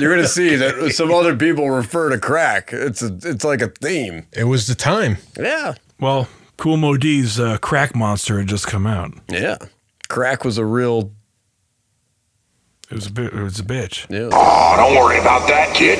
[0.00, 2.70] you're gonna see that some other people refer to crack.
[2.72, 4.26] It's a, it's like a theme.
[4.32, 5.18] It was the time.
[5.38, 9.12] Yeah, Well, Kool Moe Dee's uh, Crack Monster had just come out.
[9.28, 9.56] yeah.
[10.08, 11.10] Crack was a real.
[12.92, 13.32] It was a bit.
[13.32, 14.04] It was a bitch.
[14.12, 14.28] Yeah.
[14.28, 15.96] Oh, don't worry about that, kid.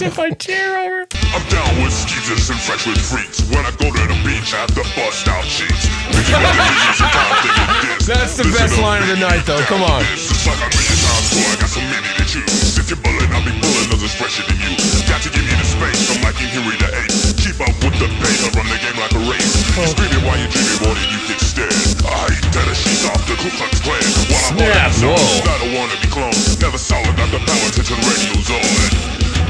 [0.00, 1.04] Tip my chair over.
[1.28, 3.44] I'm down with skeezers and fresh with freaks.
[3.52, 5.92] When I go to the beach, I have to bust out cheeks.
[6.08, 8.08] Picture the videos and time thinking this.
[8.08, 9.60] That's the best line of the night, though.
[9.68, 10.00] Come on.
[10.08, 11.44] This is like a million times four.
[11.52, 12.80] I got so many to choose.
[12.80, 14.72] If you're bullet, I'll be pulling others fresher than you.
[15.04, 16.16] Got to give me the space.
[16.16, 17.37] I'm like King Henry the Eighth.
[17.58, 18.46] Keep up with the pace.
[18.46, 19.50] I run the game like a race.
[19.74, 19.82] Oh.
[19.82, 21.74] You screaming while you're dreaming, more than you can stand.
[22.06, 23.98] I eat that she's off the Ku Klux Klan.
[24.30, 25.18] While I'm on that Snap.
[25.18, 26.38] song, I don't wanna be cloned.
[26.62, 28.62] Never solid, got the power attention radio's on.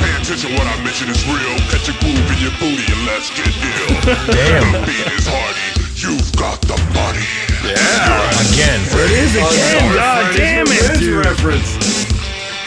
[0.00, 1.52] Pay attention, what I mention is real.
[1.68, 3.92] Catch a groove in your booty and let's get ill.
[4.32, 4.72] Damn.
[4.72, 5.68] The beat is hardy.
[5.92, 7.28] You've got the body.
[7.60, 8.80] Again.
[9.04, 9.84] It is again.
[9.84, 12.16] Oh, God damn it, reference.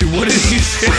[0.02, 0.88] Dude, what did he say?
[0.88, 0.94] Go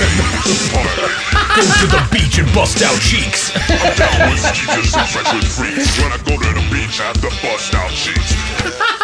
[1.59, 3.51] to the beach and bust out cheeks.
[3.69, 5.99] I'm down with skeezers and fresh with freaks.
[5.99, 8.33] When I go to the beach, I have to bust out cheeks.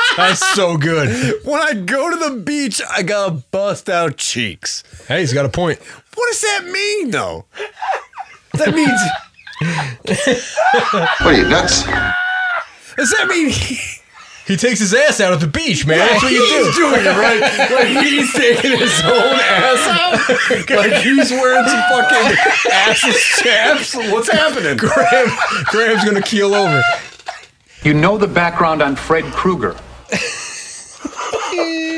[0.17, 1.45] That's so good.
[1.45, 4.85] When I go to the beach, I gotta bust out cheeks.
[5.09, 5.81] Hey, he's got a point.
[6.15, 7.47] What does that mean, though?
[8.53, 9.01] That means.
[11.23, 11.83] What are you, nuts?
[12.95, 13.51] Does that mean
[14.49, 15.99] He takes his ass out at the beach, man.
[15.99, 16.81] That's what you he's do.
[16.81, 17.41] doing it right?
[17.71, 20.13] Like he's taking his own ass out.
[20.71, 22.37] Like he's wearing some fucking
[22.73, 23.95] assless chaps.
[24.11, 24.79] What's happening?
[24.79, 25.29] Graham,
[25.67, 26.83] Graham's gonna keel over.
[27.83, 29.77] You know the background on Fred Krueger.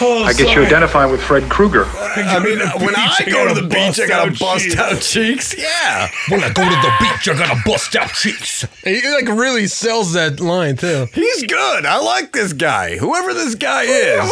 [0.00, 1.84] I get you identifying with Fred Krueger.
[1.86, 5.56] I mean, when I go to the beach, I gotta bust out cheeks.
[5.56, 6.10] Yeah.
[6.28, 8.66] When I go to the beach, I gotta bust out cheeks.
[8.84, 11.06] He like really sells that line too.
[11.14, 11.86] He's good.
[11.86, 12.96] I like this guy.
[12.96, 14.30] Whoever this guy is.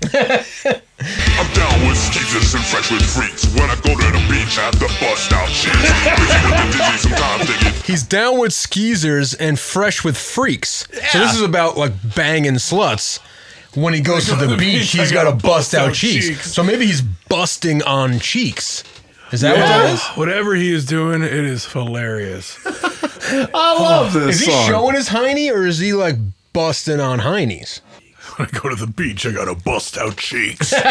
[0.12, 3.46] I'm down with skeezers and fresh with freaks.
[3.54, 5.72] When I go to the beach, I have to bust out shit.
[5.72, 10.88] Busy with the dizzy, sometimes He's down with skeezers and fresh with freaks.
[11.10, 13.20] So this is about like banging sluts.
[13.74, 16.52] When he goes to the beach, he's got to bust out cheeks.
[16.52, 18.82] So maybe he's busting on cheeks.
[19.32, 20.02] Is that what that is?
[20.16, 22.58] Whatever he is doing, it is hilarious.
[22.66, 24.66] I love this Is he song.
[24.68, 26.16] showing his hiney or is he like
[26.52, 27.80] busting on heinies?
[28.36, 30.72] When I go to the beach, I gotta bust out cheeks.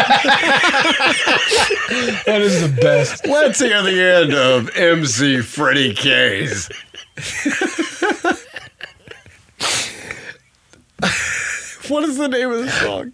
[2.26, 3.26] That is the best.
[3.26, 6.68] Let's hear the end of MC Freddy K's.
[11.90, 13.10] What is the name of the song?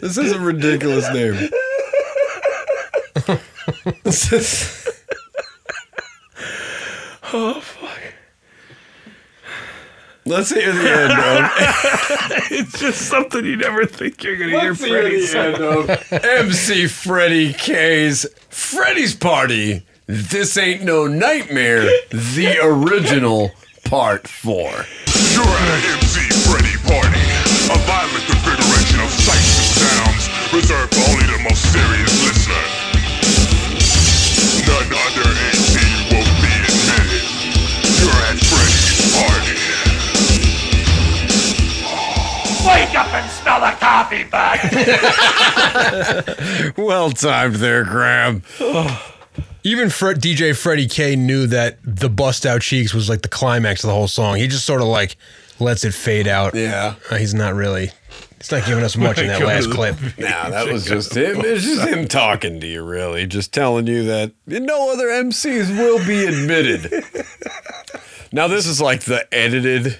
[0.00, 1.50] This is a ridiculous name.
[4.02, 4.88] This is.
[7.32, 8.14] oh fuck!
[10.26, 11.50] Let's hear the end of.
[12.50, 15.52] it's just something you never think you're gonna Let's hear hear Freddy the say.
[15.54, 19.86] end of MC Freddy K's Freddy's Party.
[20.06, 21.82] This ain't no nightmare.
[22.10, 23.52] The original
[23.84, 24.70] part four.
[24.70, 27.37] You're at an MC Freddy party.
[27.70, 32.64] A violent configuration of sights and sounds reserved for only the most serious listener.
[34.64, 37.28] None under 18 will be admitted.
[38.00, 39.60] You're at Freddy's party.
[42.66, 44.58] Wake up and smell the coffee bag.
[46.78, 48.42] well timed there, Graham.
[49.62, 53.84] Even Fred, DJ Freddy K knew that the bust out cheeks was like the climax
[53.84, 54.36] of the whole song.
[54.36, 55.16] He just sort of like
[55.60, 56.54] lets it fade out.
[56.54, 56.94] Yeah.
[57.10, 57.90] Uh, he's not really.
[58.38, 59.96] He's not giving us much in that last clip.
[60.18, 61.40] Nah, that was just him.
[61.40, 63.26] It's just him talking to you, really.
[63.26, 67.04] Just telling you that no other MCs will be admitted.
[68.32, 69.98] now, this is like the edited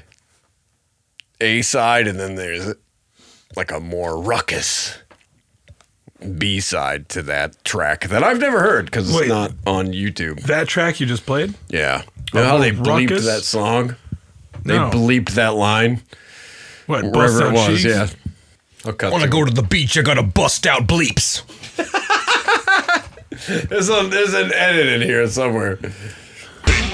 [1.41, 2.75] A side, and then there's
[3.57, 4.99] like a more ruckus
[6.37, 9.29] B side to that track that I've never heard because it's Wait.
[9.29, 10.43] not on YouTube.
[10.43, 11.55] That track you just played?
[11.69, 12.03] Yeah.
[12.33, 13.25] You know how they bleeped Ruckus?
[13.27, 13.97] that song?
[14.69, 14.91] They No.
[14.91, 16.03] bleeped that line?
[16.87, 17.03] What?
[17.13, 17.85] Bust Wherever it out was, cheeks?
[17.85, 18.07] yeah.
[18.87, 19.99] I'll cut Want to to go to the beach?
[19.99, 21.43] I gotta bust out bleeps.
[23.69, 25.77] There's, a, there's an edit in here somewhere.
[25.77, 25.95] Think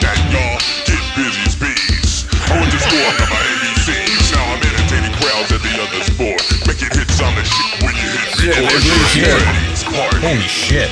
[0.00, 2.28] that y'all get busy as bees.
[2.50, 4.32] I went to school under my ABCs.
[4.34, 6.42] Now I'm entertaining crowds at the other's board.
[6.68, 8.70] Making hits on the shit when you hit Shit, record.
[8.70, 9.34] it really You're shit.
[9.34, 10.20] at Freddy's party.
[10.20, 10.90] Holy shit.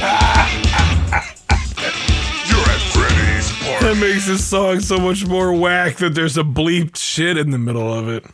[3.81, 7.59] That makes this song so much more whack that there's a bleeped shit in the
[7.59, 8.25] middle of it.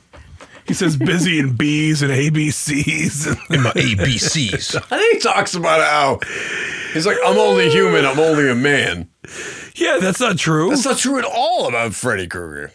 [0.66, 3.51] He says busy and B's and ABCs.
[3.55, 4.76] In my ABCs.
[4.76, 6.20] I think he talks about how
[6.93, 9.09] he's like, I'm only human, I'm only a man.
[9.74, 10.68] yeah, that's not true.
[10.68, 12.72] That's not true at all about Freddy Krueger.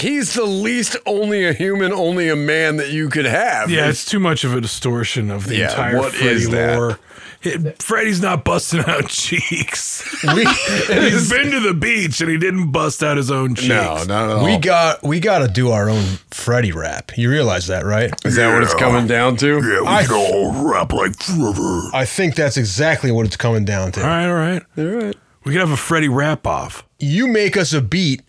[0.00, 3.70] He's the least only a human, only a man that you could have.
[3.70, 6.78] yeah, it's too much of a distortion of the Yeah, entire what Freddy is that?
[6.78, 6.98] lore.
[7.42, 10.02] It- Freddy's not busting out cheeks.
[10.34, 10.44] We,
[10.88, 13.68] He's been to the beach and he didn't bust out his own cheeks.
[13.68, 14.44] no, not at all.
[14.44, 17.18] we got we got to do our own Freddy rap.
[17.18, 18.12] You realize that, right?
[18.24, 19.46] Is that what it's coming down to?
[19.60, 21.80] Yeah, we I- can all rap like forever.
[21.92, 24.00] I think that's exactly what it's coming down to.
[24.02, 24.62] All right, all right.
[24.78, 25.16] All right.
[25.44, 26.84] We could have a Freddy rap off.
[27.00, 28.22] You make us a beat.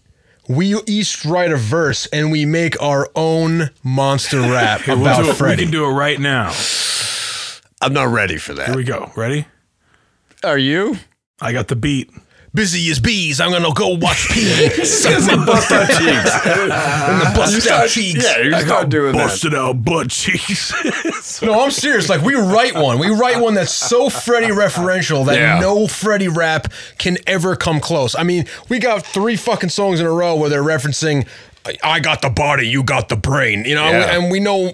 [0.48, 5.38] We each write a verse, and we make our own monster rap Here, we'll about
[5.38, 5.46] do.
[5.46, 6.54] We can do it right now.
[7.82, 8.68] I'm not ready for that.
[8.68, 9.12] Here we go.
[9.16, 9.46] Ready?
[10.44, 10.98] Are you?
[11.42, 12.10] I got the beat.
[12.56, 14.68] Busy as bees, I'm gonna go watch P.
[14.70, 16.32] Because they bust out cheeks.
[16.46, 18.24] I'm gonna bust You out start- cheeks.
[18.24, 19.24] Yeah, you I start got doing that.
[19.28, 20.72] busted out butt cheeks.
[21.42, 22.10] No, I'm serious.
[22.10, 23.00] Like we write one.
[23.00, 25.60] We write one that's so Freddy referential that Yeah.
[25.60, 28.14] no Freddy rap can ever come close.
[28.16, 31.28] I mean, we got three fucking songs in a row where they're referencing
[31.66, 34.16] "I- I got the body, you got the brain, you know, Yeah.
[34.16, 34.74] and we know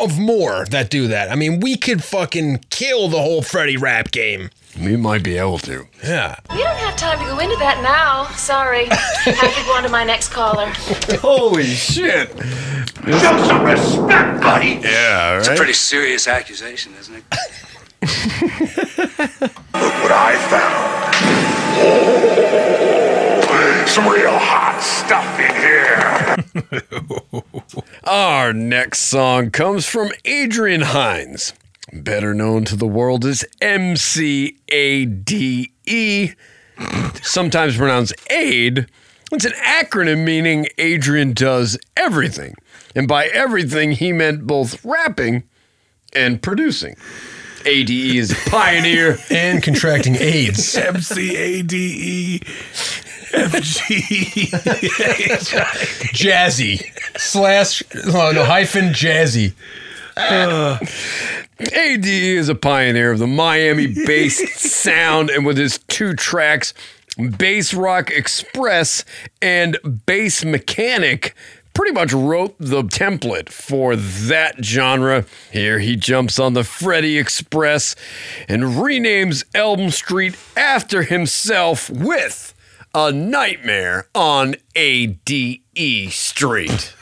[0.00, 1.30] of more that do that.
[1.30, 4.50] I mean, we could fucking kill the whole Freddy rap game.
[4.80, 5.86] We might be able to.
[6.04, 6.36] Yeah.
[6.50, 8.26] We don't have time to go into that now.
[8.36, 8.84] Sorry.
[8.86, 10.66] have to go on to my next caller.
[11.20, 12.28] Holy shit.
[13.04, 14.78] Show some respect, buddy.
[14.82, 17.24] Yeah, It's a pretty serious accusation, isn't it?
[19.40, 20.98] Look what I found.
[21.80, 26.36] Oh, some real hot stuff in here.
[28.04, 31.52] Our next song comes from Adrian Hines,
[31.92, 34.56] better known to the world as MCADE,
[35.86, 36.32] E,
[37.22, 38.86] sometimes pronounced AID.
[39.30, 42.54] It's an acronym meaning Adrian does everything.
[42.94, 45.44] And by everything, he meant both rapping
[46.14, 46.96] and producing.
[47.66, 50.76] ADE is a pioneer and contracting AIDS.
[50.76, 52.40] M C A D E
[53.34, 54.00] F G.
[56.14, 56.82] Jazzy
[57.18, 59.52] slash oh, no hyphen Jazzy.
[60.18, 60.78] Uh,
[61.60, 66.74] AD is a pioneer of the Miami based sound, and with his two tracks,
[67.36, 69.04] Bass Rock Express
[69.42, 71.34] and Bass Mechanic,
[71.74, 75.24] pretty much wrote the template for that genre.
[75.52, 77.94] Here he jumps on the Freddy Express
[78.48, 82.54] and renames Elm Street after himself with
[82.94, 86.94] A Nightmare on ADE Street.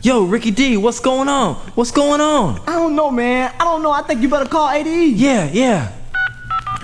[0.00, 1.56] Yo, Ricky D, what's going on?
[1.74, 2.60] What's going on?
[2.68, 3.52] I don't know, man.
[3.58, 3.90] I don't know.
[3.90, 5.16] I think you better call ADE.
[5.16, 5.92] Yeah, yeah.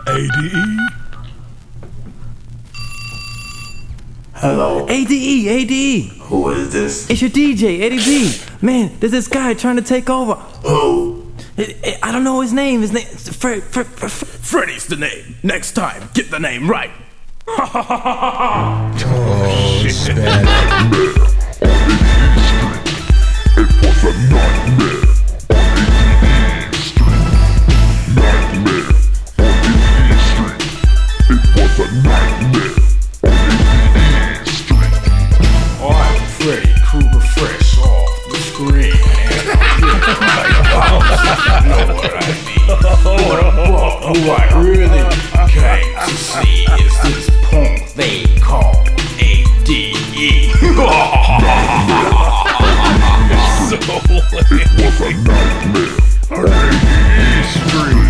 [0.09, 0.91] ADE?
[4.35, 4.89] Hello.
[4.89, 6.11] ADE, ADE.
[6.23, 7.09] Who is this?
[7.09, 8.37] It's your DJ, Eddie B.
[8.61, 10.35] Man, there's this guy trying to take over.
[10.35, 11.25] Who?
[11.57, 12.81] I, I don't know his name.
[12.81, 13.07] His name.
[13.07, 15.37] Fred, Fred, Fred, Freddy's the name.
[15.45, 16.91] Next time, get the name right.
[19.07, 21.34] Oh, it's
[24.05, 24.13] But
[43.41, 44.27] above who I mean.
[44.27, 45.03] What I really
[45.49, 48.85] came to see is this punk they call
[49.19, 50.51] ADE.
[53.83, 55.97] so It was a nightmare
[56.31, 58.07] on ADE Street.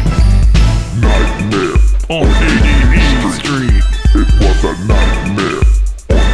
[1.01, 1.77] Nightmare
[2.11, 3.85] on ADE Street.
[4.15, 5.63] It was a nightmare
[6.11, 6.25] on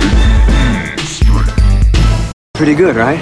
[0.93, 1.55] ADE Street.
[2.55, 3.20] Pretty good, right?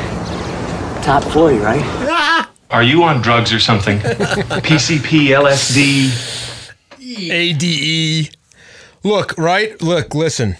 [1.02, 2.46] Top 40, right?
[2.70, 3.98] Are you on drugs or something?
[4.00, 6.11] PCP, LSD?
[7.30, 7.62] ADE.
[7.64, 8.30] E.
[9.02, 9.80] Look, right?
[9.80, 10.56] Look, listen.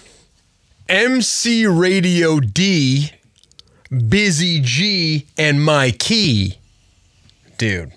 [0.89, 3.13] MC Radio D,
[4.09, 6.59] Busy G, and My Key.
[7.57, 7.93] Dude,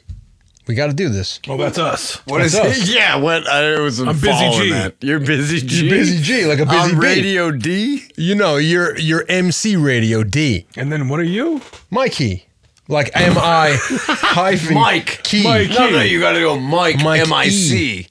[0.68, 1.40] we got to do this.
[1.48, 2.16] Oh, that's us.
[2.26, 2.90] What is That's us.
[2.90, 2.96] it?
[2.96, 3.48] Yeah, what?
[3.48, 4.70] I was I'm busy following G.
[4.72, 4.96] That.
[5.02, 5.86] You're busy G.
[5.86, 7.08] You're busy G, like a busy On bee.
[7.08, 8.04] Radio D.
[8.16, 10.66] You know, you're you're MC Radio D.
[10.78, 11.62] And then what are you?
[11.90, 12.46] Mikey.
[12.88, 15.22] Like M I hyphen Mike.
[15.24, 15.44] Key.
[15.44, 15.70] Mike.
[15.70, 16.98] No, no, you got to go Mike.
[17.04, 18.08] Mike M I C.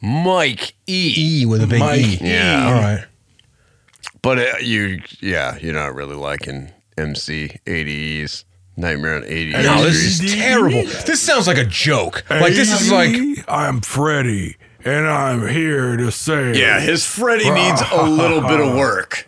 [0.00, 1.14] Mike E.
[1.42, 2.18] E with a big Mike E.
[2.20, 2.66] Yeah.
[2.66, 3.04] All right.
[4.22, 8.44] But uh, you, yeah, you're not really liking MC ADEs.
[8.76, 9.52] Nightmare on ADE.
[9.54, 10.84] No, this is terrible.
[11.04, 12.24] This sounds like a joke.
[12.30, 13.16] Like this is like
[13.48, 16.56] I'm Freddy, and I'm here to say.
[16.58, 19.27] Yeah, his Freddy needs a little bit of work.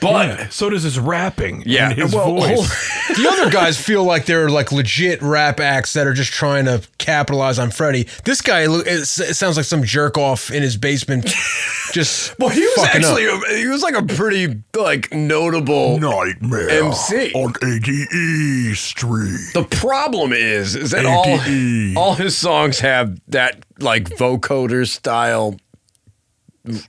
[0.00, 1.62] But Yeah, so does his rapping.
[1.66, 3.08] Yeah, and his well, voice.
[3.16, 6.82] the other guys feel like they're like legit rap acts that are just trying to
[6.98, 8.06] capitalize on Freddy.
[8.24, 11.24] This guy, lo- it, sounds like some jerk off in his basement,
[11.92, 13.10] just well, he was fucking up.
[13.10, 19.40] actually a, he was like a pretty like notable Nightmare MC on ADE Street.
[19.54, 25.56] The problem is, is that all all his songs have that like vocoder style,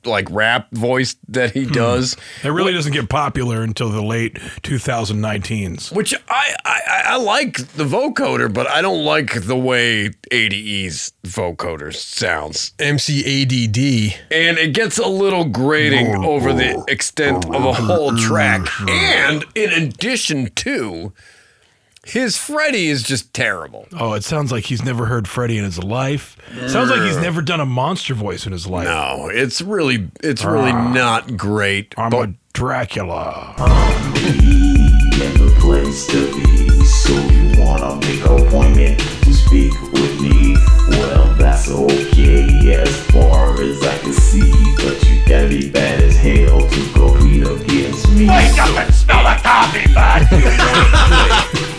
[0.05, 1.71] like rap voice that he hmm.
[1.71, 2.15] does.
[2.43, 5.91] It really doesn't get popular until the late 2019s.
[5.93, 11.91] Which I, I I like the vocoder, but I don't like the way ADE's vocoder
[11.91, 12.73] sounds.
[12.77, 14.15] MCADE.
[14.29, 18.67] And it gets a little grating over the extent of a whole track.
[18.89, 21.13] And in addition to,
[22.09, 23.87] his Freddy is just terrible.
[23.93, 26.37] Oh, it sounds like he's never heard Freddy in his life.
[26.67, 28.85] Sounds like he's never done a monster voice in his life.
[28.85, 30.91] No, it's really it's really ah.
[30.91, 31.93] not great.
[31.97, 33.53] I'm but a Dracula.
[33.57, 36.85] and the place to be.
[36.85, 40.57] So you wanna make an appointment to speak with me?
[40.89, 44.51] Well, that's okay as far as I can see.
[44.77, 48.27] But you gotta be bad as hell to compete against me.
[48.27, 51.75] Wake up and smell the coffee, bud!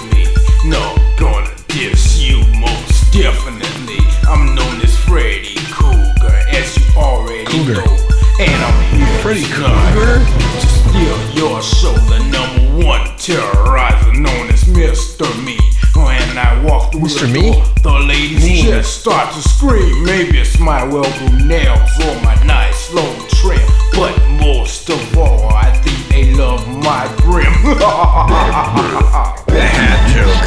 [0.64, 3.96] No, gonna diss you most definitely.
[4.28, 7.74] I'm known as Freddy Cougar, as you already Cougar.
[7.76, 7.96] know.
[8.38, 14.64] And I'm here Freddy Cougar to steal your show, the number one terrorizer known as
[14.64, 15.26] Mr.
[15.44, 15.56] Me.
[15.96, 17.32] And I walk through Mr.
[17.32, 18.62] the Door, the ladies Me.
[18.62, 20.04] just start to scream.
[20.04, 21.02] Maybe it's my well
[21.46, 23.60] nails or my nice long trim
[23.94, 27.52] but most of all, I think they love my brim.
[29.50, 30.46] The hat joke.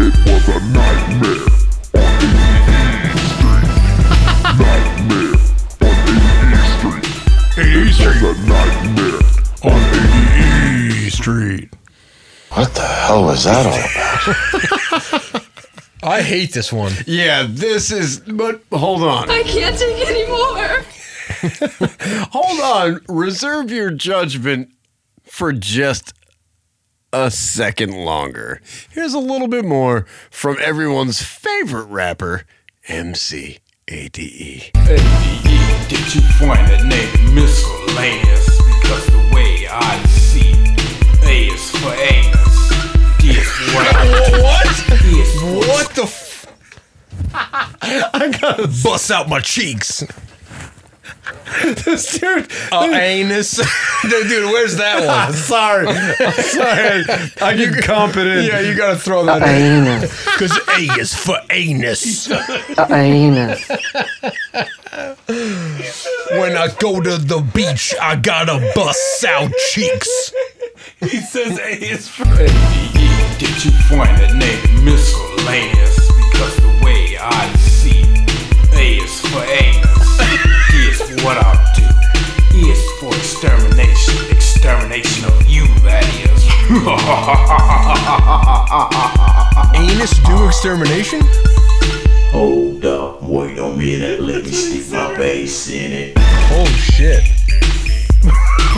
[0.00, 1.46] It was a nightmare
[1.94, 2.18] on
[3.06, 3.68] ADE Street.
[4.58, 5.36] Nightmare
[5.80, 5.96] on
[6.50, 7.06] ADE Street.
[7.58, 8.16] ADE Street.
[8.16, 9.20] It was a nightmare
[9.64, 9.80] on
[10.90, 11.68] ADE Street.
[12.52, 13.78] What the hell was that all
[15.30, 15.44] about?
[16.02, 16.92] I hate this one.
[17.06, 18.20] Yeah, this is.
[18.20, 19.30] But hold on.
[19.30, 20.82] I can't take anymore.
[21.42, 23.00] Hold on.
[23.08, 24.70] Reserve your judgment
[25.24, 26.12] for just
[27.12, 28.60] a second longer.
[28.90, 32.44] Here's a little bit more from everyone's favorite rapper,
[32.88, 33.58] MC
[33.88, 34.70] ADE.
[34.76, 38.46] ADE, did you find the name miscellaneous?
[38.80, 40.52] Because the way I see
[41.26, 44.66] A is for anus, D is for what What?
[45.02, 46.02] Is for What the?
[46.02, 46.46] F-
[47.32, 50.04] I gotta bust out my cheeks.
[51.84, 52.50] this dude.
[52.72, 53.56] Uh, anus.
[54.02, 55.32] dude, dude, where's that one?
[55.34, 55.86] sorry.
[55.86, 57.04] I'm sorry.
[57.40, 58.46] I get confident.
[58.46, 59.86] Yeah, you gotta throw that in.
[59.86, 60.24] Anus.
[60.24, 62.30] Because A is for anus.
[62.90, 63.68] Anus.
[66.38, 70.32] When I go to the beach, I gotta bust out cheeks.
[71.00, 75.96] He says A is for ADE, did you find the name miscellaneous?
[76.30, 78.02] Because the way I see
[78.76, 80.09] A is for anus, D is for
[81.24, 81.82] what I'll do,
[82.66, 86.40] is for extermination, extermination of you, that is.
[89.76, 91.20] Anus do extermination?
[92.32, 96.18] Hold up, wait a minute, let me stick my bass in it.
[96.18, 97.22] Holy shit.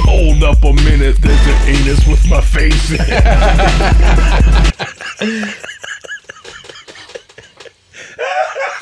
[0.05, 3.01] Hold up a minute, there's an anus with my face in
[5.20, 5.55] it.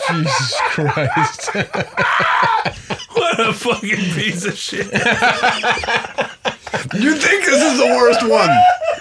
[0.09, 1.55] Jesus Christ.
[3.13, 4.91] what a fucking piece of shit.
[6.95, 8.51] You think this is the worst one?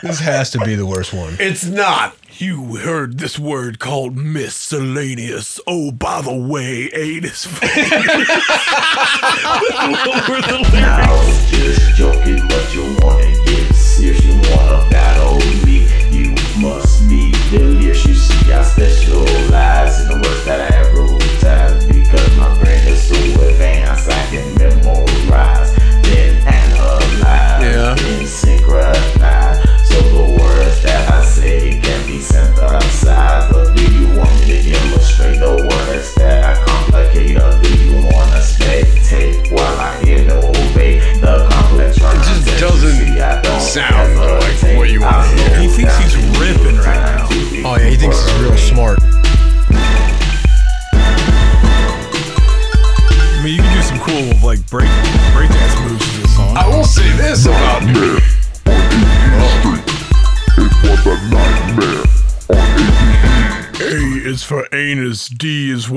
[0.03, 1.35] This has to be the worst one.
[1.39, 2.15] It's not.
[2.37, 5.59] You heard this word called miscellaneous.
[5.65, 7.45] Oh, by the way, anus.
[7.47, 7.61] what
[10.29, 11.51] were the lyrics?
[11.51, 15.38] Just joking, but you wanna get serious, you wanna battle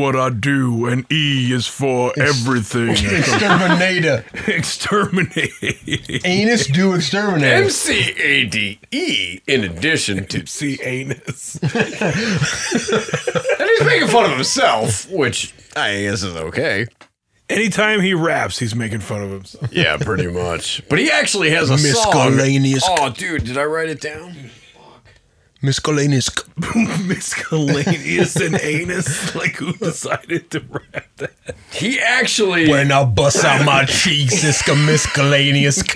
[0.02, 2.90] what I do, and E is for everything.
[2.90, 4.24] Exterminator.
[4.48, 6.24] Exterminate.
[6.24, 7.64] Anus do exterminate.
[7.66, 10.44] MCADE, E, in addition to.
[10.46, 11.58] See anus.
[13.62, 16.86] And he's making fun of himself, which I guess is okay.
[17.48, 19.72] Anytime he raps, he's making fun of himself.
[19.72, 20.82] Yeah, pretty much.
[20.88, 22.84] But he actually has a Miscellaneous.
[22.84, 22.96] song.
[23.00, 24.34] Oh, dude, did I write it down?
[25.62, 26.28] Miscellaneous.
[27.04, 29.34] Miscellaneous and anus.
[29.34, 31.32] Like, who decided to rap that?
[31.72, 32.68] He actually.
[32.68, 35.82] When I bust out my cheeks, it's a miscellaneous.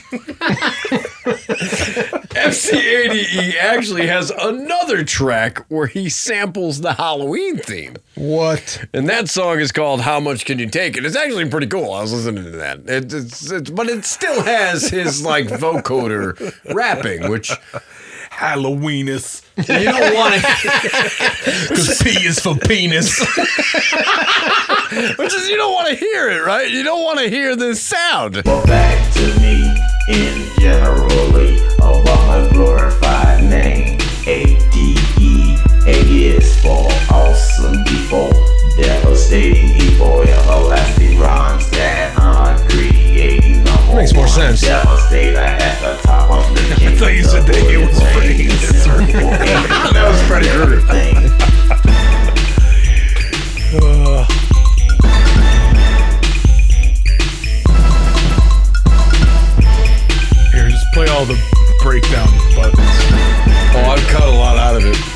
[2.36, 7.96] MCADE E actually has another track where he samples the Halloween theme.
[8.14, 8.84] What?
[8.92, 10.96] And that song is called How Much Can You Take?
[10.96, 11.92] And it's actually pretty cool.
[11.92, 12.88] I was listening to that.
[12.88, 17.50] It, it's, it's, but it still has his like vocoder rapping, which
[18.30, 19.42] Halloweenus.
[19.56, 20.44] You don't want it.
[21.68, 23.18] Because P is for penis.
[25.16, 26.68] Which is you don't want to hear it, right?
[26.70, 28.42] You don't want to hear this sound.
[28.44, 29.74] But back to me
[30.08, 33.98] in generally about my glorified name.
[34.26, 35.56] A-D-E.
[35.86, 36.00] A
[36.36, 38.30] is for awesome evil,
[38.76, 42.95] devastating evil, everlasting rhymes that I'm creating.
[43.96, 44.60] The whole Makes more rhyme sense.
[44.60, 48.48] Devastator at the top of the I thought you said that it was Freddy.
[49.94, 50.80] that was Freddy Krueger.
[60.52, 61.40] Here, just play all the
[61.82, 62.76] breakdown buttons.
[63.72, 65.15] Oh, I've cut a lot out of it.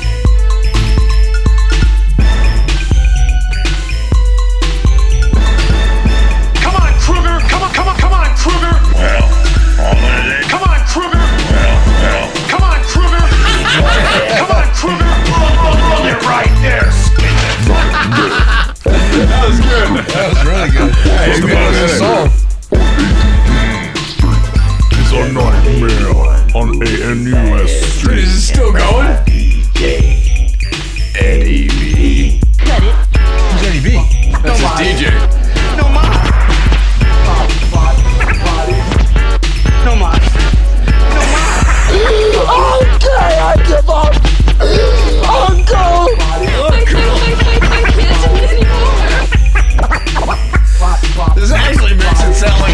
[7.73, 8.75] Come on, come on, come on, Krueger!
[8.95, 9.23] Well,
[9.79, 10.51] all that it is.
[10.51, 11.17] Come on, Krueger!
[11.17, 12.27] Well, well.
[12.51, 13.23] Come on, Krueger!
[13.71, 15.07] Come on, Krueger!
[16.05, 16.89] You're right there,
[19.27, 20.03] That was good.
[20.11, 20.91] That was really good.
[20.95, 22.27] Hey, It's the man, best that's song.
[24.91, 26.11] It's a nightmare
[26.55, 28.19] on ANUS Street.
[28.19, 29.07] Is it still going?
[31.15, 32.39] Eddie B.
[32.59, 33.87] Who's Eddie B?
[34.43, 34.69] That's his
[35.01, 35.40] DJ.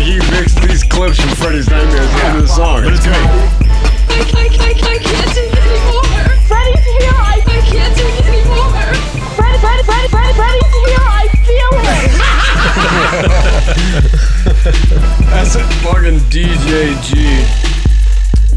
[0.07, 2.84] It he mixed these clips from Freddy's Nightmares into the song.
[2.84, 3.15] But it's great.
[3.15, 6.31] I, I, I, I can't take it anymore.
[6.47, 8.71] Freddy's here, I I can't take it anymore.
[9.35, 12.11] Freddy, Freddy, Freddy, Freddy, Freddy's here, I feel it.
[15.29, 15.65] That's it.
[15.84, 16.71] Fucking DJ
[17.03, 17.09] G.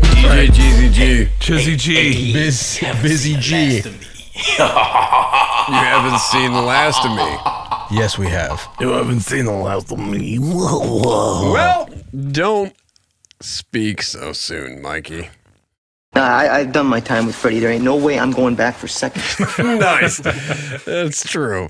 [0.00, 1.28] DJ GZG.
[1.40, 2.32] Chizzy G.
[2.32, 3.82] Biz, busy G.
[5.70, 7.59] You haven't seen the last of me.
[7.90, 8.66] Yes, we have.
[8.78, 10.38] You haven't seen the last of me.
[10.40, 11.88] Well,
[12.30, 12.74] don't
[13.40, 15.28] speak so soon, Mikey.
[16.14, 17.58] Nah, I, I've done my time with Freddy.
[17.60, 19.38] There ain't no way I'm going back for seconds.
[19.58, 20.18] nice.
[20.84, 21.68] That's true.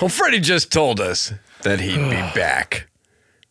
[0.00, 1.32] Well, Freddy just told us
[1.62, 2.88] that he'd be back.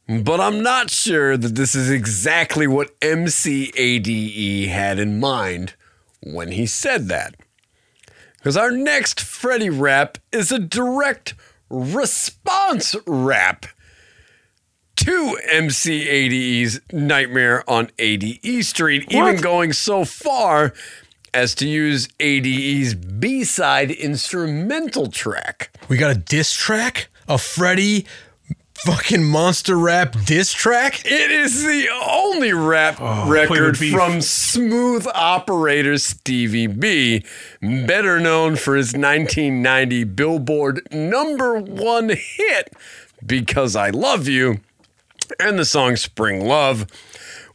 [0.08, 5.76] But I'm not sure that this is exactly what MCADE had in mind
[6.22, 7.36] when he said that.
[8.44, 11.34] Because our next Freddy rap is a direct
[11.70, 13.66] response rap
[14.98, 20.74] to MCADE's Nightmare on ADE Street, even going so far
[21.34, 25.72] as to use ADE's B side instrumental track.
[25.88, 27.08] We got a diss track?
[27.30, 28.06] A Freddy
[28.86, 31.06] fucking monster rap diss track?
[31.06, 37.24] It is the only rap Oh, record from Smooth Operator Stevie B,
[37.62, 42.74] better known for his 1990 Billboard number one hit,
[43.26, 44.60] Because I Love You,
[45.40, 46.86] and the song Spring Love,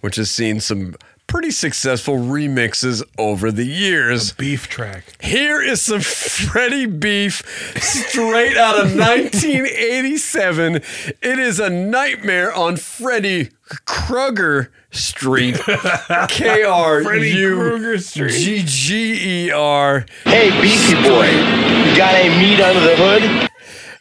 [0.00, 0.94] which has seen some
[1.28, 4.32] pretty successful remixes over the years.
[4.32, 5.04] Beef track.
[5.22, 7.42] Here is some Freddy Beef
[7.80, 10.76] straight out of 1987.
[10.76, 13.50] It is a nightmare on Freddy
[13.84, 15.56] Krueger Street.
[16.28, 18.32] K R Freddy Krueger Street.
[18.32, 20.06] G G E R.
[20.24, 23.48] hey, Beefy boy, you got any meat under the hood?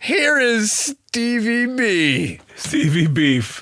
[0.01, 2.39] Here is Stevie B.
[2.55, 3.61] Stevie Beef.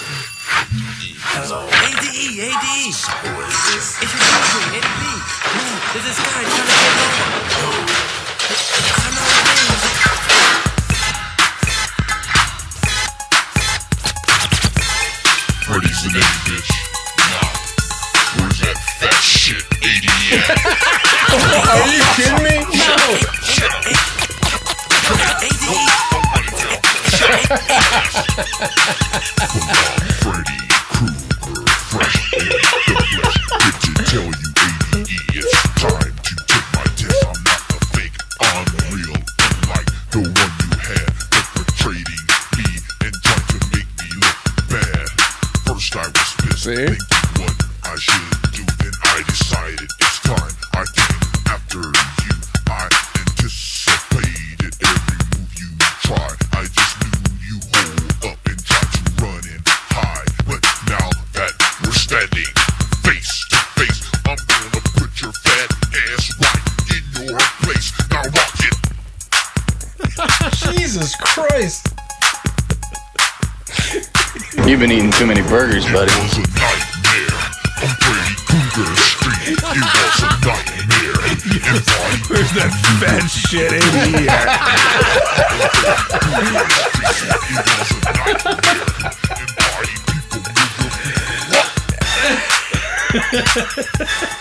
[1.32, 2.90] ADE, ADE.
[2.90, 5.06] It's your DJ, Eddie B.
[5.54, 7.94] Man, there's this guy trying to get over.
[8.90, 9.78] I know his name.
[15.70, 16.70] Freddy's the name, bitch.
[17.30, 17.46] Nah.
[18.42, 20.50] Where's that fat shit ADE at?
[21.70, 22.56] Are you kidding me?
[30.20, 30.69] Freddy Krueger,
[34.10, 34.50] tell you,
[34.98, 37.14] ADE, it's time to take my test.
[37.30, 42.22] I'm not a fake, I'm real, unlike the one you had perpetrating
[42.58, 42.66] me
[43.06, 45.06] and trying to make me look bad.
[45.62, 46.74] First I was pissed, See?
[46.74, 47.54] thinking what
[47.86, 48.66] I should do.
[48.82, 50.54] Then I decided it's time.
[50.74, 52.34] I came after you.
[52.66, 55.70] I anticipated every move you
[56.02, 56.38] tried.
[56.58, 59.62] I just knew you hold up and try to run and
[59.94, 60.34] hide.
[60.50, 61.06] But now
[61.38, 61.54] that
[61.86, 62.50] we're standing
[70.72, 71.88] Jesus Christ.
[74.66, 76.12] You've been eating too many burgers, buddy.
[76.12, 77.32] It was a nightmare
[77.82, 79.50] on Freddy Krueger Street.
[79.50, 81.16] It was a nightmare.
[81.28, 82.70] And body Where's that
[83.00, 84.28] fat shit ADE
[94.20, 94.36] at?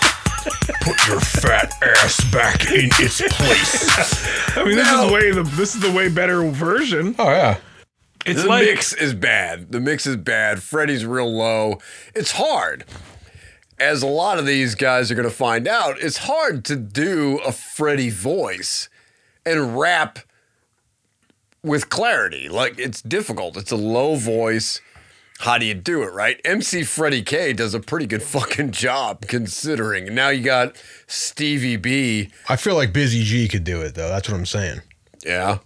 [0.81, 4.55] Put your fat ass back in its place.
[4.57, 7.15] I mean, this is way the this is the way better version.
[7.19, 7.57] Oh, yeah.
[8.25, 9.71] It's the like mix is bad.
[9.71, 10.61] The mix is bad.
[10.61, 11.79] Freddy's real low.
[12.13, 12.85] It's hard.
[13.79, 17.39] As a lot of these guys are going to find out, it's hard to do
[17.45, 18.89] a Freddy voice
[19.45, 20.19] and rap
[21.63, 22.49] with clarity.
[22.49, 23.57] Like it's difficult.
[23.57, 24.81] It's a low voice
[25.39, 26.39] how do you do it, right?
[26.43, 30.13] MC Freddie K does a pretty good fucking job considering.
[30.13, 30.75] Now you got
[31.07, 32.29] Stevie B.
[32.49, 34.09] I feel like Busy G could do it though.
[34.09, 34.81] That's what I'm saying.
[35.25, 35.59] Yeah.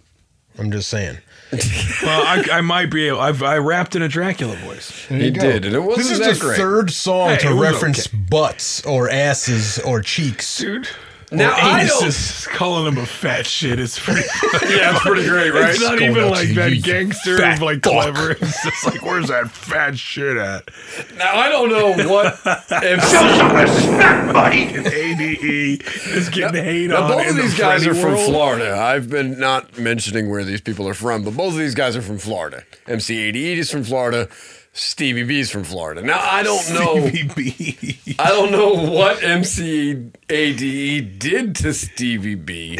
[0.56, 1.18] I'm just saying.
[2.02, 3.20] well, I, I might be able.
[3.20, 5.06] I've, I rapped in a Dracula voice.
[5.08, 5.58] There you go.
[5.96, 8.16] This is the third song Hey, to reference okay.
[8.16, 10.58] butts or asses or cheeks.
[10.58, 10.88] Dude.
[11.36, 14.22] Now, Or I don't- anuses, calling him a fat shit is pretty.
[14.74, 15.70] Yeah, it's pretty great, right?
[15.70, 17.92] It's not even like to that you, gangster, fat like fuck.
[17.92, 18.30] clever.
[18.32, 20.68] It's just like, where's that fat shit at?
[21.16, 22.26] Now I don't know what
[22.72, 24.62] MC Show some respect, buddy.
[24.76, 25.82] ADE
[26.16, 27.10] is getting hate Now on.
[27.10, 28.26] both in of the these guys Freddy are from world.
[28.26, 28.76] Florida.
[28.76, 32.02] I've been not mentioning where these people are from, but both of these guys are
[32.02, 32.64] from Florida.
[32.86, 34.28] MC ADE is from Florida.
[34.76, 36.02] Stevie B is from Florida.
[36.02, 37.08] Now I don't know.
[37.08, 42.78] Stevie I don't know what MCADE did to Stevie B.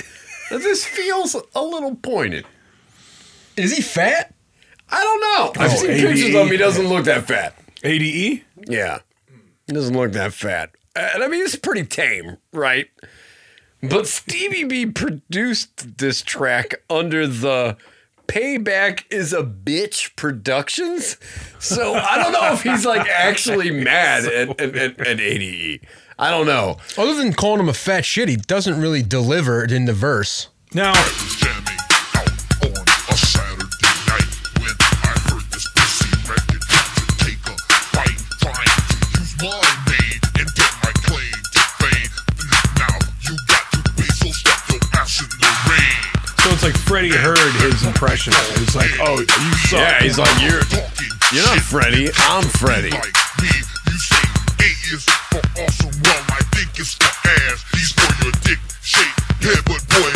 [0.50, 2.46] This feels a little pointed.
[3.56, 4.34] Is he fat?
[4.90, 5.52] I don't know.
[5.64, 6.00] I've Oh, seen ADE.
[6.00, 6.48] pictures of him.
[6.48, 7.56] He doesn't look that fat.
[7.82, 8.42] ADE?
[8.68, 8.98] Yeah.
[9.66, 10.70] He doesn't look that fat.
[10.96, 12.88] And I mean, it's pretty tame, right?
[13.82, 17.76] But Stevie B produced this track under the
[18.26, 21.16] Payback is a Bitch Productions.
[21.58, 25.80] So I don't know if he's like actually mad at, at, at, at ADE.
[26.18, 26.78] I don't know.
[26.96, 30.48] Other than calling him a fat shit, he doesn't really deliver it in the verse.
[30.72, 30.92] Now,
[46.94, 48.32] Freddy heard his impression.
[48.62, 49.82] It's like, oh, you suck.
[49.82, 50.62] Yeah, he's like, you're,
[51.34, 52.06] you're not Freddy.
[52.30, 52.94] I'm Freddy.
[52.94, 54.22] Me, you say
[54.62, 57.10] A is for awesome, well I think it's for
[57.50, 57.66] ass.
[57.74, 59.10] He's for your dick shape
[59.42, 60.13] head, but boy,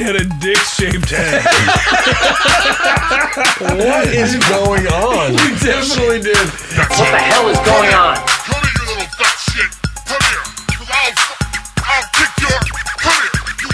[0.00, 1.44] He had a dick shaped head.
[3.60, 5.36] What is going on?
[5.36, 6.40] You definitely did.
[6.40, 8.16] What the hell is going on?
[8.16, 9.68] Come here, you little fat shit.
[10.08, 10.40] Come here.
[10.72, 11.12] Cause I'll,
[11.84, 12.56] I'll kick your.
[12.96, 13.28] Come here.
[13.60, 13.68] You,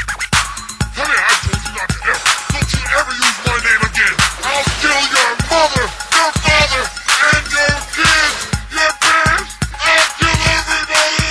[0.98, 1.22] come here.
[1.22, 2.18] I told you not to ever.
[2.18, 4.18] Don't you ever use my name again.
[4.50, 9.54] I'll kill your mother, your father, and your kids, your parents.
[9.78, 11.22] I'll kill everybody.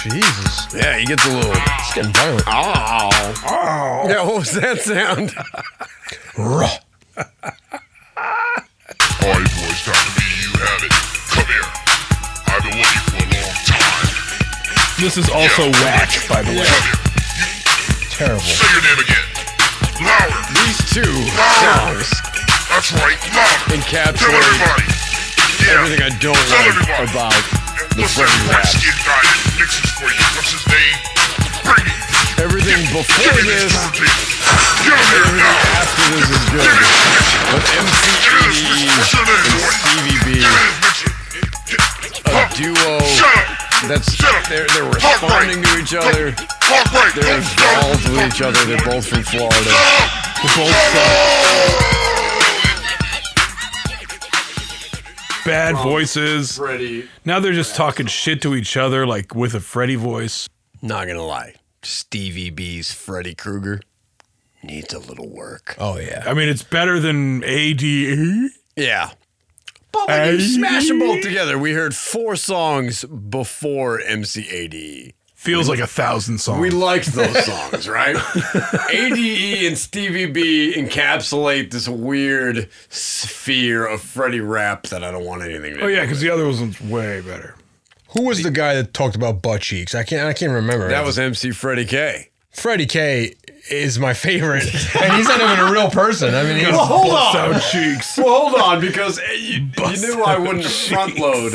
[0.00, 0.72] Jesus.
[0.72, 1.52] Yeah, he gets a little.
[1.90, 2.44] It's getting violent.
[2.46, 3.10] Oh.
[3.50, 4.06] Oh.
[4.06, 5.34] Yeah, what was that sound?
[6.38, 6.70] Raw.
[9.18, 10.94] Alright, boys, time to be you have it.
[11.34, 11.66] Come here.
[12.46, 14.06] I've been waiting for a long time.
[15.02, 16.70] This is also whack, by the way.
[16.70, 17.02] Come here.
[18.14, 18.46] Terrible.
[18.46, 19.26] Say your name again.
[19.98, 20.46] Louder.
[20.62, 22.06] These two Louder.
[22.06, 22.22] songs
[22.70, 23.18] That's right.
[23.34, 23.66] Louder.
[23.66, 24.86] Tell encapsulate everybody.
[25.58, 25.74] Yeah.
[25.74, 27.10] everything I don't Tell like everybody.
[27.10, 27.34] about
[27.98, 30.22] the What's that Freddie skin guy that mixes for you?
[30.38, 31.18] What's his name?
[31.70, 31.94] Bring it.
[32.42, 34.10] Everything before this, this turntable.
[34.82, 35.54] Get him here everything now.
[35.78, 36.66] after this is good.
[37.50, 39.06] But MC ADE and
[39.78, 40.42] Stevie B,
[42.26, 42.98] a duo
[43.88, 44.16] that's
[44.48, 46.30] they're they're responding to each other.
[47.14, 48.64] They're involved with each other.
[48.64, 49.56] They're both from Florida.
[49.64, 50.74] They're both
[55.44, 56.60] Bad voices.
[57.24, 60.48] Now they're just talking shit to each other, like with a Freddy voice.
[60.82, 63.80] Not gonna lie, Stevie B's Freddy Krueger
[64.62, 65.76] needs a little work.
[65.78, 66.24] Oh yeah.
[66.26, 68.50] I mean, it's better than ADE.
[68.76, 69.10] Yeah.
[69.92, 75.14] But when you smash them both together, we heard four songs before MCADE.
[75.34, 76.60] Feels like a thousand songs.
[76.60, 78.14] We liked those songs, right?
[78.90, 85.42] ADE and Stevie B encapsulate this weird sphere of Freddy rap that I don't want
[85.42, 87.54] anything to Oh do yeah, because the other one's way better.
[88.10, 89.94] Who was the guy that talked about butt cheeks?
[89.94, 90.26] I can't.
[90.26, 90.88] I can't remember.
[90.88, 92.28] That was MC Freddy K.
[92.50, 93.34] Freddy K
[93.70, 94.64] is my favorite,
[95.00, 96.34] and he's not even a real person.
[96.34, 97.54] I mean, he's, Well, hold on.
[97.54, 98.18] Out cheeks.
[98.18, 101.52] Well, hold on, because you, you knew I wouldn't front load.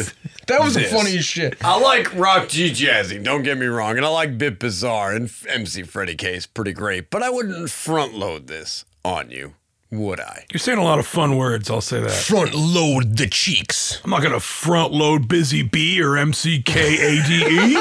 [0.48, 0.94] that was the this.
[0.94, 1.57] funniest shit.
[1.65, 5.30] I like Rock G Jazzy, don't get me wrong, and I like Bit Bizarre and
[5.49, 9.56] MC Freddy K is pretty great, but I wouldn't front load this on you,
[9.91, 10.45] would I?
[10.51, 11.69] You're saying a lot of fun words.
[11.69, 12.11] I'll say that.
[12.11, 14.01] Front load the cheeks.
[14.03, 17.75] I'm not gonna front load Busy B or MCKADE.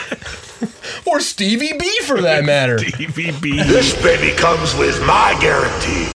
[1.06, 2.78] Or Stevie B for that matter.
[2.78, 3.66] DVB.
[3.68, 6.10] This baby comes with my guarantee.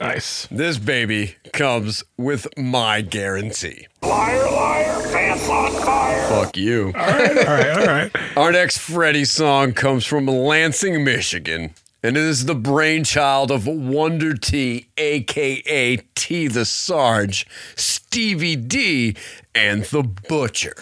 [0.00, 0.46] Nice.
[0.52, 3.88] This baby comes with my guarantee.
[4.02, 6.28] Liar, liar, pants on fire.
[6.28, 6.86] Fuck you.
[6.86, 8.10] All right, all right, all right.
[8.36, 14.34] Our next Freddy song comes from Lansing, Michigan, and it is the brainchild of Wonder
[14.34, 17.46] T, aka T the Sarge,
[17.76, 19.16] Stevie D,
[19.54, 20.74] and the Butcher.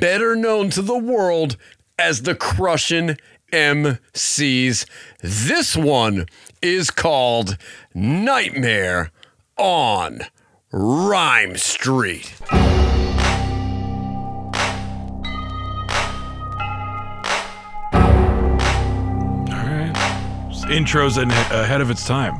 [0.00, 1.56] better known to the world
[1.98, 3.16] as the Crushing
[3.52, 4.86] MCs.
[5.20, 6.26] This one
[6.60, 7.56] is called
[7.94, 9.10] Nightmare
[9.56, 10.20] on
[10.72, 12.34] Rhyme Street.
[20.70, 22.34] Intro's an- uh, ahead of its time.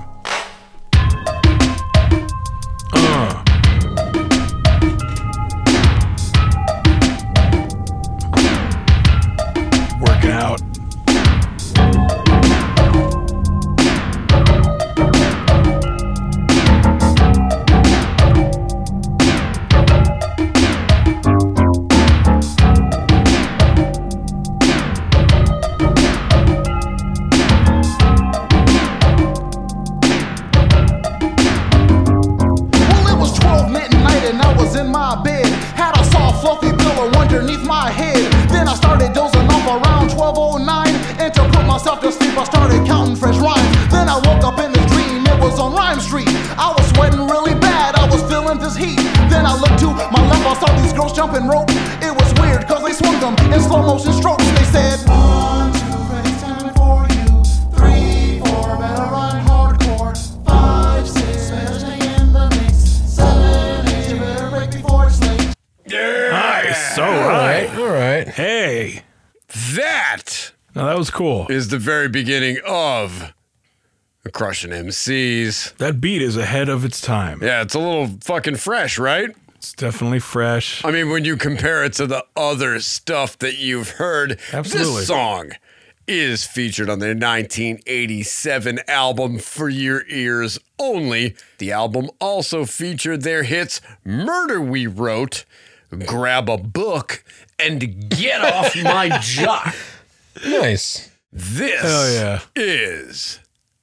[71.15, 71.47] Cool.
[71.49, 73.33] is the very beginning of
[74.33, 75.77] Crushing MCs.
[75.77, 77.41] That beat is ahead of its time.
[77.43, 79.31] Yeah, it's a little fucking fresh, right?
[79.57, 80.85] It's definitely fresh.
[80.85, 84.95] I mean, when you compare it to the other stuff that you've heard, Absolutely.
[84.97, 85.53] this song
[86.07, 91.35] is featured on their 1987 album For Your Ears Only.
[91.59, 95.45] The album also featured their hits Murder We Wrote,
[96.07, 97.25] Grab a Book,
[97.59, 99.75] and Get Off My Jock.
[100.43, 101.11] Nice.
[101.33, 102.41] This Hell yeah.
[102.57, 103.41] is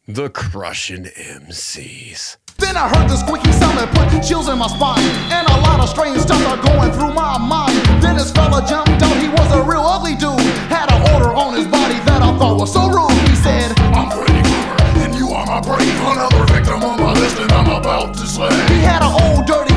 [0.08, 2.38] the Crushing MCs.
[2.58, 5.02] Then I heard the squeaky sound that put chills in my spine.
[5.32, 7.76] And a lot of strange stuff are going through my mind.
[8.04, 10.40] Then this fella jumped out, he was a real ugly dude.
[10.70, 13.12] Had an odor on his body that I thought was so rude.
[13.28, 15.88] He said, I'm Freddy Krueger, and you are my prey.
[15.88, 18.52] Another victim on my list, and I'm about to slay.
[18.70, 19.71] He had an old dirty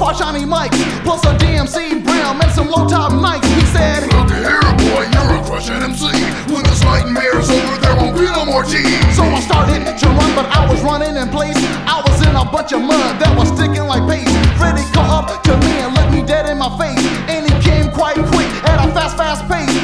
[0.00, 3.46] with shiny mics, plus a DMC brim and some low top nights.
[3.48, 6.06] He said, Look here, boy, you're a crushing MC.
[6.52, 9.00] When this nightmare's over, there won't be no more tea.
[9.12, 11.56] So I started to run, but I was running in place.
[11.86, 14.32] I was in a bunch of mud that was sticking like paste.
[14.56, 17.02] Freddy come up to me and looked me dead in my face.
[17.28, 19.81] And he came quite quick at a fast, fast pace.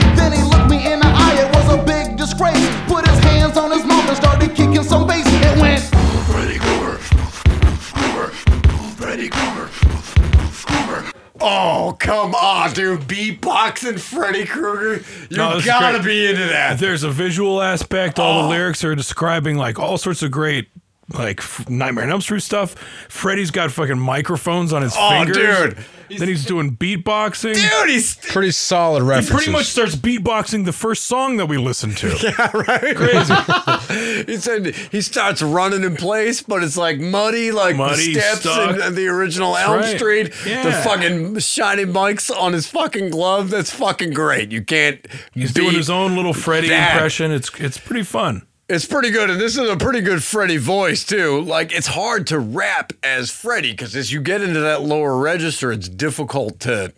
[11.40, 13.00] Oh, come on, dude.
[13.02, 15.04] Beatboxing Freddy Krueger.
[15.30, 16.78] You No, gotta be into that.
[16.78, 18.18] There's a visual aspect.
[18.18, 18.42] All Oh.
[18.44, 20.68] the lyrics are describing like all sorts of great,
[21.12, 22.74] like Nightmare on Elm Street stuff.
[23.08, 25.36] Freddy's got fucking microphones on his Oh, fingers.
[25.36, 25.84] dude.
[26.16, 27.54] Then he's doing beatboxing.
[27.54, 29.28] Dude, he's Pretty solid references.
[29.30, 32.08] he pretty much starts beatboxing the first song that we listened to.
[32.22, 32.96] Yeah, right.
[32.96, 34.24] Crazy.
[34.26, 38.40] he said he starts running in place, but it's like muddy, like Muddy, the steps
[38.40, 38.78] stuck.
[38.86, 39.96] in the original That's Elm right.
[39.98, 40.32] Street.
[40.44, 40.82] The Yeah.
[40.82, 43.50] fucking shiny mics on his fucking glove.
[43.50, 44.50] That's fucking great.
[44.52, 45.06] You can't.
[45.34, 46.92] He's doing his own little Freddy that.
[46.94, 47.30] impression.
[47.32, 48.42] It's it's pretty fun.
[48.68, 51.40] It's pretty good, and this is a pretty good Freddy voice too.
[51.40, 55.72] Like it's hard to rap as Freddy because as you get into that lower register,
[55.72, 56.92] it's difficult to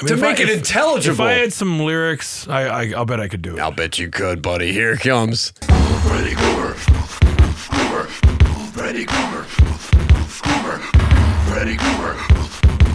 [0.00, 1.14] I mean, to make I- it if- intelligible.
[1.14, 3.60] If I had some lyrics, I, I I'll bet I could do it.
[3.60, 4.70] I'll bet you could, buddy.
[4.72, 5.50] Here it comes.
[6.06, 6.74] Freddy Krueger,
[7.70, 8.04] Krueger,
[8.74, 9.44] Freddy Krueger,
[10.40, 10.78] Krueger,
[11.48, 12.16] Freddy Krueger.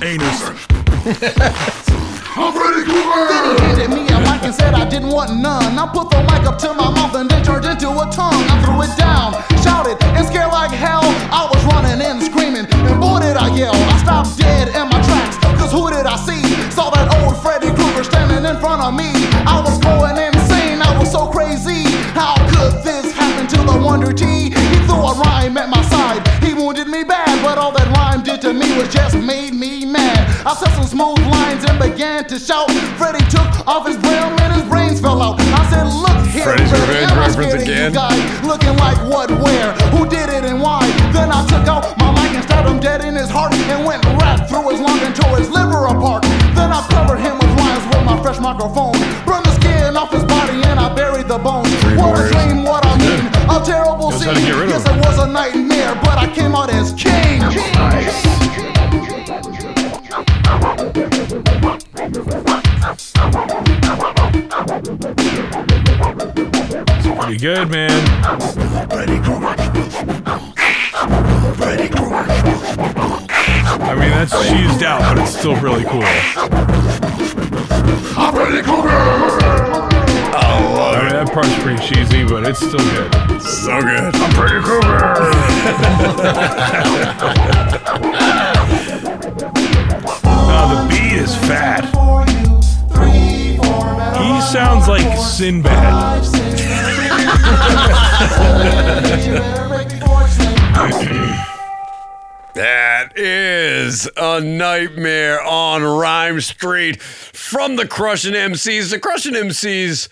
[0.02, 0.40] Anus.
[2.40, 3.62] I'm Freddy Then he Krueger.
[3.68, 5.78] handed me a mic and said I didn't want none.
[5.78, 8.44] I put the mic up to my mouth and then turned into a tongue.
[8.48, 11.04] I threw it down, shouted, and scared like hell.
[11.36, 13.76] I was running and screaming, and boy did I yell.
[13.76, 16.42] I stopped dead in my tracks, cause who did I see?
[16.72, 19.12] Saw that old Freddy Krueger standing in front of me.
[19.44, 21.84] I was going insane, I was so crazy.
[22.16, 24.56] How could this happen to the Wonder T?
[24.56, 26.24] He threw a rhyme at my side.
[26.44, 27.88] He wounded me bad, but all that
[28.20, 30.28] rhyme did to me was just made me mad.
[30.46, 32.70] I said some smooth lines and began to shout.
[33.30, 35.40] Took off his brim and his brains fell out.
[35.40, 37.94] I said, Look here, Freddy's Freddy, Revenge am I scared again?
[37.94, 38.44] you guys?
[38.44, 40.82] Looking like what, where, who did it and why?
[41.14, 44.04] Then I took out my mic and stabbed him dead in his heart and went
[44.18, 46.24] right through his lung and tore his liver apart.
[46.58, 47.50] Then I covered him with
[47.90, 48.94] with my fresh microphone.
[49.26, 51.70] Burned the skin off his body and I buried the bones.
[51.84, 52.32] What a warriors.
[52.32, 52.59] dream,
[54.26, 57.42] knows how to yes, it was a nightmare, but I came out as king.
[67.20, 67.92] Pretty good, man.
[73.82, 76.04] I mean, that's cheesed out, but it's still really cool.
[78.18, 79.49] I'm Freddy Krueger!
[80.82, 83.14] I mean, that part's pretty cheesy, but it's still good.
[83.42, 84.16] So good.
[84.16, 84.60] I'm Freddy
[90.50, 91.86] No, the beat is fat.
[94.18, 96.26] He sounds like Sinbad.
[102.56, 108.90] That is a nightmare on Rhyme Street from the Crushing MCs.
[108.90, 110.10] The Crushing MCs,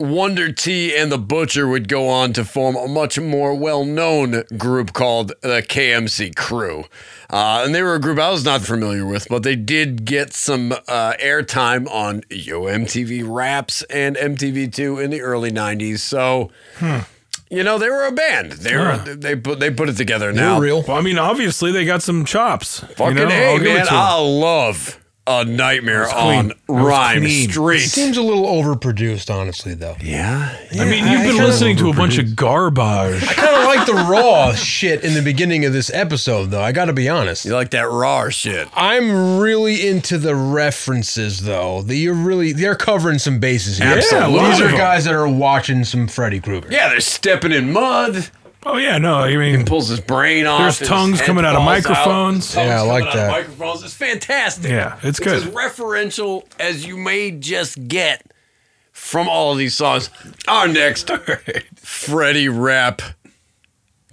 [0.00, 4.42] Wonder T and the Butcher would go on to form a much more well known
[4.58, 6.84] group called the KMC Crew.
[7.30, 10.32] Uh, and they were a group I was not familiar with, but they did get
[10.32, 15.98] some uh, airtime on Yo MTV Raps and MTV2 in the early 90s.
[16.00, 16.50] So.
[17.50, 18.52] You know, they were a band.
[18.52, 19.14] They were Huh.
[19.18, 20.58] they put they put it together now.
[20.58, 22.82] real Well, I mean, obviously they got some chops.
[22.82, 23.28] you Fucking know?
[23.28, 23.86] hey, I'll man!
[23.90, 26.38] I love a nightmare That was clean.
[26.38, 27.50] on That Rhyme clean.
[27.50, 27.78] Street.
[27.80, 29.96] Seems a little overproduced, honestly, though.
[30.02, 30.54] Yeah.
[30.78, 33.22] I mean, you've been listening to a bunch of garbage.
[33.22, 36.60] I kind of like the raw shit in the beginning of this episode, though.
[36.60, 37.46] I got to be honest.
[37.46, 38.68] You like that raw shit?
[38.74, 41.80] I'm really into the references, though.
[41.80, 43.86] The, you're really they're covering some bases here.
[43.88, 44.50] Absolutely.
[44.50, 46.68] These are guys that are watching some Freddy Krueger.
[46.70, 48.28] Yeah, they're stepping in mud.
[48.66, 50.60] Oh yeah, no, I mean, he pulls his brain off.
[50.60, 52.52] There's his tongues head coming out of falls microphones.
[52.52, 53.30] Tongues Yeah, I coming like out of that.
[53.30, 53.82] Microphones.
[53.82, 54.70] It's fantastic.
[54.70, 55.34] Yeah, it's good.
[55.34, 58.32] as referential as you may just get
[58.92, 60.08] from all of these songs.
[60.48, 61.10] Our next
[61.76, 63.02] Freddy rap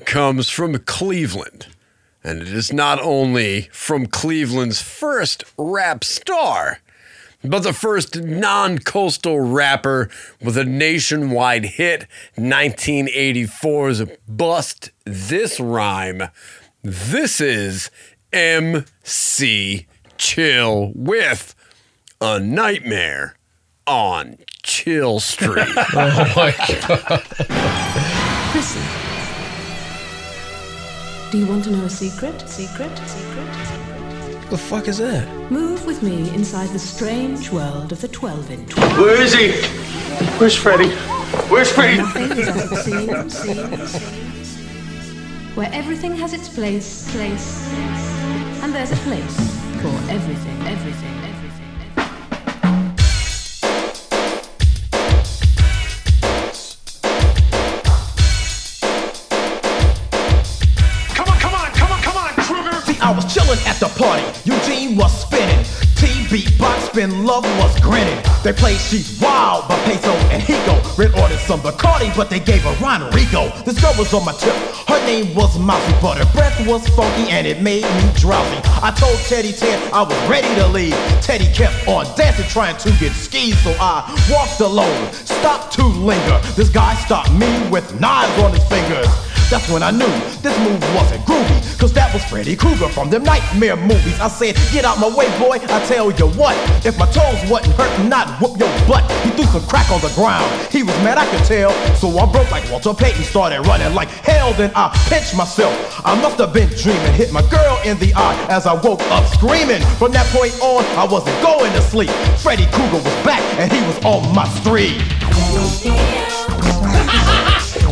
[0.06, 1.68] comes from Cleveland.
[2.24, 6.80] And it is not only from Cleveland's first rap star,
[7.44, 10.10] but the first non coastal rapper
[10.42, 12.08] with a nationwide hit,
[12.38, 16.24] 1984's Bust This Rhyme.
[16.84, 17.90] This is
[18.34, 19.88] MC
[20.18, 21.56] Chill with
[22.20, 23.36] A Nightmare
[23.88, 25.68] on Chill Street.
[25.78, 27.24] oh my god.
[28.56, 28.84] Listen.
[31.32, 32.42] Do you want to know a secret?
[32.48, 32.98] Secret?
[33.08, 34.11] Secret?
[34.52, 35.26] The fuck is that?
[35.50, 38.76] Move with me inside the strange world of the 12 inch.
[38.76, 39.54] Where is he?
[40.40, 40.90] Where's Freddy?
[41.48, 42.00] Where's Freddy?
[42.00, 45.56] Nothing is as it seems, seems, seems.
[45.56, 48.62] Where everything has its place, place, place.
[48.62, 49.38] And there's a place
[49.80, 51.31] for everything, everything, everything.
[67.02, 68.22] Spin love was grinning.
[68.44, 70.78] They played She's Wild by Peso and Higo.
[71.00, 73.66] Red ordered some Bacardi, but they gave her Ronrico.
[73.66, 74.54] This girl was on my tip.
[74.88, 78.62] Her name was Mousy, but her breath was funky and it made me drowsy.
[78.84, 80.94] I told Teddy Ted I was ready to leave.
[81.22, 85.12] Teddy kept on dancing, trying to get skis, so I walked alone.
[85.12, 86.40] Stopped to linger.
[86.56, 89.08] This guy stopped me with knives on his fingers.
[89.52, 90.08] That's when I knew
[90.40, 94.18] this move wasn't groovy, cause that was Freddy Krueger from them nightmare movies.
[94.22, 96.56] I said, get out my way, boy, I tell you what,
[96.86, 99.04] if my toes wasn't hurting, I'd whoop your butt.
[99.28, 102.32] He threw some crack on the ground, he was mad, I could tell, so I
[102.32, 105.76] broke like Walter Payton, started running like hell, then I pinched myself.
[106.06, 109.28] I must have been dreaming, hit my girl in the eye as I woke up
[109.36, 109.84] screaming.
[110.00, 112.10] From that point on, I wasn't going to sleep.
[112.40, 114.96] Freddy Krueger was back, and he was on my street.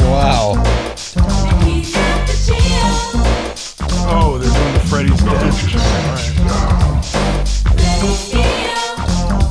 [0.08, 0.89] Wow.
[4.12, 5.54] Oh, they're doing the Freddy's dead.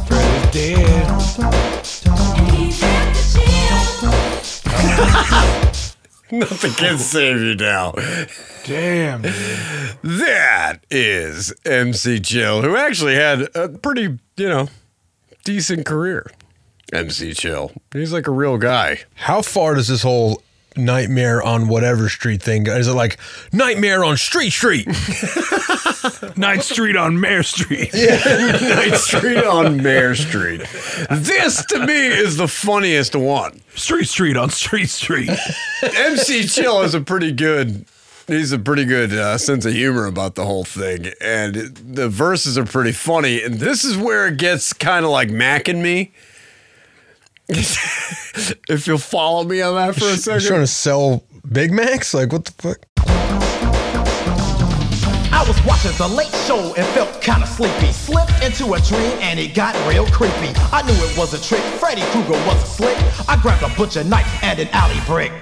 [0.07, 1.09] Freddy's dead.
[6.31, 7.93] Nothing can save you now.
[8.65, 9.23] Damn.
[10.03, 14.69] That is MC Chill, who actually had a pretty, you know,
[15.45, 16.31] decent career.
[16.93, 17.73] MC Chill.
[17.93, 19.01] He's like a real guy.
[19.15, 20.43] How far does this whole
[20.79, 22.67] nightmare on whatever street thing?
[22.67, 23.19] Is it like
[23.53, 24.87] nightmare on Street Street?
[26.37, 27.93] Night Street on Mare Street.
[27.95, 30.63] Night Street on Mare Street.
[31.11, 33.61] This to me is the funniest one.
[33.75, 35.31] Street Street on Street Street.
[35.83, 37.85] MC Chill is a pretty good.
[38.27, 42.59] He's a pretty good uh, sense of humor about the whole thing, and the verses
[42.59, 43.43] are pretty funny.
[43.43, 46.13] And this is where it gets kind of like macking me.
[48.69, 50.47] if you'll follow me on that for a He's second.
[50.47, 52.13] trying to sell Big Macs?
[52.13, 52.85] Like what the fuck?
[55.31, 57.93] I was watching the late show and felt kinda sleepy.
[57.93, 60.53] Slipped into a dream and it got real creepy.
[60.73, 61.63] I knew it was a trick.
[61.81, 62.97] Freddy Krueger was slick.
[63.29, 65.33] I grabbed a butcher knife and an alley brick.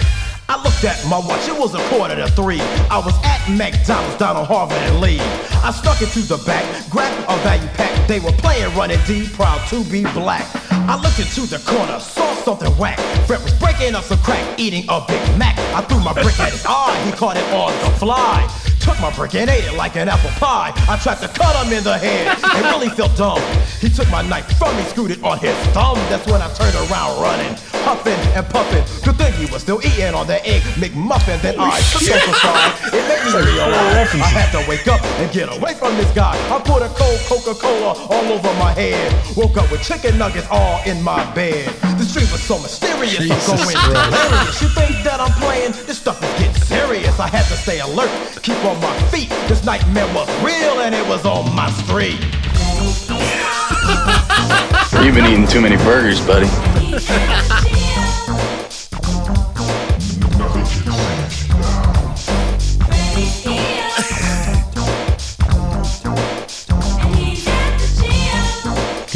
[0.49, 2.61] I looked at my watch, it was a quarter to three.
[2.89, 5.19] I was at McDonald's down on Harvard and Lee.
[5.19, 8.07] I snuck into the back, grabbed a value pack.
[8.07, 10.47] They were playing Running D, proud to be black.
[10.89, 12.99] I looked into the corner, saw something whack.
[13.27, 15.59] Fred was breaking up some crack, eating a Big Mac.
[15.75, 18.66] I threw my brick at his eye, he caught it on the fly.
[18.87, 20.71] Took my brick and ate it like an apple pie.
[20.89, 22.39] I tried to cut him in the head.
[22.39, 23.43] It really felt dumb.
[23.81, 25.99] He took my knife from me, screwed it on his thumb.
[26.09, 28.87] That's when I turned around running, huffing and puffing.
[29.03, 31.43] Good thing he was still eating on the egg McMuffin.
[31.43, 32.73] Then I took side.
[32.95, 36.39] It made me realize I had to wake up and get away from this guy.
[36.55, 39.11] I put a cold Coca-Cola all over my head.
[39.37, 41.67] Woke up with chicken nuggets all in my bed.
[41.99, 43.19] The street was so mysterious.
[43.19, 44.63] Jesus I'm going hilarious.
[44.63, 45.73] You think that I'm playing?
[45.91, 47.19] This stuff is getting serious.
[47.19, 48.11] I had to stay alert,
[48.43, 49.29] keep on my feet.
[49.49, 52.21] This nightmare was real and it was on my street.
[55.05, 56.49] You've been eating too many burgers, buddy.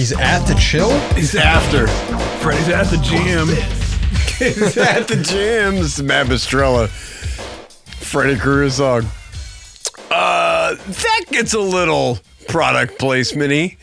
[0.00, 0.98] He's at the chill?
[1.10, 1.86] He's after.
[2.40, 3.48] Freddy's at the gym.
[4.38, 5.76] He's at the gym.
[5.76, 6.88] This is Matt Mistrella.
[6.88, 9.02] Freddy Krueger song.
[10.70, 12.18] Uh, that gets a little
[12.48, 13.76] product placement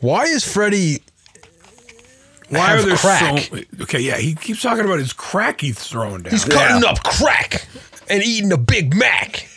[0.00, 1.02] Why is Freddy
[2.50, 3.38] Why have are there crack?
[3.38, 3.58] so?
[3.82, 6.32] Okay, yeah, he keeps talking about his crack he's throwing down.
[6.32, 7.66] He's cutting up crack
[8.10, 9.48] and eating a Big Mac.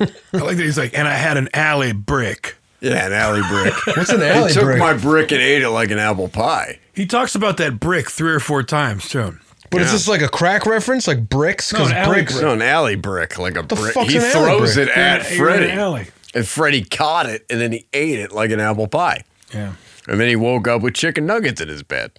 [0.00, 2.56] I like that he's like, and I had an alley brick.
[2.80, 3.74] Yeah, an alley brick.
[3.96, 4.48] What's an alley brick?
[4.48, 4.78] he took brick?
[4.78, 6.78] my brick and ate it like an apple pie.
[6.94, 9.38] He talks about that brick three or four times too.
[9.70, 9.92] But is Yeah.
[9.92, 11.72] this like a crack reference, like bricks?
[11.72, 12.32] No, Because an alley bricks.
[12.34, 12.44] brick.
[12.44, 13.94] No, an alley brick, like a The brick.
[13.94, 14.88] fuck's He an alley throws brick?
[14.88, 16.06] it at Yeah, you're in Freddy, an alley.
[16.34, 19.24] and Freddy caught it, and then he ate it like an apple pie.
[19.52, 19.72] Yeah.
[20.08, 22.12] And then he woke up with chicken nuggets in his bed.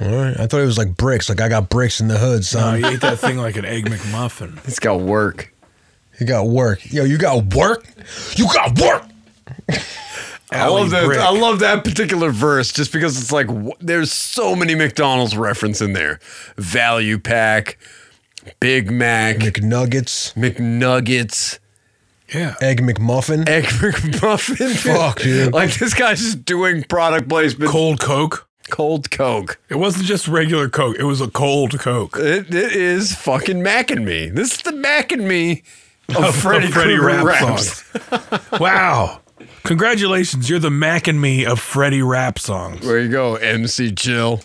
[0.00, 0.38] All right.
[0.38, 1.28] I thought it was like bricks.
[1.28, 2.82] Like I got bricks in the hood, No, son.
[2.82, 4.64] he ate that thing like an egg McMuffin.
[4.64, 5.52] He's got work.
[6.20, 6.80] You got work.
[6.92, 7.84] Yo, you got work?
[8.36, 9.04] You got work.
[10.50, 11.04] I love that.
[11.04, 11.18] brick.
[11.18, 15.80] I love that particular verse just because it's like wh- there's so many McDonald's reference
[15.80, 16.20] in there.
[16.56, 17.78] Value pack,
[18.60, 21.58] Big Mac, McNuggets, McNuggets,
[22.32, 22.54] Yeah.
[22.62, 23.46] egg McMuffin.
[23.48, 24.74] Egg McMuffin.
[24.76, 25.52] Fuck, dude.
[25.52, 27.70] Like this guy's just doing product placement.
[27.70, 28.46] Cold Coke.
[28.70, 29.58] Cold Coke.
[29.70, 30.96] It wasn't just regular Coke.
[30.98, 32.16] It was a cold Coke.
[32.18, 34.28] It, it is fucking Mac and Me.
[34.28, 35.62] This is the Mac and Me
[36.10, 38.50] of, Of- of Freddy, Freddy Krueger rap raps.
[38.60, 39.20] Wow.
[39.68, 42.80] Congratulations, you're the Mac and me of Freddy rap songs.
[42.86, 44.40] There you go, MC Chill.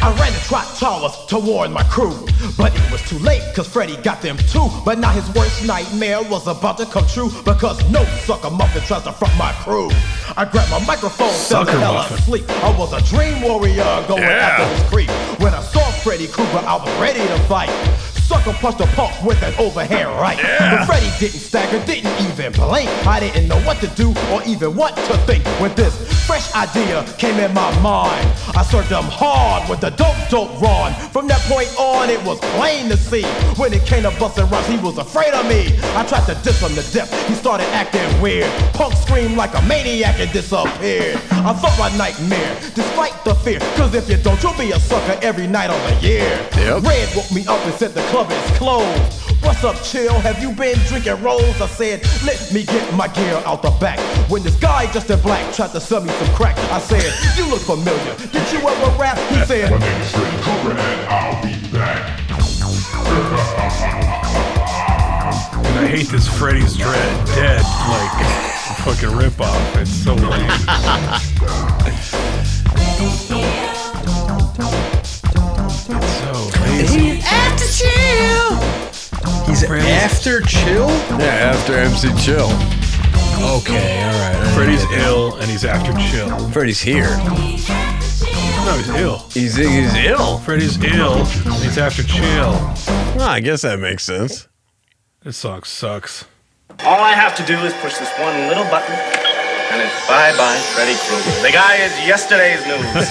[0.00, 2.14] I ran the trot towers to warn my crew,
[2.58, 4.68] but it was too late cause Freddy got them too.
[4.84, 9.02] But now his worst nightmare was about to come true because no sucker muffin tries
[9.04, 9.88] to front my crew.
[10.36, 12.18] I grabbed my microphone, fell the hell muffin.
[12.18, 12.50] asleep.
[12.62, 14.28] I was a dream warrior going Yeah.
[14.60, 15.10] after this creep.
[15.40, 17.70] When I saw Freddy Krueger, I was ready to fight.
[18.28, 20.36] Sucker punched a punk with an overhand right.
[20.36, 22.90] But Freddy didn't stagger, didn't even blink.
[23.06, 25.96] I didn't know what to do or even what to think when this
[26.26, 28.28] fresh idea came in my mind.
[28.54, 30.92] I served him hard with the dope, dope Ron.
[31.08, 33.24] From that point on, it was plain to see.
[33.56, 35.72] When it came to busting rhymes, he was afraid of me.
[35.96, 37.08] I tried to diss him to death.
[37.28, 38.50] He started acting weird.
[38.74, 41.16] Punk screamed like a maniac and disappeared.
[41.30, 43.60] I thought my nightmare, despite the fear.
[43.80, 46.28] Cause if you don't, you'll be a sucker every night of the year.
[46.56, 46.82] Yep.
[46.82, 49.14] Red woke me up and said the club is closed.
[49.42, 50.18] What's up, chill?
[50.20, 51.60] Have you been drinking rolls?
[51.60, 54.00] I said, let me get my gear out the back.
[54.28, 57.04] When this guy just in black tried to sell me some crack, I said,
[57.38, 58.16] you look familiar.
[58.32, 59.16] Did you ever rap?
[59.30, 62.18] He said, My name is Freddy Krueger and I'll be back.
[65.66, 68.10] And I hate this Freddy's Dread Dead like
[68.84, 69.80] fucking ripoff.
[69.80, 70.50] It's so lame.
[75.90, 77.17] It's so lazy.
[79.48, 80.88] He's after chill?
[81.18, 82.48] Yeah, after MC Chill.
[83.42, 84.52] Okay, all right.
[84.54, 86.50] Freddy's ill and he's after chill.
[86.50, 87.08] Freddy's here.
[88.66, 89.18] No, he's ill.
[89.32, 90.38] He's he's ill.
[90.38, 92.52] Freddy's ill and he's after chill.
[93.16, 94.46] Well, I guess that makes sense.
[95.22, 96.24] This song sucks.
[96.84, 100.58] All I have to do is push this one little button, and it's bye bye
[100.74, 101.42] Freddy Krueger.
[101.42, 103.08] The guy is yesterday's news.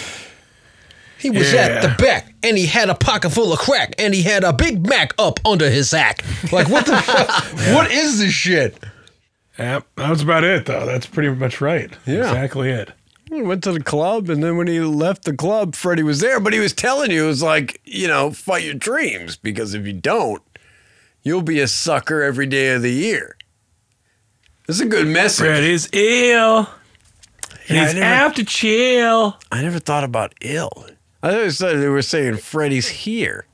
[1.24, 1.60] He was Yeah.
[1.60, 4.52] at the back and he had a pocket full of crack and he had a
[4.52, 6.22] Big Mac up under his sack.
[6.52, 7.44] Like, what the fuck?
[7.74, 8.76] What is this shit?
[9.58, 10.84] Yep, that was about it though.
[10.84, 11.90] That's pretty much right.
[12.06, 12.28] Yeah.
[12.28, 12.90] Exactly it.
[13.30, 16.38] He went to the club, and then when he left the club, Freddy was there.
[16.38, 19.86] But he was telling you, it was like, you know, fight your dreams because if
[19.86, 20.42] you don't,
[21.22, 23.36] you'll be a sucker every day of the year.
[24.66, 25.46] This is a good message.
[25.46, 26.68] Freddy's ill.
[27.68, 29.36] Yeah, He's never- have to chill.
[29.50, 30.86] I never thought about ill.
[31.24, 33.46] I always thought they were saying Freddy's here.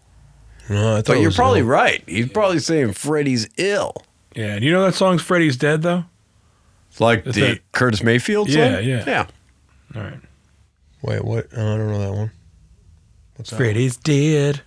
[0.68, 1.66] No, I thought But you're probably ill.
[1.66, 2.02] right.
[2.06, 3.94] He's probably saying Freddy's ill.
[4.34, 4.59] Yeah.
[4.59, 6.05] Do you know that song's Freddy's Dead, though?
[6.98, 8.59] Like Is the that- Curtis Mayfield song?
[8.59, 9.05] Yeah, yeah.
[9.06, 9.26] Yeah.
[9.97, 10.20] All right.
[11.02, 11.47] Wait, what?
[11.56, 12.30] Oh, I don't know that one.
[13.36, 13.56] What's that?
[13.56, 14.60] Freddie's dead.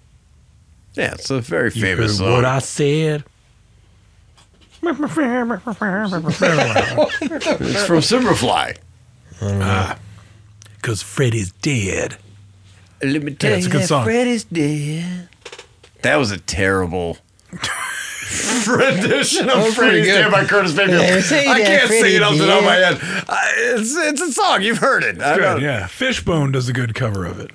[0.95, 2.33] Yeah, it's a very You famous heard song.
[2.33, 3.23] what I said.
[4.81, 4.97] It's
[7.85, 8.77] from Superfly.
[9.41, 9.97] Ah,
[10.75, 12.17] because Freddy's dead.
[13.03, 14.03] Let me Yeah, tell it's a you good that song.
[14.05, 15.29] Freddie's dead.
[16.01, 17.17] That was a terrible
[18.67, 20.21] rendition That of was pretty Freddie's good.
[20.23, 21.01] Dead by Curtis Mayfield.
[21.01, 22.97] Yeah, say I that, can't say it off the top of my head.
[23.29, 24.61] I, it's, it's a song.
[24.63, 25.21] You've heard it.
[25.21, 25.87] I, Good, don't, yeah.
[25.87, 27.51] Fishbone does a good cover of it.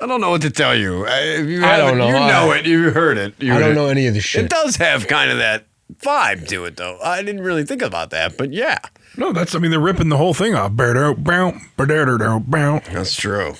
[0.00, 1.06] I don't know what to tell you.
[1.06, 2.08] I, if you I haven't- don't know.
[2.08, 2.66] You I- know it.
[2.66, 3.34] You heard it.
[3.40, 3.74] You I heard don't it.
[3.74, 4.44] know any of this shit.
[4.44, 5.66] It does have kind of that
[6.00, 6.98] vibe to it, though.
[7.02, 8.78] I didn't really think about that, but yeah.
[9.16, 10.72] No, that's, I mean, they're ripping the whole thing off.
[10.76, 11.74] That's
[13.14, 13.54] true.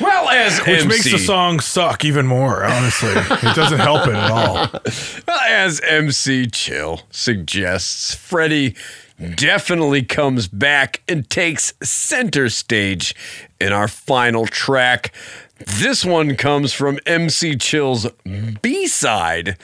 [0.00, 3.10] Well, as Which MC, makes the song suck even more, honestly.
[3.12, 4.68] it doesn't help it at all.
[5.48, 8.74] As MC Chill suggests, Freddy
[9.34, 13.14] definitely comes back and takes center stage
[13.60, 15.12] in our final track.
[15.58, 18.06] This one comes from MC Chill's
[18.62, 19.56] B side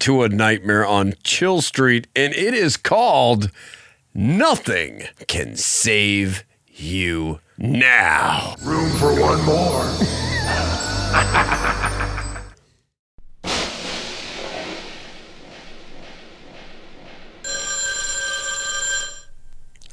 [0.00, 3.50] to A Nightmare on Chill Street, and it is called
[4.12, 8.54] Nothing Can Save You Now.
[8.62, 9.82] Room for one more.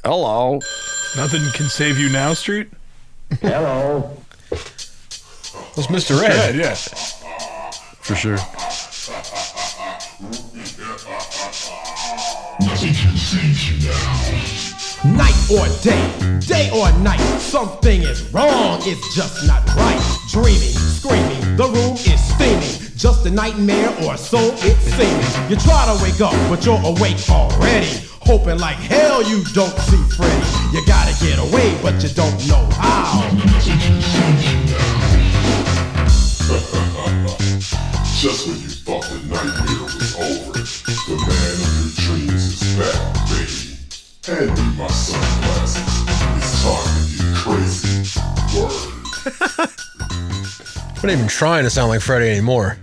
[0.04, 0.58] Hello.
[1.16, 2.68] Nothing can save you now, Street?
[3.40, 4.14] Hello.
[4.50, 6.22] That's Mr.
[6.22, 6.56] Ed.
[6.56, 6.74] yeah.
[8.02, 8.36] For sure.
[15.04, 16.00] Night or day,
[16.40, 20.00] day or night, something is wrong, it's just not right.
[20.30, 22.96] Dreaming, screaming, the room is steaming.
[22.96, 25.50] Just a nightmare or so it seems.
[25.50, 28.00] You try to wake up, but you're awake already.
[28.22, 30.48] Hoping like hell you don't see Freddy.
[30.72, 33.28] You gotta get away, but you don't know how.
[38.24, 43.13] Just when you thought the nightmare was over, the man of your dreams is back.
[44.26, 45.84] Hand me my sunglasses.
[46.38, 48.20] It's time to get crazy.
[48.56, 48.72] Word.
[50.94, 52.78] I'm not even trying to sound like Freddy anymore.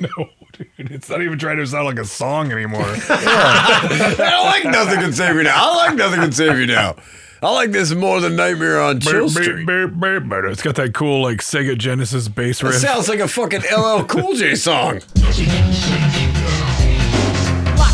[0.00, 0.08] No,
[0.54, 0.90] dude.
[0.90, 2.80] It's not even trying to sound like a song anymore.
[2.86, 5.70] I don't like Nothing Can Save You Now.
[5.70, 6.96] I like Nothing Can Save You Now.
[7.42, 9.66] I like this more than Nightmare on Chill Street.
[9.68, 14.32] It's got that cool, like, Sega Genesis bass It sounds like a fucking LL Cool
[14.32, 15.00] J song.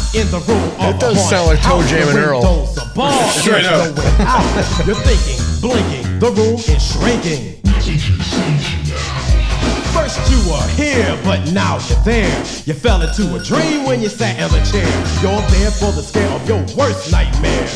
[0.08, 2.18] Locked in the room of It does a sound like Toe house, Jam the and
[2.18, 2.40] Earl.
[2.40, 3.94] windows are barred, Straight up.
[3.94, 4.86] no way out.
[4.86, 7.54] You're thinking, blinking, the room is shrinking.
[9.92, 12.38] First you were here, but now you're there.
[12.64, 14.86] You fell into a dream when you sat in the chair.
[15.22, 17.66] You're there for the scare of your worst nightmare.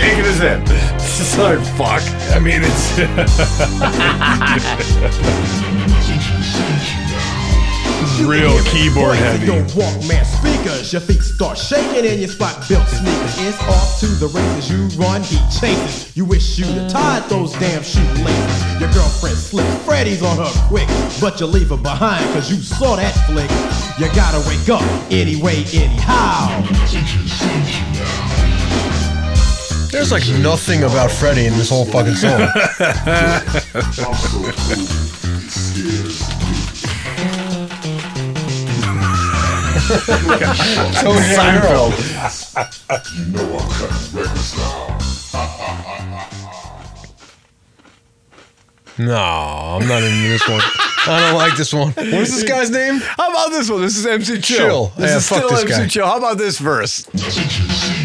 [0.00, 0.62] Shaking his head.
[0.96, 2.02] It's like, fuck.
[2.34, 2.96] I mean, it's.
[8.26, 9.46] Real keyboard heavy.
[9.46, 13.46] Your Walkman speakers, your feet start shaking and your Spot-Bilt sneakers.
[13.46, 16.16] It's off to the races you run, he chases.
[16.16, 18.80] You wish you'd have tied those damn shoelaces.
[18.80, 20.88] Your girlfriend slipped Freddy's on her quick,
[21.20, 23.50] but you leave her behind cause you saw that flick.
[23.98, 26.62] You gotta wake up anyway, anyhow.
[29.90, 32.40] There's like nothing about Freddy in this whole fucking song.
[32.42, 32.52] I'm
[33.92, 34.46] so cool.
[34.48, 36.20] It scares
[41.00, 41.90] ToeJam and Earl.
[41.90, 41.96] me.
[43.16, 44.96] You know I'm cutting records now.
[48.98, 50.60] No, I'm not into this one.
[51.06, 51.88] I don't like this one.
[51.92, 52.98] What is this guy's name?
[53.00, 53.80] How about this one?
[53.80, 54.58] This is MC Chill.
[54.58, 54.86] Chill.
[54.98, 55.86] This Yeah, is fuck still this MC guy.
[55.88, 56.06] Chill.
[56.06, 57.06] How about this verse?
[57.06, 57.99] Freddy is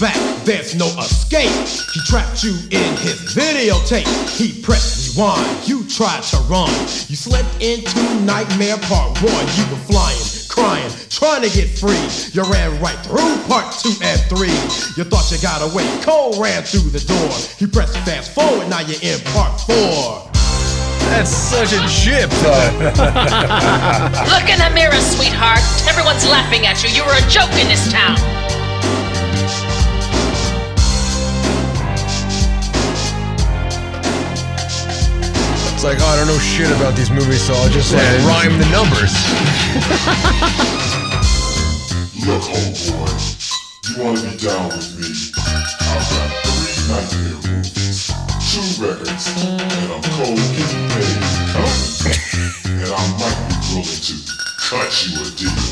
[0.00, 1.52] back, there's no escape.
[1.92, 4.08] He trapped you in his videotape.
[4.36, 6.70] He pressed rewind, you tried to run.
[7.08, 9.30] You slipped into Nightmare Part 1.
[9.30, 10.18] You were flying,
[10.48, 12.00] crying, trying to get free.
[12.32, 14.56] You ran right through part two and three.
[14.96, 17.30] You thought you got away, Cole ran through the door.
[17.58, 20.30] He pressed fast forward, now you're in part four.
[21.12, 22.70] That's such a chip, though.
[24.32, 25.60] Look in the mirror, sweetheart.
[25.88, 26.90] Everyone's laughing at you.
[26.90, 28.39] You were a joke in this town.
[35.80, 38.28] It's like, oh, I don't know shit about these movies, so I'll just like Yeah.
[38.28, 39.16] rhyme the numbers.
[42.20, 43.08] Look, homeboy,
[43.88, 45.08] you wanna be down with me?
[45.40, 48.12] I've got three nightmare movies,
[48.44, 51.16] two records, and I'm cold getting paid.
[52.76, 54.14] and I might be willing to
[54.60, 55.64] cut you a deal.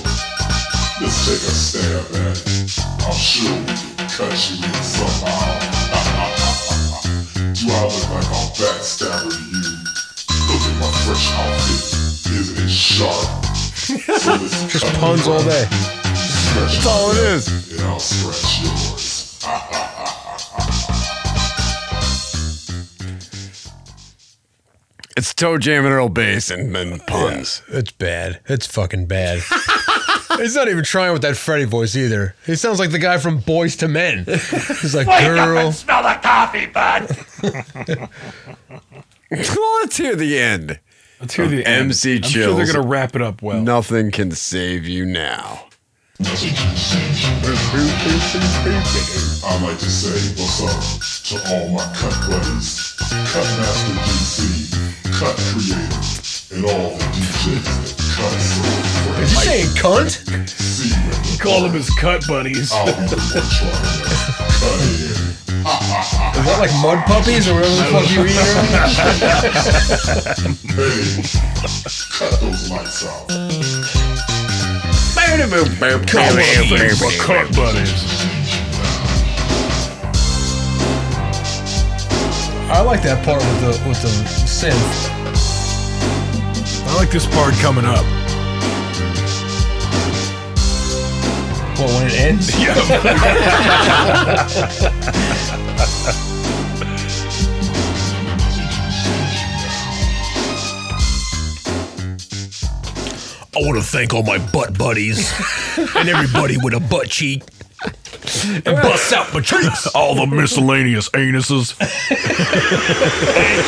[1.05, 2.81] Let's take a stab at it.
[3.05, 5.53] I'm sure we can cut you in somehow.
[7.53, 9.48] Do I look like I'm backstabber
[10.81, 12.33] my fresh outfit.
[12.33, 13.45] Isn't it sharp?
[13.49, 14.39] So
[14.69, 15.47] Just puns all all right.
[15.47, 15.67] day.
[15.71, 17.73] That's all it is.
[17.73, 19.09] And I'll scratch yours.
[25.17, 27.63] It's ToeJam and Earl Bass and, and puns.
[27.69, 28.41] It's bad.
[28.47, 29.43] It's fucking bad.
[30.39, 32.37] He's not even trying with that Freddy voice either.
[32.47, 34.25] He sounds like the guy from Boyz II Men.
[34.81, 35.59] He's like, Wake up girl.
[35.67, 37.09] and smell the coffee, bud.
[39.57, 40.81] well, let's hear the end.
[41.21, 41.83] Let's hear the end.
[41.87, 42.33] MC I'm Chills.
[42.33, 43.61] sure they're gonna wrap it up well.
[43.61, 45.67] Nothing can save you now.
[49.41, 50.81] I'd like to say what's up
[51.29, 52.95] to all my cut buddies,
[53.33, 54.41] Cut Master DC,
[55.19, 56.03] Cut Creator,
[56.57, 58.63] and all the DJs that cut so
[59.13, 59.23] fresh.
[59.23, 60.11] Is he saying cunt?
[60.49, 62.73] See you in the Call them his cut buddies.
[62.73, 64.13] I'll be the one trying to
[64.59, 65.28] cut in.
[65.59, 68.37] Is that like mud puppies or whatever the fuck you eat?
[72.19, 73.29] cut those lights out.
[76.07, 78.05] Call them things for cut buddies.
[82.71, 84.09] I like that part with the with the
[84.47, 85.09] synth.
[86.87, 88.05] I like this part coming up.
[91.79, 92.51] Well, when it ends.
[103.57, 105.33] I want to thank all my butt buddies
[105.97, 107.43] and everybody with a butt cheek.
[108.55, 109.87] And bust out my cheeks.
[109.95, 111.73] All the miscellaneous anuses.
[111.75, 112.21] Thank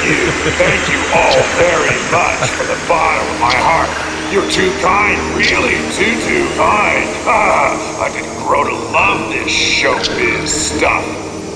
[0.05, 0.31] you.
[0.59, 4.20] Thank you all very much from the bottom of my heart.
[4.31, 7.05] You're too kind, really too, too kind.
[7.27, 11.05] Ah, I could grow to love this showbiz stuff.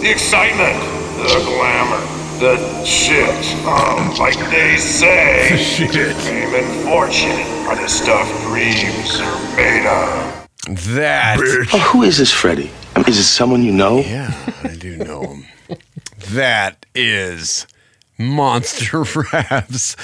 [0.00, 0.74] The excitement,
[1.18, 2.00] the glamour,
[2.40, 3.30] the shit.
[3.64, 6.16] Oh, like they say, Shit.
[6.16, 7.30] fame and fortune
[7.68, 10.48] are the stuff dreams are made of.
[10.94, 11.38] That.
[11.72, 12.72] Oh, who is this Freddy?
[12.96, 13.98] I mean, Is it someone you know?
[14.00, 14.32] Yeah,
[14.64, 15.44] I do know him.
[16.32, 17.66] that is
[18.18, 19.02] Monster
[19.32, 19.94] Raps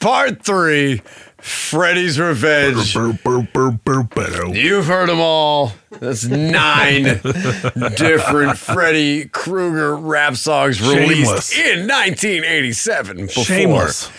[0.00, 1.00] Part 3
[1.38, 2.94] Freddy's Revenge.
[2.94, 5.72] You've heard them all.
[5.90, 7.02] That's nine
[7.96, 11.58] different Freddy Krueger rap songs released Shameless.
[11.58, 13.16] in 1987.
[13.26, 13.44] Before.
[13.44, 14.10] Shameless.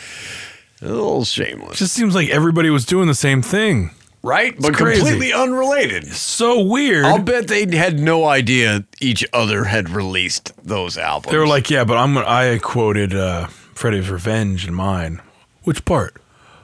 [0.82, 1.78] A little shameless.
[1.78, 3.92] Just seems like everybody was doing the same thing.
[4.22, 4.56] Right?
[4.60, 5.02] But crazy.
[5.02, 6.08] completely unrelated.
[6.08, 7.06] So weird.
[7.06, 11.32] I'll bet they had no idea each other had released those albums.
[11.32, 15.22] They were like, yeah, but I'm gonna, I quoted uh, Freddy's Revenge in mine.
[15.64, 16.16] Which part?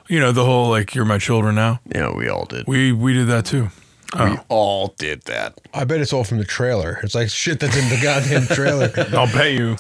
[0.07, 2.67] You know, the whole like "You're my children now." Yeah, we all did.
[2.67, 3.69] We we did that too.
[4.13, 4.31] Oh.
[4.31, 5.59] We all did that.
[5.73, 6.99] I bet it's all from the trailer.
[7.03, 8.91] It's like shit that's in the goddamn trailer.
[9.17, 9.77] I'll bet you.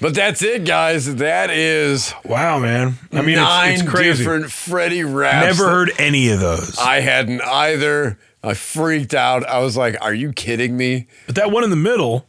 [0.00, 1.16] But that's it, guys.
[1.16, 2.94] That is Wow, man.
[3.12, 4.18] I mean, nine it's, it's crazy.
[4.18, 5.58] different Freddy raps.
[5.58, 6.78] Never heard any of those.
[6.78, 8.18] I hadn't either.
[8.42, 9.44] I freaked out.
[9.46, 12.26] I was like, "Are you kidding me?" But that one in the middle,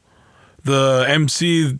[0.63, 1.79] the MC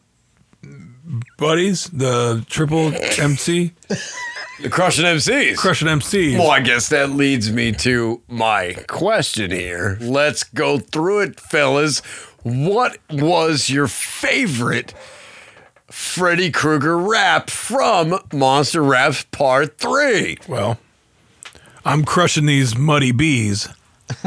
[1.38, 3.74] buddies, the triple MC,
[4.62, 5.56] The Crushing MCs.
[5.58, 6.38] crushing MCs.
[6.38, 9.98] Well, I guess that leads me to my question here.
[10.02, 12.00] Let's go through it, fellas.
[12.44, 14.94] What was your favorite
[15.90, 20.40] Freddy Krueger rap from Monster Raps Part 3?
[20.48, 20.78] Well,
[21.86, 23.70] I'm crushing these muddy bees.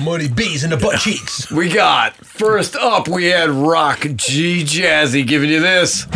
[0.00, 1.48] Muddy bees in the butt cheeks.
[1.50, 6.06] We got first up, we had Rock G Jazzy giving you this.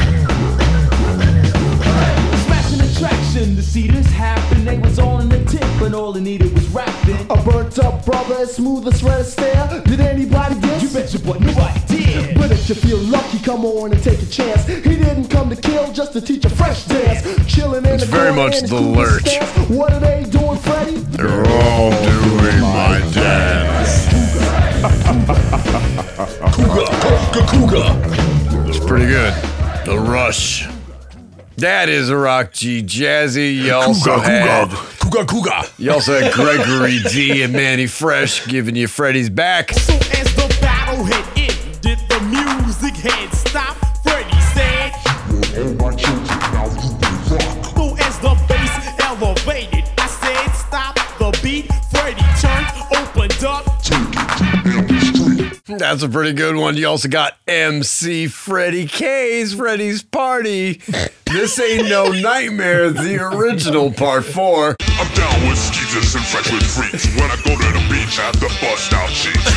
[3.04, 4.64] Smashing attraction to see this happen.
[4.64, 7.16] They was all in the tip, and all they needed was rapping.
[7.30, 9.82] A burnt up brother as smooth as red stare.
[9.84, 10.82] Did anybody guess?
[10.82, 12.34] You bet your butt nobody did.
[12.36, 14.66] But If you feel lucky, come on and take a chance.
[14.66, 17.22] He didn't come to kill, just to teach a fresh dance.
[17.46, 19.22] Chilling in It's the very much the lurch.
[19.26, 19.68] stance.
[19.70, 20.96] What are they doing, Freddy?
[20.96, 24.08] They're all doing my dance.
[28.66, 29.34] It's pretty good.
[29.84, 30.73] The Rush.
[31.58, 33.56] That is a rock G jazzy.
[33.56, 34.68] You also Cougar, had
[35.00, 35.62] Cougar, Cougar.
[35.78, 39.70] you also had Gregory D and Manny Fresh giving you Freddy's back.
[39.72, 43.80] As the battle had ended, the music had stopped.
[44.02, 44.92] Freddy said,
[45.54, 46.23] So
[55.78, 56.76] That's a pretty good one.
[56.76, 60.80] You also got MC Freddie K's Freddy's Party.
[61.26, 62.90] This ain't no nightmare.
[62.90, 64.76] The original part four.
[64.80, 67.06] I'm down with skeezers and fresh with freaks.
[67.16, 69.44] When I go to the beach, I have to bust out cheeks.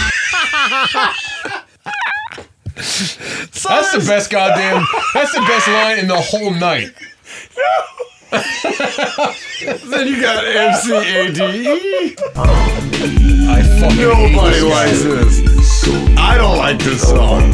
[3.64, 4.86] That's the best goddamn.
[5.14, 6.92] That's the best line in the whole night.
[8.32, 12.20] then you got MCADE.
[12.36, 16.18] I fucking Nobody hate this likes this.
[16.18, 17.54] I don't like this song.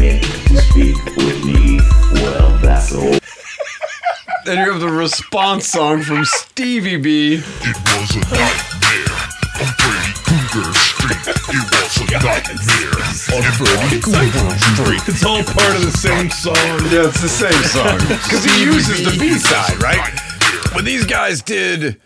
[4.45, 7.35] Then you have the response song from Stevie B.
[7.35, 9.13] It was a nightmare
[9.61, 11.21] on Freddy Krueger Street.
[11.21, 12.97] It was a nightmare
[13.29, 15.01] on Freddy Krueger Street.
[15.07, 16.55] It's all part of the same song.
[16.89, 17.99] Yeah, it's the same song.
[18.23, 20.32] Because he uses the B side, right?
[20.73, 22.01] When these guys did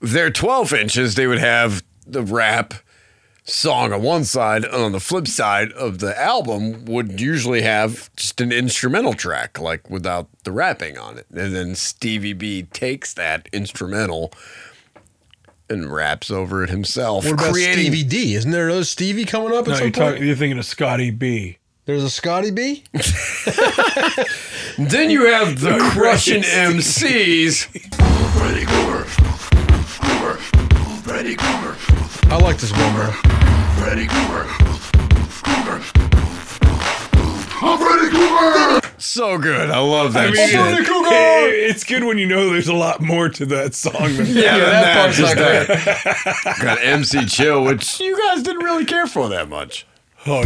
[0.00, 2.74] their 12 inches, they would have the rap
[3.44, 8.10] song on one side, and on the flip side of the album would usually have
[8.16, 11.26] just an instrumental track, like without the rapping on it.
[11.30, 14.32] And then Stevie B takes that instrumental
[15.68, 18.34] and raps over it himself, What about creating Stevie D?
[18.34, 19.94] Isn't there another Stevie coming up at No, some you're, point?
[19.94, 21.58] talking, you're thinking of Scotty B.
[21.86, 22.84] There's a Scotty B.
[24.78, 27.66] Then you have the Crushing MCs.
[28.36, 29.04] Freddy Krueger.
[30.00, 30.34] Krueger.
[31.02, 31.76] Freddy Krueger.
[32.32, 33.12] I like this one, bro.
[33.78, 34.44] Freddy Krueger.
[35.44, 35.82] Krueger.
[37.62, 38.80] I'm Freddy Krueger.
[38.98, 39.70] So good.
[39.70, 40.80] I love that I mean, shit.
[40.80, 44.16] it- it's good when you know there's a lot more to that song.
[44.16, 45.66] Than Yeah, that that part's just not
[46.44, 46.58] that.
[46.60, 49.86] Got MC Chill, which you guys didn't really care for that much.
[50.26, 50.42] Oh,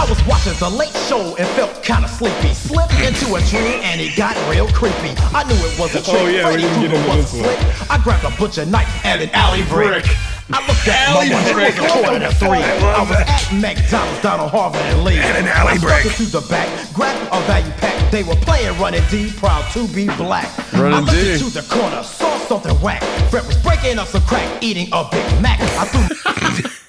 [0.00, 2.54] I was watching the late show and felt kinda sleepy.
[2.54, 5.12] Slipped into a tree and it got real creepy.
[5.36, 6.16] I knew it was a trick.
[6.16, 7.58] Oh, yeah, Freddy get Krueger was slick.
[7.90, 10.06] I grabbed a butcher knife and an alley brick.
[10.52, 11.76] I looked at Alley my brick.
[11.76, 12.64] it was quarter to three.
[12.64, 15.18] I, was at McDonald's, Donald Harvard and Lee.
[15.18, 16.00] And an alley I brick.
[16.00, 18.10] stepped into the back, grabbed a value pack.
[18.10, 20.48] They were playing Running D, proud to be black.
[20.72, 21.32] Running I looked D.
[21.32, 23.02] into the corner, saw something whack.
[23.28, 25.60] Fred was breaking up some crack, eating a Big Mac.
[25.60, 26.70] I threw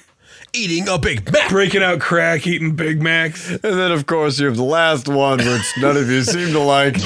[0.54, 1.48] Eating a Big Mac.
[1.48, 3.48] breaking out crack, eating Big Macs.
[3.50, 6.58] And then, of course, you have the last one, which none of you seem to
[6.58, 6.96] like.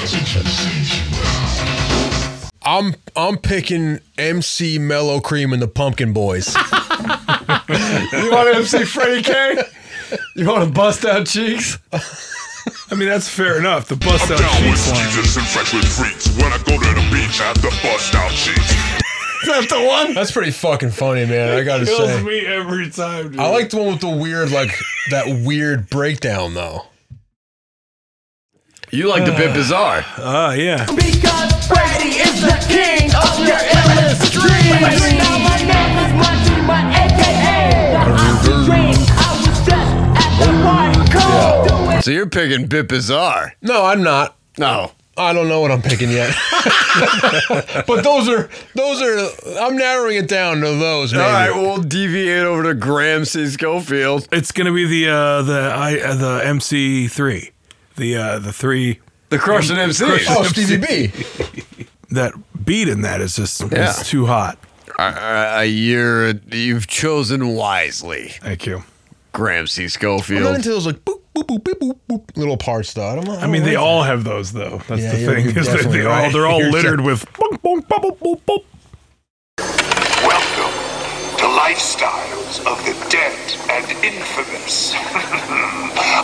[2.63, 6.55] I'm I'm picking MC Mellow Cream and the Pumpkin Boys.
[7.69, 9.57] You want MC Freddie K?
[10.35, 11.77] You want to bust out cheeks?
[11.93, 13.87] I mean, that's fair enough.
[13.87, 15.43] The bust I'm out down with cheeks line.
[15.43, 16.27] and fresh with freaks.
[16.37, 18.96] When I go to the beach, I have to bust out cheeks.
[19.43, 20.13] Is that the one?
[20.13, 21.57] That's pretty fucking funny, man.
[21.57, 22.23] I gotta Kills say.
[22.23, 23.31] me every time.
[23.31, 23.39] Dude.
[23.39, 24.71] I like the one with the weird, like
[25.11, 26.85] that weird breakdown though.
[28.89, 30.03] You like the bit bizarre.
[30.17, 30.85] Ah, yeah.
[30.85, 35.17] Because Freddy is the king of your endless dreams.
[35.17, 38.95] Now my name is Monty, my AKA the Oxy Dream.
[39.09, 39.71] I was just
[40.15, 42.03] at the party, come do it.
[42.03, 43.53] So you're picking bit bizarre.
[43.61, 44.37] No, I'm not.
[44.57, 44.91] No.
[45.17, 46.35] I don't know what I'm picking yet.
[47.87, 51.11] but those are those are I'm narrowing it down to those.
[51.11, 51.23] Maybe.
[51.23, 53.47] All right, we'll deviate over to Graham C.
[53.47, 54.27] Schofield.
[54.31, 57.51] It's gonna be the uh, the I uh, the MC three,
[57.95, 58.99] the uh, the three.
[59.29, 60.05] The Crushing MC.
[60.05, 60.63] Crushing oh, MC.
[60.63, 61.85] Stevie B.
[62.09, 62.31] That
[62.63, 63.89] beat in that is just Yeah.
[63.89, 64.57] it's too hot.
[64.97, 68.83] Uh, you're, you've chosen wisely, Thank you.
[69.33, 69.81] Graham C.
[69.81, 70.55] I'm not Schofield.
[70.55, 73.07] into those like boop boop boop beep, boop boop little parts though.
[73.07, 73.29] I don't.
[73.29, 74.81] I mean, oh, they all have those though.
[74.87, 75.45] That's Yeah, the thing.
[75.47, 76.33] is that definitely they all right.
[76.33, 77.25] they're all You're littered de- with.
[77.33, 78.59] boom, boom, boom, boom, boom, boom.
[80.25, 80.73] Welcome
[81.37, 83.37] to Lifestyles of the Dead
[83.69, 84.93] and Infamous.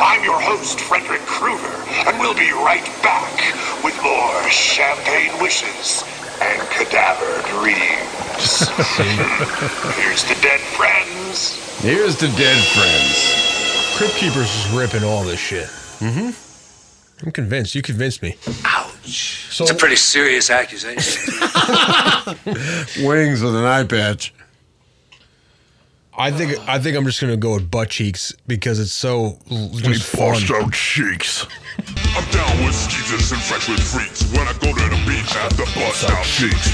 [0.02, 3.34] I'm your host, Frederick Krueger, and we'll be right back
[3.84, 6.04] with more champagne wishes
[6.42, 8.68] and cadaver dreams.
[9.98, 11.60] Here's the dead friends.
[11.82, 13.53] Here's the dead friends.
[13.96, 15.66] Crypt Keepers is ripping all this shit.
[16.00, 17.26] Mm-hmm.
[17.26, 17.76] I'm convinced.
[17.76, 18.36] You convinced me.
[18.66, 19.48] Ouch.
[19.52, 21.34] So It's a pretty serious accusation.
[23.08, 24.34] Wings with an eye patch.
[26.16, 29.70] I think I think I'm just gonna go with butt cheeks because it's so l-
[29.74, 30.32] just fun.
[30.34, 31.48] bust out cheeks.
[32.16, 34.24] I'm down with skeezers and fresh with freaks.
[34.32, 36.70] When I go to the beach, I have to bust out cheeks.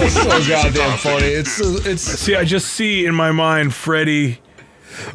[0.00, 1.26] It's so the goddamn funny.
[1.26, 4.38] It's it's See, I just see in my mind Freddy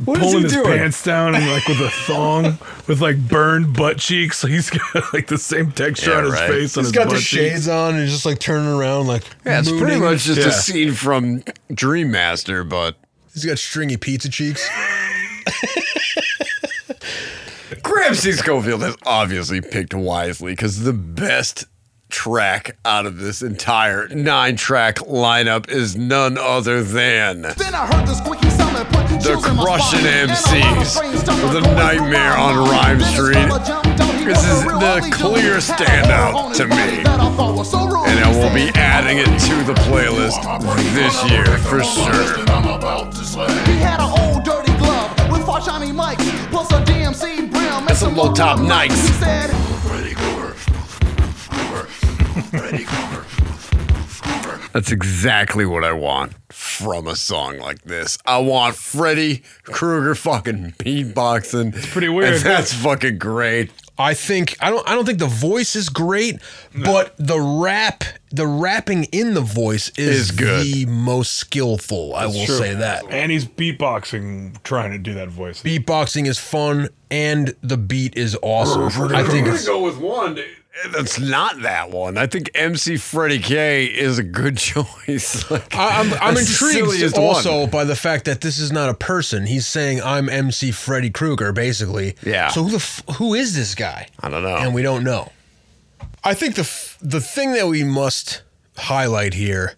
[0.06, 0.78] What is pulling he his doing?
[0.78, 2.58] pants down and like with a thong
[2.88, 4.42] with like burned butt cheeks.
[4.48, 6.50] He's got like the same texture Yeah, on his right.
[6.50, 7.52] face on he's his got butt the cheeks.
[7.54, 10.48] shades on and just like turning around like Yeah, it's pretty much just Yeah.
[10.48, 11.44] a scene from
[11.74, 12.96] Dream Master, but
[13.34, 14.68] He's got stringy pizza cheeks.
[17.84, 18.32] Graham C.
[18.34, 21.66] Schofield has obviously picked wisely because the best
[22.10, 28.08] track out of this entire nine track lineup is none other than Then I heard
[28.08, 30.08] the squeaky sound that put the chills in my Crushing spine.
[30.08, 32.70] And a lot of MCs brains with a nightmare on mind.
[32.70, 33.34] Rhyme Street.
[33.36, 35.64] fella jumped out, he This is the clear dude.
[35.64, 37.04] Had a standout hole on his to me.
[37.04, 38.08] that I thought was so rude.
[38.08, 40.40] And I will be adding it to the playlist
[40.94, 42.46] this year for sure.
[43.66, 47.88] He had an old dirty glove with five shiny mics, plus a DMC brim and
[47.88, 48.96] That's some low top He nights.
[49.20, 49.50] said,
[54.74, 58.18] That's exactly what I want from a song like this.
[58.26, 61.76] I want Freddy Krueger fucking beatboxing.
[61.76, 62.36] It's pretty weird.
[62.36, 63.72] And that's fucking great.
[63.98, 66.40] I think I don't I don't think the voice is great,
[66.74, 70.66] but the rap the rapping in the voice is, Is good.
[70.66, 72.16] the most skillful.
[72.16, 72.58] I will True.
[72.58, 73.04] say that.
[73.10, 75.62] And he's beatboxing, trying to do that voice.
[75.64, 78.84] Beatboxing is fun and the beat is awesome.
[78.84, 80.36] I think I'm gonna it's go with one
[80.88, 82.18] that's not that one.
[82.18, 85.50] I think MC Freddie K is a good choice.
[85.50, 87.28] Like, I'm, I'm intrigued silliest one.
[87.28, 89.46] also by the fact that this is not a person.
[89.46, 92.16] He's saying I'm MC Freddy Krueger, basically.
[92.24, 92.50] Yeah.
[92.50, 94.08] So who the f- who is this guy?
[94.20, 94.56] I don't know.
[94.56, 95.32] And we don't know.
[96.24, 98.44] I think the f- the thing that we must
[98.78, 99.76] highlight here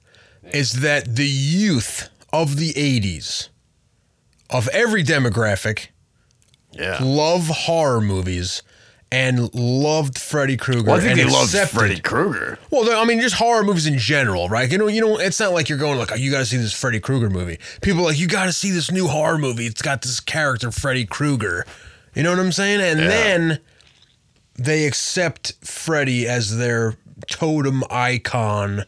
[0.53, 3.49] is that the youth of the '80s,
[4.49, 5.87] of every demographic,
[6.71, 6.97] yeah.
[7.01, 8.63] love horror movies
[9.11, 10.83] and loved Freddy Krueger.
[10.83, 12.57] Well, I think and they loved accepted- Freddy Krueger.
[12.69, 14.71] well, I mean, just horror movies in general, right?
[14.71, 16.57] You know, you know, it's not like you're going like, oh, you got to see
[16.57, 17.59] this Freddy Krueger movie.
[17.81, 19.65] People are like, you got to see this new horror movie.
[19.65, 21.65] It's got this character Freddy Krueger.
[22.15, 22.79] You know what I'm saying?
[22.81, 23.07] And Yeah.
[23.07, 23.59] then
[24.57, 26.95] they accept Freddy as their
[27.29, 28.85] totem icon,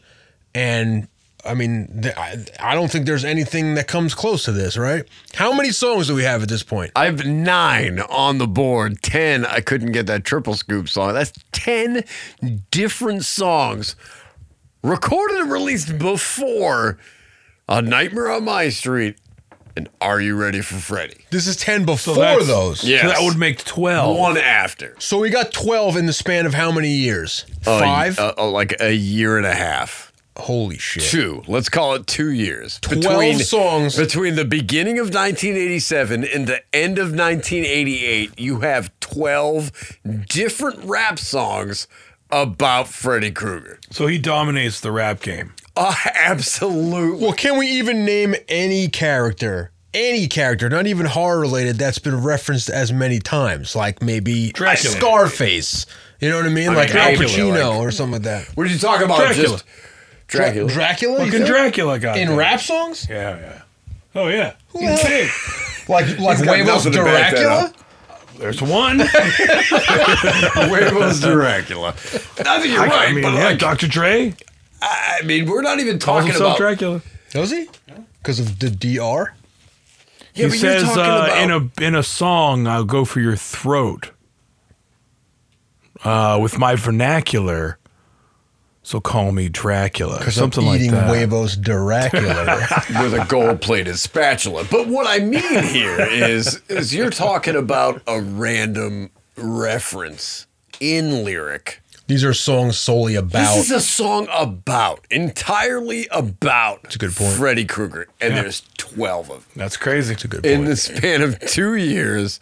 [0.54, 1.08] and
[1.46, 5.04] I mean, th- I, I don't think there's anything that comes close to this, right?
[5.34, 6.92] How many songs do we have at this point?
[6.96, 9.02] I have nine on the board.
[9.02, 9.44] Ten.
[9.44, 11.12] I couldn't get that triple scoop song.
[11.14, 12.04] That's ten
[12.70, 13.94] different songs
[14.82, 16.98] recorded and released before
[17.68, 19.16] A Nightmare on My Street
[19.76, 21.24] and Are You Ready for Freddy?
[21.30, 22.84] This is ten before that's- those.
[22.84, 23.02] Yes.
[23.02, 24.16] So that would make 12.
[24.16, 24.94] One after.
[24.98, 27.44] So we got twelve in the span of how many years?
[27.66, 28.18] Uh, Five.
[28.18, 30.03] uh, uh, like a year and a half.
[30.36, 31.04] Holy shit!
[31.04, 31.42] Two.
[31.46, 32.78] Let's call it two years.
[32.80, 33.96] 12 songs.
[33.96, 41.18] Between the beginning of 1987 and the end of 1988, you have 12 different rap
[41.20, 41.86] songs
[42.30, 43.78] about Freddy Krueger.
[43.90, 45.52] So he dominates the rap game.
[45.76, 47.22] Uh, absolutely.
[47.22, 52.22] Well, can we even name any character, any character, not even horror related, that's been
[52.22, 53.76] referenced as many times?
[53.76, 54.96] Like maybe Dracula.
[54.96, 55.86] Scarface.
[56.20, 56.70] You know what I mean?
[56.70, 58.48] I like mean, Al Pacino like- or something like that.
[58.56, 59.18] What are you talking about?
[59.18, 59.48] Dracula.
[59.48, 59.64] Just
[60.36, 60.70] Dracula.
[60.70, 61.12] Dracula?
[61.12, 61.46] you Fucking think?
[61.46, 63.06] Dracula got In rap songs?
[63.08, 63.62] Yeah, yeah.
[64.14, 64.54] Oh, yeah.
[64.72, 65.28] the hell-
[65.88, 67.64] Like like He's got Huevos nothing to back that Dracula?
[67.64, 67.74] up.
[68.38, 68.98] There's one.
[70.68, 71.88] Huevos Dracula.
[71.90, 71.92] I
[72.60, 73.86] think you're I, right, I mean, but yeah, like, Dr.
[73.88, 74.34] Dre
[74.82, 76.58] I mean, we're not even calls talking himself about.
[76.58, 77.02] Dracula.
[77.30, 77.68] Does he?
[78.18, 79.34] Because of the DR?
[80.34, 83.04] Yeah, he but you're says talking uh, about- in a in a song, "I'll go
[83.04, 84.10] for your throat."
[86.02, 87.78] Uh, with my vernacular,
[88.84, 91.08] so call me Dracula, Because something I'm like eating that.
[91.08, 92.44] Huevos Dracula.
[93.02, 94.64] with a gold-plated spatula.
[94.70, 100.46] But what I mean here is, is you're talking about a random reference
[100.80, 101.80] in lyric.
[102.06, 103.54] These are songs solely about.
[103.56, 107.34] This is a song about, entirely about That's a good point.
[107.36, 108.42] Freddy Krueger, and Yeah.
[108.42, 110.12] there's 12 of them That's crazy.
[110.12, 110.52] That's a good point.
[110.54, 112.40] in the span of two years,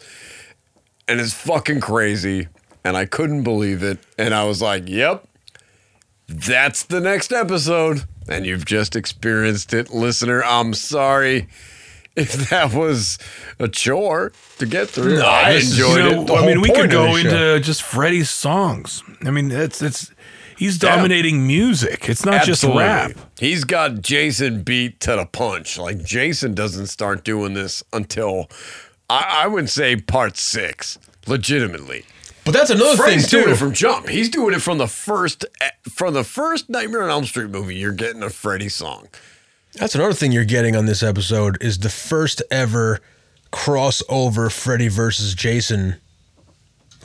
[1.07, 2.49] and it's fucking crazy.
[2.83, 5.25] And I couldn't believe it, and I was like, "Yep,
[6.33, 10.43] that's the next episode." And you've just experienced it, listener.
[10.43, 11.47] I'm sorry
[12.15, 13.17] if that was
[13.59, 15.17] a chore to get through.
[15.17, 16.31] No, I enjoyed You know, it.
[16.31, 17.15] I mean, we could go show.
[17.17, 19.03] into just Freddy's songs.
[19.25, 20.11] I mean, it's it's
[20.57, 22.07] he's dominating music.
[22.07, 23.11] It's not just rap.
[23.39, 25.77] He's got Jason beat to the punch.
[25.77, 28.47] Like Jason doesn't start doing this until
[29.09, 30.97] I, I would say part six,
[31.27, 32.05] legitimately.
[32.45, 33.51] But that's another Freddy's thing, doing too.
[33.53, 34.09] it from jump.
[34.09, 35.45] He's doing it from the first
[35.89, 37.75] from the first Nightmare on Elm Street movie.
[37.75, 39.07] You're getting a Freddy song.
[39.75, 42.99] That's another thing you're getting on this episode is the first ever
[43.51, 45.95] crossover Freddy versus Jason.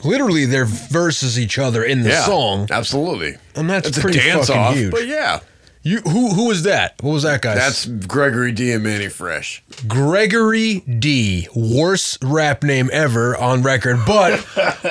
[0.03, 4.19] Literally, they're versus each other in the Yeah, song, absolutely, and that's It's a pretty
[4.19, 4.91] dance fucking off, huge.
[4.91, 5.39] but yeah.
[5.81, 6.95] You who who was that?
[7.01, 7.55] What was that guy?
[7.55, 9.63] That's Gregory D and Manny Fresh.
[9.87, 11.47] Gregory D.
[11.55, 13.99] Worst rap name ever on record.
[14.05, 14.45] But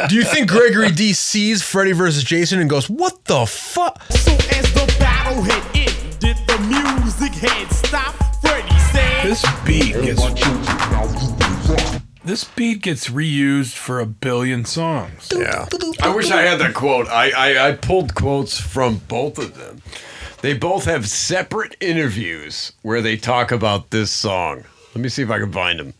[0.08, 4.02] do you think Gregory D sees Freddy versus Jason and goes, "What the fuck"?
[4.10, 8.16] So as the battle had ended, the music had stopped.
[8.40, 10.22] Freddy said, This beat gets
[12.24, 15.28] this beat gets reused for a billion songs.
[15.34, 15.66] Yeah.
[16.02, 17.08] I wish I had that quote.
[17.08, 19.80] I, I, I pulled quotes from both of them.
[20.40, 24.64] They both have separate interviews where they talk about this song.
[24.94, 25.94] Let me see if I can find them.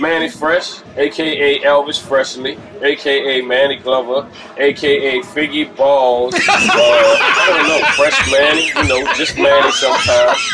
[0.00, 6.34] Manny Fresh, aka Elvis Presley, aka Manny Glover, aka Figgy Balls.
[6.34, 10.38] Uh, I don't know, Fresh Manny, you know, just Manny sometimes.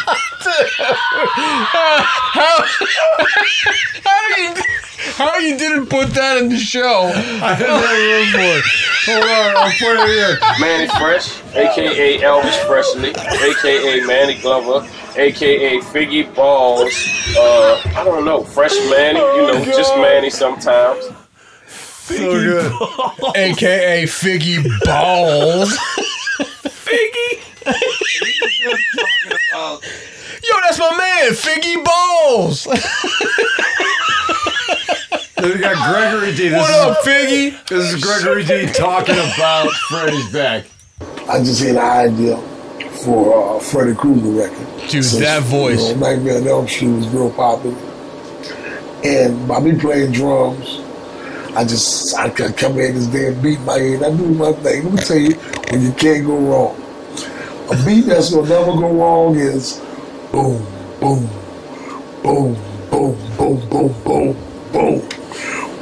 [2.37, 2.65] how,
[4.05, 4.55] how you
[5.17, 7.11] how you didn't put that in the show?
[7.43, 8.65] I had no room for it.
[9.07, 10.39] Hold on, I'll put it here.
[10.61, 16.93] Manny Fresh, aka Elvis Presley, aka Manny Glover, aka Figgy Balls.
[17.37, 21.05] Uh, I don't know, Fresh Manny, you know, just Manny sometimes.
[21.67, 22.73] So good.
[23.37, 25.77] AKA Figgy Balls.
[26.63, 27.43] Figgy.
[30.45, 32.65] Yo, that's my man, Figgy Balls.
[35.37, 36.49] Then we got Gregory D.
[36.49, 37.67] This What is, up, Figgy?
[37.67, 40.65] This is Gregory D talking about Freddy's back.
[41.01, 42.37] I just had an idea
[43.05, 44.89] for uh, Freddy Krueger record.
[44.89, 45.89] Dude, that voice.
[45.89, 47.77] You know, Nightmare on Elm Street was real popular.
[49.05, 50.81] And by me playing drums,
[51.55, 54.03] I just I come in this damn beat in my head.
[54.05, 54.85] I do my thing.
[54.85, 55.35] Let me tell you,
[55.71, 56.83] when you can't go wrong.
[57.71, 59.83] A beat that's gonna never go wrong is
[60.33, 60.65] boom,
[61.01, 61.29] boom,
[62.23, 62.55] boom,
[62.91, 64.37] boom, boom, boom, boom,
[64.73, 65.09] boom,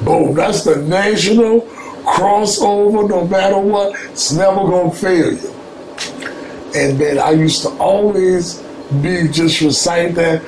[0.05, 0.35] boom.
[0.35, 1.69] That's the national
[2.05, 3.09] crossover.
[3.09, 5.55] No matter what, it's never gonna fail you.
[6.75, 8.63] And then I used to always
[9.03, 10.43] be just recite that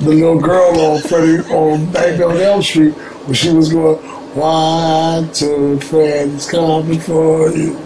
[0.00, 3.98] the little girl on Freddy on Nightmare on Elm Street when she was going,
[4.36, 7.76] One, two, Freddy's coming for you.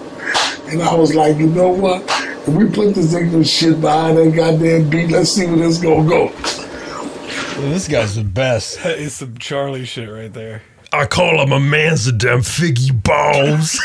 [0.66, 2.02] And I was like, you know what?
[2.46, 6.08] If we put this English shit behind that goddamn beat, let's see where this gonna
[6.08, 6.28] go.
[7.68, 8.82] This guy's the best.
[8.82, 10.62] That is some Charlie shit right there.
[10.92, 13.80] I call him a man's a damn Figgy Balls.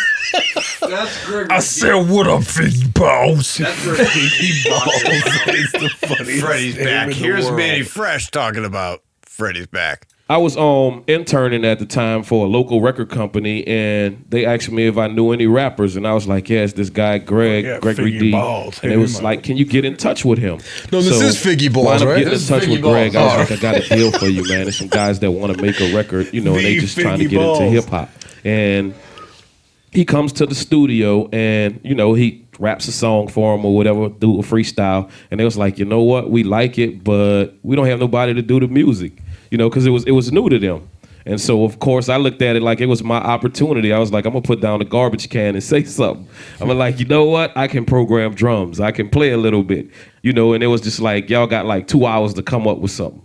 [0.81, 3.57] That's Gregory I said, what up, Figgy Balls?
[3.57, 7.03] That's where Figgy Balls is the funniest Freddy's name back.
[7.03, 7.57] in the Here's world.
[7.57, 10.07] Mannie Fresh talking about Freddy's back.
[10.29, 14.69] I was um interning at the time for a local record company, and they asked
[14.69, 17.79] me if I knew any rappers, and I was like, "Yes, this guy Greg, Yeah,
[17.79, 18.77] Gregory Figgy D." Balls.
[18.83, 20.59] And it was like, "Can you get in touch with him?"
[20.91, 22.17] No, this is Figgy Balls, wound up right?
[22.17, 23.49] Getting This is in touch Figgy with Greg, I was Balls.
[23.51, 24.63] like, "I got a deal for you, man.
[24.63, 26.97] There's some guys that want to make a record, you know, and they The just
[26.99, 27.59] trying to get Balls.
[27.61, 28.09] into hip hop."
[28.43, 28.93] And
[29.91, 33.73] he comes to the studio and you know he raps a song for him or
[33.75, 37.55] whatever do a freestyle and they was like you know what we like it but
[37.63, 39.13] we don't have nobody to do the music
[39.52, 40.90] you know because it was it was new to them.
[41.26, 43.91] And so of course i looked at it like it was my opportunity.
[43.91, 46.28] I was like i'm gonna put down the garbage can and say something.
[46.60, 47.56] I'm like you know what?
[47.57, 48.80] I can program drums.
[48.80, 49.90] I can play a little bit.
[50.22, 52.80] You know and it was just like y'all got like two hours to come up
[52.80, 53.22] with something.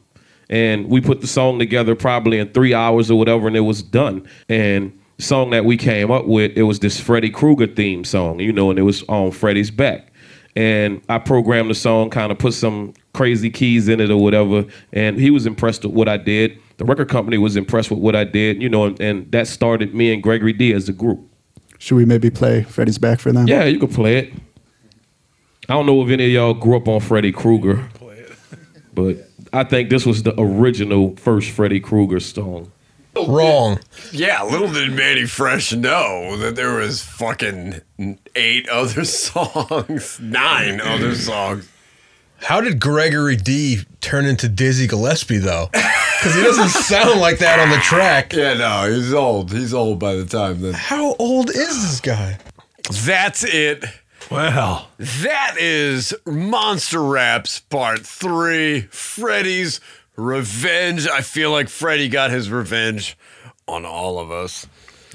[0.53, 3.83] And we put the song together probably in three hours or whatever, and it was
[3.83, 4.29] done.
[4.51, 8.39] And the song that we came up with, it was this Freddy Krueger theme song,
[8.39, 10.13] you know, and it was on Freddy's back.
[10.55, 14.65] And I programmed the song, kind of put some crazy keys in it or whatever,
[14.93, 16.59] and he was impressed with what I did.
[16.79, 19.95] The record company was impressed with what I did, you know, and, and that started
[19.95, 21.21] me and Gregory D as a group.
[21.79, 23.47] Should we maybe play Freddy's back for them?
[23.47, 24.33] Yeah, you can play it.
[25.69, 27.89] I don't know if any of y'all grew up on Freddy Krueger,
[28.95, 29.17] but
[29.53, 32.73] I think this was the original first Freddy Krueger song.
[33.15, 33.79] Wrong.
[34.11, 37.81] Yeah, little did Mannie Fresh know that there was fucking
[38.35, 41.69] eight other songs, nine other songs.
[42.43, 45.69] How did Gregory D turn into Dizzy Gillespie though?
[45.73, 48.33] Because he doesn't sound like that on the track.
[48.33, 49.53] Yeah, no, he's old.
[49.53, 50.75] He's old by the time then.
[50.75, 52.39] How old is this guy?
[53.05, 53.85] That's it.
[54.31, 59.81] Well, that is Monster Raps Part 3 Freddy's
[60.17, 61.07] Revenge.
[61.09, 63.17] I feel like Freddy got his revenge
[63.69, 64.67] on all of us.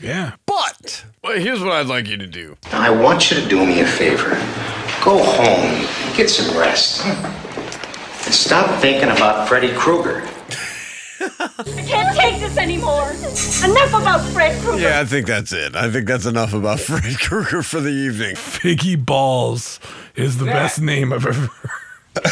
[0.02, 0.34] Yeah.
[0.45, 2.58] But well, here's what I'd like you to do.
[2.72, 4.36] I want you to do me a favor.
[5.03, 10.27] Go home, get some rest, and stop thinking about Freddy Krueger.
[11.19, 13.11] I can't take this anymore.
[13.11, 14.81] Enough about Fred Krueger.
[14.81, 15.76] Yeah, I think that's it.
[15.76, 18.35] I think that's enough about Freddy Krueger for the evening.
[18.35, 19.80] Figgy Balls
[20.15, 21.72] is the best name I've ever heard.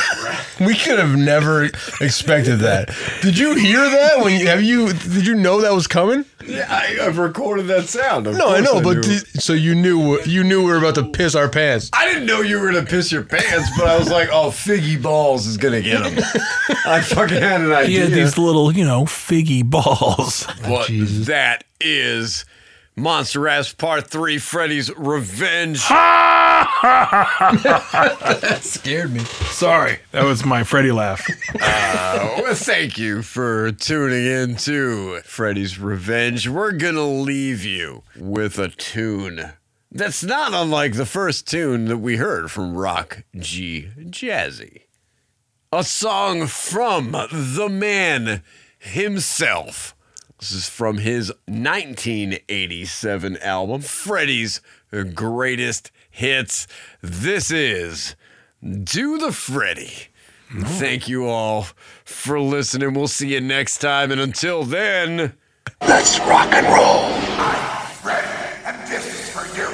[0.57, 1.65] We could have never
[1.99, 2.95] expected that.
[3.21, 4.23] Did you hear that?
[4.23, 4.93] When you, have you?
[4.93, 6.23] Did you know that was coming?
[6.47, 8.27] Yeah, I, I've recorded that sound.
[8.27, 9.17] Of No, I course know, but knew.
[9.39, 11.89] so you knew you knew we were about to piss our pants.
[11.93, 15.01] I didn't know you were gonna piss your pants, but I was like, "Oh, Figgy
[15.01, 16.23] Balls is gonna get him."
[16.85, 17.87] I fucking had an idea.
[17.87, 18.01] He idea.
[18.03, 20.45] had these little, you know, figgy balls.
[20.63, 20.87] But
[21.25, 22.45] that is
[22.95, 25.85] Monster Ass Part 3 Freddy's Revenge.
[25.89, 26.69] that
[28.61, 29.19] scared me.
[29.19, 31.27] Sorry, that was my Freddy laugh.
[31.59, 36.47] Uh, well, thank you for tuning in to Freddy's Revenge.
[36.47, 39.51] We're gonna leave you with a tune
[39.95, 44.81] that's not unlike the first tune that we heard from Rock G Jazzy.
[45.71, 48.43] A song from the man
[48.77, 49.94] himself.
[50.39, 54.61] This is from his 1987 album, Freddy's
[55.13, 56.67] Greatest Hits.
[57.01, 58.15] This is
[58.61, 60.07] Do the Freddy.
[60.51, 61.67] Thank you all
[62.03, 62.93] for listening.
[62.93, 64.11] We'll see you next time.
[64.11, 65.33] And until then,
[65.81, 67.05] Let's rock and roll.
[67.39, 68.27] I'm Freddy,
[68.65, 69.67] and this is for you.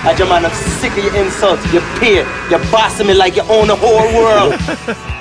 [0.00, 2.26] I just man, I'm sick of your insults, your peer.
[2.50, 4.54] You're bossing me like you own the whole world.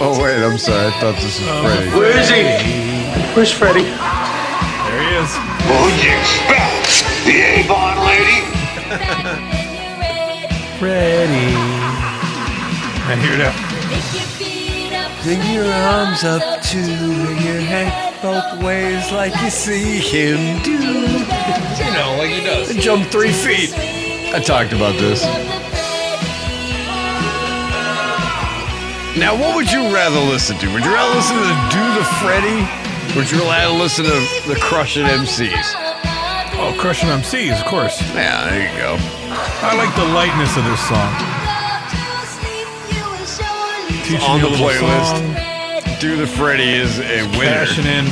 [0.00, 0.88] oh, wait, I'm sorry.
[0.88, 1.90] I thought this was uh, Freddy.
[1.90, 2.42] Where is he?
[3.34, 3.84] Where's Freddy?
[3.84, 5.30] There he is.
[5.66, 7.04] Who you expect?
[7.24, 8.40] The Avon lady?
[10.78, 11.52] Freddy.
[13.08, 13.54] I hear that.
[15.22, 20.72] Bring your arms up to your head both ways like you see him do.
[20.72, 22.74] You know, like he does.
[22.76, 23.72] Jump three feet.
[24.34, 25.24] I talked about this.
[29.16, 30.72] Now, what would you rather listen to?
[30.72, 32.68] Would you rather listen to Do the Freddy?
[33.18, 34.10] Would you rather listen to
[34.46, 35.72] the Crushing MCs?
[36.58, 38.00] Oh, Crushing MCs, of course.
[38.14, 38.96] Yeah, there you go.
[39.62, 41.12] I like the lightness of this song.
[44.04, 45.84] Teaching On the playlist.
[45.84, 47.64] song, Do the Freddy is a winner.
[47.64, 48.04] cashing in.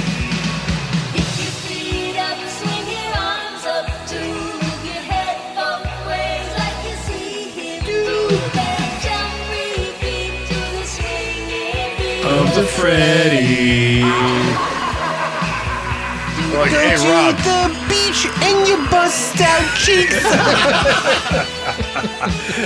[12.35, 14.02] Of the Freddy.
[16.52, 17.36] Like, hey, Rob.
[17.36, 20.24] the beach and you bust out cheeks.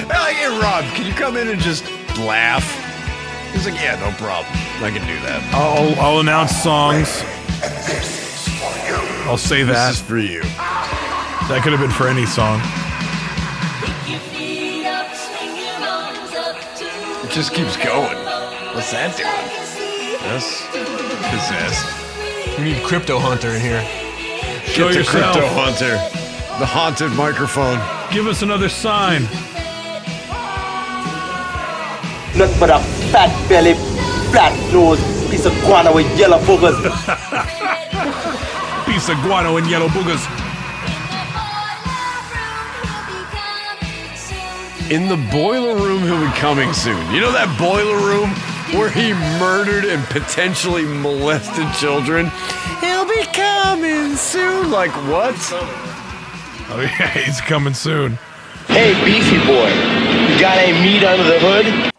[0.08, 1.84] like, hey, Rob, can you come in and just
[2.18, 2.64] laugh?
[3.52, 4.50] He's like, yeah, no problem.
[4.82, 5.42] I can do that.
[5.52, 7.22] I'll, I'll announce songs.
[9.28, 9.88] I'll say that.
[9.88, 10.40] This is for you.
[11.48, 12.60] That could have been for any song.
[17.24, 18.27] It just keeps going.
[18.74, 19.28] What's that doing?
[20.22, 20.66] Yes.
[21.32, 22.58] Possessed.
[22.58, 23.82] We need Crypto Hunter in here.
[24.66, 25.36] Show Get the yourself.
[25.36, 25.94] Crypto Hunter.
[26.58, 27.78] The haunted microphone.
[28.12, 29.22] Give us another sign.
[32.36, 32.78] Nothing but a
[33.10, 33.74] fat belly,
[34.30, 35.00] flat nose,
[35.30, 36.76] piece of guano with yellow boogers.
[38.86, 40.22] Piece of guano and yellow boogers.
[44.90, 46.98] In the boiler room, he'll be coming soon.
[47.12, 48.30] You know that boiler room
[48.74, 52.30] where he murdered and potentially molested children?
[52.80, 54.70] He'll be coming soon.
[54.70, 55.36] Like what?
[56.70, 58.18] Oh yeah, he's coming soon.
[58.66, 59.70] Hey, beefy boy,
[60.30, 61.92] you got any meat under the hood?